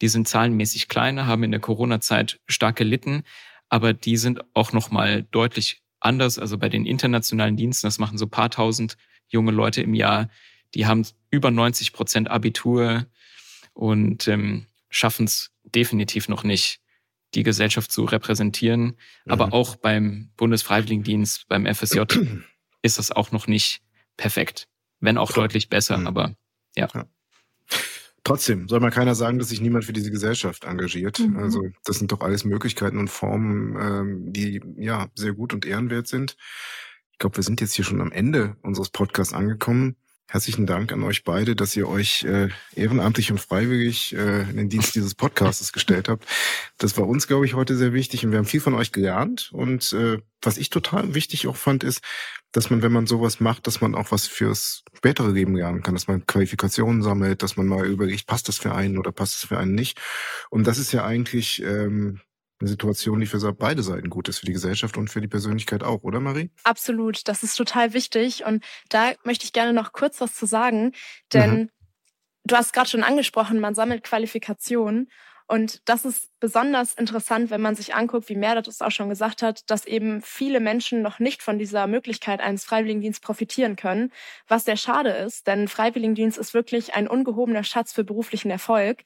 die 0.00 0.08
sind 0.08 0.28
zahlenmäßig 0.28 0.88
kleiner, 0.88 1.26
haben 1.26 1.44
in 1.44 1.50
der 1.50 1.60
Corona-Zeit 1.60 2.40
stark 2.46 2.76
gelitten, 2.76 3.22
aber 3.68 3.92
die 3.92 4.16
sind 4.16 4.40
auch 4.54 4.72
noch 4.72 4.90
mal 4.90 5.24
deutlich 5.30 5.82
anders. 6.00 6.38
Also 6.38 6.58
bei 6.58 6.68
den 6.68 6.86
internationalen 6.86 7.56
Diensten, 7.56 7.86
das 7.86 7.98
machen 7.98 8.18
so 8.18 8.26
paar 8.26 8.50
tausend 8.50 8.96
junge 9.28 9.52
Leute 9.52 9.82
im 9.82 9.94
Jahr, 9.94 10.28
die 10.74 10.86
haben 10.86 11.06
über 11.30 11.50
90 11.50 11.92
Prozent 11.92 12.30
Abitur 12.30 13.06
und 13.72 14.28
ähm, 14.28 14.66
schaffen 14.94 15.24
es 15.24 15.50
definitiv 15.64 16.28
noch 16.28 16.44
nicht, 16.44 16.80
die 17.34 17.42
Gesellschaft 17.42 17.90
zu 17.90 18.04
repräsentieren. 18.04 18.84
Mhm. 18.84 18.96
Aber 19.26 19.52
auch 19.52 19.76
beim 19.76 20.30
Bundesfreiwilligendienst, 20.36 21.48
beim 21.48 21.66
FSJ 21.66 22.00
ist 22.82 22.98
das 22.98 23.10
auch 23.10 23.32
noch 23.32 23.46
nicht 23.46 23.82
perfekt. 24.16 24.68
Wenn 25.00 25.18
auch 25.18 25.32
deutlich 25.32 25.68
besser, 25.68 25.98
mhm. 25.98 26.06
aber 26.06 26.36
ja. 26.76 26.88
ja. 26.94 27.06
Trotzdem 28.22 28.68
soll 28.68 28.80
mal 28.80 28.90
keiner 28.90 29.14
sagen, 29.14 29.38
dass 29.38 29.50
sich 29.50 29.60
niemand 29.60 29.84
für 29.84 29.92
diese 29.92 30.10
Gesellschaft 30.10 30.64
engagiert. 30.64 31.18
Mhm. 31.18 31.38
Also 31.38 31.68
das 31.84 31.98
sind 31.98 32.12
doch 32.12 32.20
alles 32.20 32.44
Möglichkeiten 32.44 32.98
und 32.98 33.08
Formen, 33.08 33.76
ähm, 33.78 34.32
die 34.32 34.62
ja 34.78 35.08
sehr 35.14 35.32
gut 35.32 35.52
und 35.52 35.66
ehrenwert 35.66 36.06
sind. 36.06 36.36
Ich 37.12 37.18
glaube, 37.18 37.36
wir 37.36 37.44
sind 37.44 37.60
jetzt 37.60 37.74
hier 37.74 37.84
schon 37.84 38.00
am 38.00 38.12
Ende 38.12 38.56
unseres 38.62 38.90
Podcasts 38.90 39.34
angekommen. 39.34 39.96
Herzlichen 40.26 40.66
Dank 40.66 40.90
an 40.90 41.02
euch 41.02 41.22
beide, 41.22 41.54
dass 41.54 41.76
ihr 41.76 41.86
euch 41.86 42.24
äh, 42.24 42.48
ehrenamtlich 42.74 43.30
und 43.30 43.40
freiwillig 43.40 44.14
äh, 44.14 44.48
in 44.50 44.56
den 44.56 44.68
Dienst 44.68 44.94
dieses 44.94 45.14
Podcasts 45.14 45.72
gestellt 45.72 46.08
habt. 46.08 46.26
Das 46.78 46.96
war 46.96 47.06
uns, 47.06 47.26
glaube 47.28 47.44
ich, 47.44 47.54
heute 47.54 47.76
sehr 47.76 47.92
wichtig 47.92 48.24
und 48.24 48.32
wir 48.32 48.38
haben 48.38 48.46
viel 48.46 48.60
von 48.60 48.74
euch 48.74 48.90
gelernt. 48.90 49.50
Und 49.52 49.92
äh, 49.92 50.18
was 50.40 50.56
ich 50.56 50.70
total 50.70 51.14
wichtig 51.14 51.46
auch 51.46 51.56
fand, 51.56 51.84
ist, 51.84 52.00
dass 52.52 52.70
man, 52.70 52.82
wenn 52.82 52.92
man 52.92 53.06
sowas 53.06 53.38
macht, 53.38 53.66
dass 53.66 53.80
man 53.80 53.94
auch 53.94 54.12
was 54.12 54.26
fürs 54.26 54.82
spätere 54.96 55.30
Leben 55.30 55.54
lernen 55.56 55.82
kann, 55.82 55.94
dass 55.94 56.08
man 56.08 56.26
Qualifikationen 56.26 57.02
sammelt, 57.02 57.42
dass 57.42 57.56
man 57.56 57.66
mal 57.66 57.86
überlegt, 57.86 58.26
passt 58.26 58.48
das 58.48 58.58
für 58.58 58.74
einen 58.74 58.96
oder 58.98 59.12
passt 59.12 59.34
das 59.34 59.48
für 59.48 59.58
einen 59.58 59.74
nicht. 59.74 60.00
Und 60.50 60.66
das 60.66 60.78
ist 60.78 60.92
ja 60.92 61.04
eigentlich 61.04 61.62
ähm, 61.62 62.20
eine 62.64 62.70
Situation, 62.70 63.20
die 63.20 63.26
für 63.26 63.52
beide 63.52 63.82
Seiten 63.82 64.08
gut 64.10 64.28
ist, 64.28 64.38
für 64.38 64.46
die 64.46 64.52
Gesellschaft 64.52 64.96
und 64.96 65.08
für 65.08 65.20
die 65.20 65.28
Persönlichkeit 65.28 65.82
auch, 65.82 66.02
oder 66.02 66.20
Marie? 66.20 66.50
Absolut, 66.64 67.28
das 67.28 67.42
ist 67.42 67.56
total 67.56 67.92
wichtig. 67.92 68.44
Und 68.44 68.64
da 68.88 69.12
möchte 69.22 69.44
ich 69.44 69.52
gerne 69.52 69.72
noch 69.72 69.92
kurz 69.92 70.20
was 70.20 70.34
zu 70.34 70.46
sagen, 70.46 70.92
denn 71.32 71.54
mhm. 71.54 71.70
du 72.44 72.56
hast 72.56 72.72
gerade 72.72 72.88
schon 72.88 73.04
angesprochen, 73.04 73.60
man 73.60 73.74
sammelt 73.74 74.02
Qualifikationen. 74.02 75.08
Und 75.46 75.86
das 75.90 76.06
ist 76.06 76.30
besonders 76.40 76.94
interessant, 76.94 77.50
wenn 77.50 77.60
man 77.60 77.74
sich 77.74 77.94
anguckt, 77.94 78.30
wie 78.30 78.34
Merdat 78.34 78.66
es 78.66 78.80
auch 78.80 78.90
schon 78.90 79.10
gesagt 79.10 79.42
hat, 79.42 79.68
dass 79.70 79.84
eben 79.84 80.22
viele 80.22 80.58
Menschen 80.58 81.02
noch 81.02 81.18
nicht 81.18 81.42
von 81.42 81.58
dieser 81.58 81.86
Möglichkeit 81.86 82.40
eines 82.40 82.64
Freiwilligendienstes 82.64 83.20
profitieren 83.20 83.76
können, 83.76 84.10
was 84.48 84.64
sehr 84.64 84.78
schade 84.78 85.10
ist, 85.10 85.46
denn 85.46 85.68
Freiwilligendienst 85.68 86.38
ist 86.38 86.54
wirklich 86.54 86.94
ein 86.94 87.08
ungehobener 87.08 87.62
Schatz 87.62 87.92
für 87.92 88.04
beruflichen 88.04 88.50
Erfolg. 88.50 89.02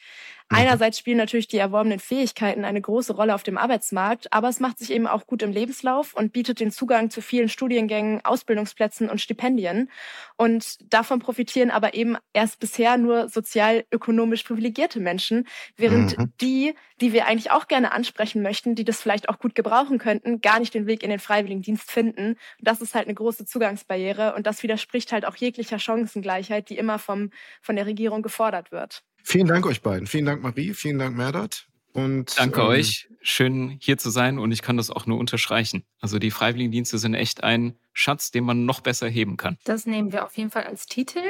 Mhm. 0.50 0.56
Einerseits 0.56 0.98
spielen 0.98 1.18
natürlich 1.18 1.48
die 1.48 1.58
erworbenen 1.58 1.98
Fähigkeiten 1.98 2.64
eine 2.64 2.80
große 2.80 3.12
Rolle 3.12 3.34
auf 3.34 3.42
dem 3.42 3.58
Arbeitsmarkt, 3.58 4.32
aber 4.32 4.48
es 4.48 4.60
macht 4.60 4.78
sich 4.78 4.90
eben 4.92 5.06
auch 5.06 5.26
gut 5.26 5.42
im 5.42 5.52
Lebenslauf 5.52 6.14
und 6.14 6.32
bietet 6.32 6.60
den 6.60 6.70
Zugang 6.70 7.10
zu 7.10 7.20
vielen 7.20 7.48
Studiengängen, 7.50 8.24
Ausbildungsplätzen 8.24 9.10
und 9.10 9.20
Stipendien. 9.20 9.90
Und 10.36 10.92
davon 10.92 11.18
profitieren 11.18 11.70
aber 11.70 11.94
eben 11.94 12.16
erst 12.32 12.60
bisher 12.60 12.96
nur 12.96 13.28
sozial-ökonomisch 13.28 14.42
privilegierte 14.44 15.00
Menschen, 15.00 15.46
während 15.76 16.16
mhm. 16.16 16.32
die, 16.40 16.74
die 17.00 17.12
wir 17.12 17.26
eigentlich 17.26 17.50
auch 17.50 17.68
gerne 17.68 17.92
ansprechen 17.92 18.42
möchten, 18.42 18.74
die 18.74 18.84
das 18.84 19.02
vielleicht 19.02 19.28
auch 19.28 19.38
gut 19.38 19.54
gebrauchen 19.54 19.98
könnten, 19.98 20.40
gar 20.40 20.60
nicht 20.60 20.72
den 20.72 20.86
Weg 20.86 21.02
in 21.02 21.10
den 21.10 21.18
Freiwilligendienst 21.18 21.90
finden. 21.90 22.36
das 22.60 22.80
ist 22.80 22.94
halt 22.94 23.06
eine 23.06 23.14
große 23.14 23.44
Zugangsbarriere 23.44 24.34
und 24.34 24.46
das 24.46 24.62
widerspricht 24.62 25.12
halt 25.12 25.26
auch 25.26 25.36
jeglicher 25.36 25.78
Chancengleichheit, 25.78 26.70
die 26.70 26.78
immer 26.78 26.98
vom, 26.98 27.30
von 27.60 27.76
der 27.76 27.86
Regierung 27.86 28.22
gefordert 28.22 28.72
wird. 28.72 29.02
Vielen 29.22 29.46
Dank 29.46 29.66
euch 29.66 29.82
beiden. 29.82 30.06
Vielen 30.06 30.26
Dank 30.26 30.42
Marie, 30.42 30.74
vielen 30.74 30.98
Dank 30.98 31.16
Merdat. 31.16 31.66
Und, 31.92 32.38
Danke 32.38 32.60
ähm, 32.60 32.66
euch. 32.68 33.08
Schön 33.20 33.76
hier 33.80 33.98
zu 33.98 34.10
sein 34.10 34.38
und 34.38 34.52
ich 34.52 34.62
kann 34.62 34.76
das 34.76 34.90
auch 34.90 35.04
nur 35.06 35.18
unterstreichen. 35.18 35.84
Also 36.00 36.18
die 36.18 36.30
Freiwilligendienste 36.30 36.98
sind 36.98 37.14
echt 37.14 37.42
ein 37.42 37.76
Schatz, 37.92 38.30
den 38.30 38.44
man 38.44 38.64
noch 38.64 38.80
besser 38.80 39.08
heben 39.08 39.36
kann. 39.36 39.58
Das 39.64 39.84
nehmen 39.84 40.12
wir 40.12 40.24
auf 40.24 40.36
jeden 40.36 40.50
Fall 40.50 40.62
als 40.64 40.86
Titel. 40.86 41.20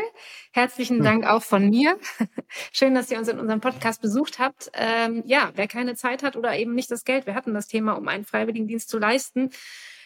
Herzlichen. 0.53 1.03
Dank 1.03 1.27
auch 1.27 1.43
von 1.43 1.71
mir. 1.71 1.99
Schön, 2.73 2.95
dass 2.95 3.11
ihr 3.11 3.19
uns 3.19 3.29
in 3.29 3.41
unserem 3.41 3.61
Podcast 3.61 4.03
besucht 4.03 4.39
habt. 4.39 4.71
Ähm, 4.75 5.23
ja, 5.27 5.51
wer 5.55 5.67
keine 5.67 5.97
Zeit 5.97 6.23
hat 6.23 6.37
oder 6.37 6.57
eben 6.57 6.75
nicht 6.75 6.91
das 6.91 7.05
Geld, 7.05 7.27
wir 7.27 7.35
hatten 7.35 7.55
das 7.55 7.67
Thema, 7.67 7.93
um 7.93 8.07
einen 8.07 8.25
Freiwilligendienst 8.25 8.91
zu 8.91 8.99
leisten, 8.99 9.51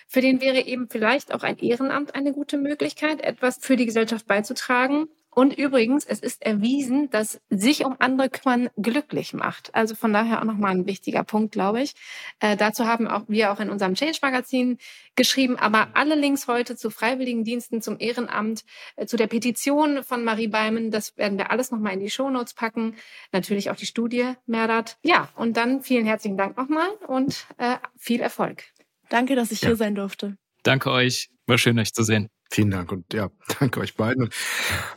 für 0.07 0.21
den 0.21 0.41
wäre 0.41 0.61
eben 0.61 0.89
vielleicht 0.89 1.35
auch 1.35 1.43
ein 1.43 1.59
Ehrenamt 1.59 2.15
eine 2.15 2.33
gute 2.33 2.59
Möglichkeit, 2.59 3.23
etwas 3.23 3.59
für 3.59 3.77
die 3.77 3.87
Gesellschaft 3.87 4.27
beizutragen. 4.27 5.09
Und 5.35 5.57
übrigens, 5.57 6.05
es 6.05 6.21
ist 6.21 6.43
erwiesen, 6.43 7.09
dass 7.09 7.41
sich 7.49 7.87
um 7.87 7.97
andere 7.99 8.29
kümmern 8.29 8.69
glücklich 8.77 9.33
macht. 9.33 9.75
Also 9.75 9.95
von 9.95 10.13
daher 10.13 10.41
auch 10.41 10.45
nochmal 10.45 10.73
ein 10.73 10.87
wichtiger 10.87 11.25
Punkt, 11.25 11.53
glaube 11.53 11.81
ich. 11.81 11.95
Äh, 12.41 12.55
dazu 12.55 12.87
haben 12.87 13.09
auch 13.09 13.23
wir 13.29 13.51
auch 13.51 13.59
in 13.59 13.71
unserem 13.71 13.95
Change-Magazin 13.95 14.77
geschrieben. 15.17 15.57
Aber 15.57 15.89
alle 15.95 16.17
Links 16.17 16.49
heute 16.49 16.77
zu 16.77 16.91
Freiwilligendiensten, 16.91 17.81
zum 17.81 17.99
Ehrenamt, 17.99 18.65
äh, 18.97 19.07
zu 19.07 19.17
der 19.17 19.27
Petition 19.27 20.05
von 20.05 20.23
Marie 20.23 20.49
Beimen, 20.49 20.91
das 20.91 21.17
werden 21.17 21.39
wir 21.39 21.51
alles 21.51 21.71
nochmal 21.71 21.95
in 21.95 22.01
die 22.01 22.11
Shownotes 22.11 22.53
packen. 22.53 22.95
Natürlich 23.33 23.71
auch 23.71 23.77
die 23.77 23.87
Studie 23.87 24.35
Merdat. 24.45 24.99
Ja, 25.03 25.31
und 25.35 25.57
dann 25.57 25.81
vielen 25.81 26.05
herzlichen 26.05 26.37
Dank 26.37 26.59
nochmal 26.59 26.91
und 27.07 27.47
äh, 27.57 27.77
viel 27.97 28.21
Erfolg. 28.21 28.65
Danke, 29.09 29.35
dass 29.35 29.51
ich 29.51 29.63
ja. 29.63 29.69
hier 29.69 29.77
sein 29.77 29.95
durfte. 29.95 30.37
Danke 30.63 30.91
euch. 30.91 31.31
War 31.47 31.57
schön, 31.57 31.79
euch 31.79 31.95
zu 31.95 32.03
sehen. 32.03 32.29
Vielen 32.53 32.71
Dank 32.71 32.93
und 32.93 33.13
ja, 33.15 33.31
danke 33.61 33.81
euch 33.81 33.97
beiden. 33.97 34.29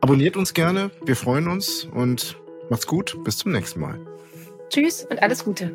abonniert 0.00 0.36
uns 0.36 0.54
gerne. 0.54 0.90
Wir 1.04 1.14
freuen 1.14 1.46
uns 1.46 1.84
und 1.84 2.36
macht's 2.68 2.88
gut. 2.88 3.16
Bis 3.22 3.36
zum 3.36 3.52
nächsten 3.52 3.78
Mal. 3.78 4.04
Tschüss 4.70 5.06
und 5.08 5.22
alles 5.22 5.44
Gute. 5.44 5.70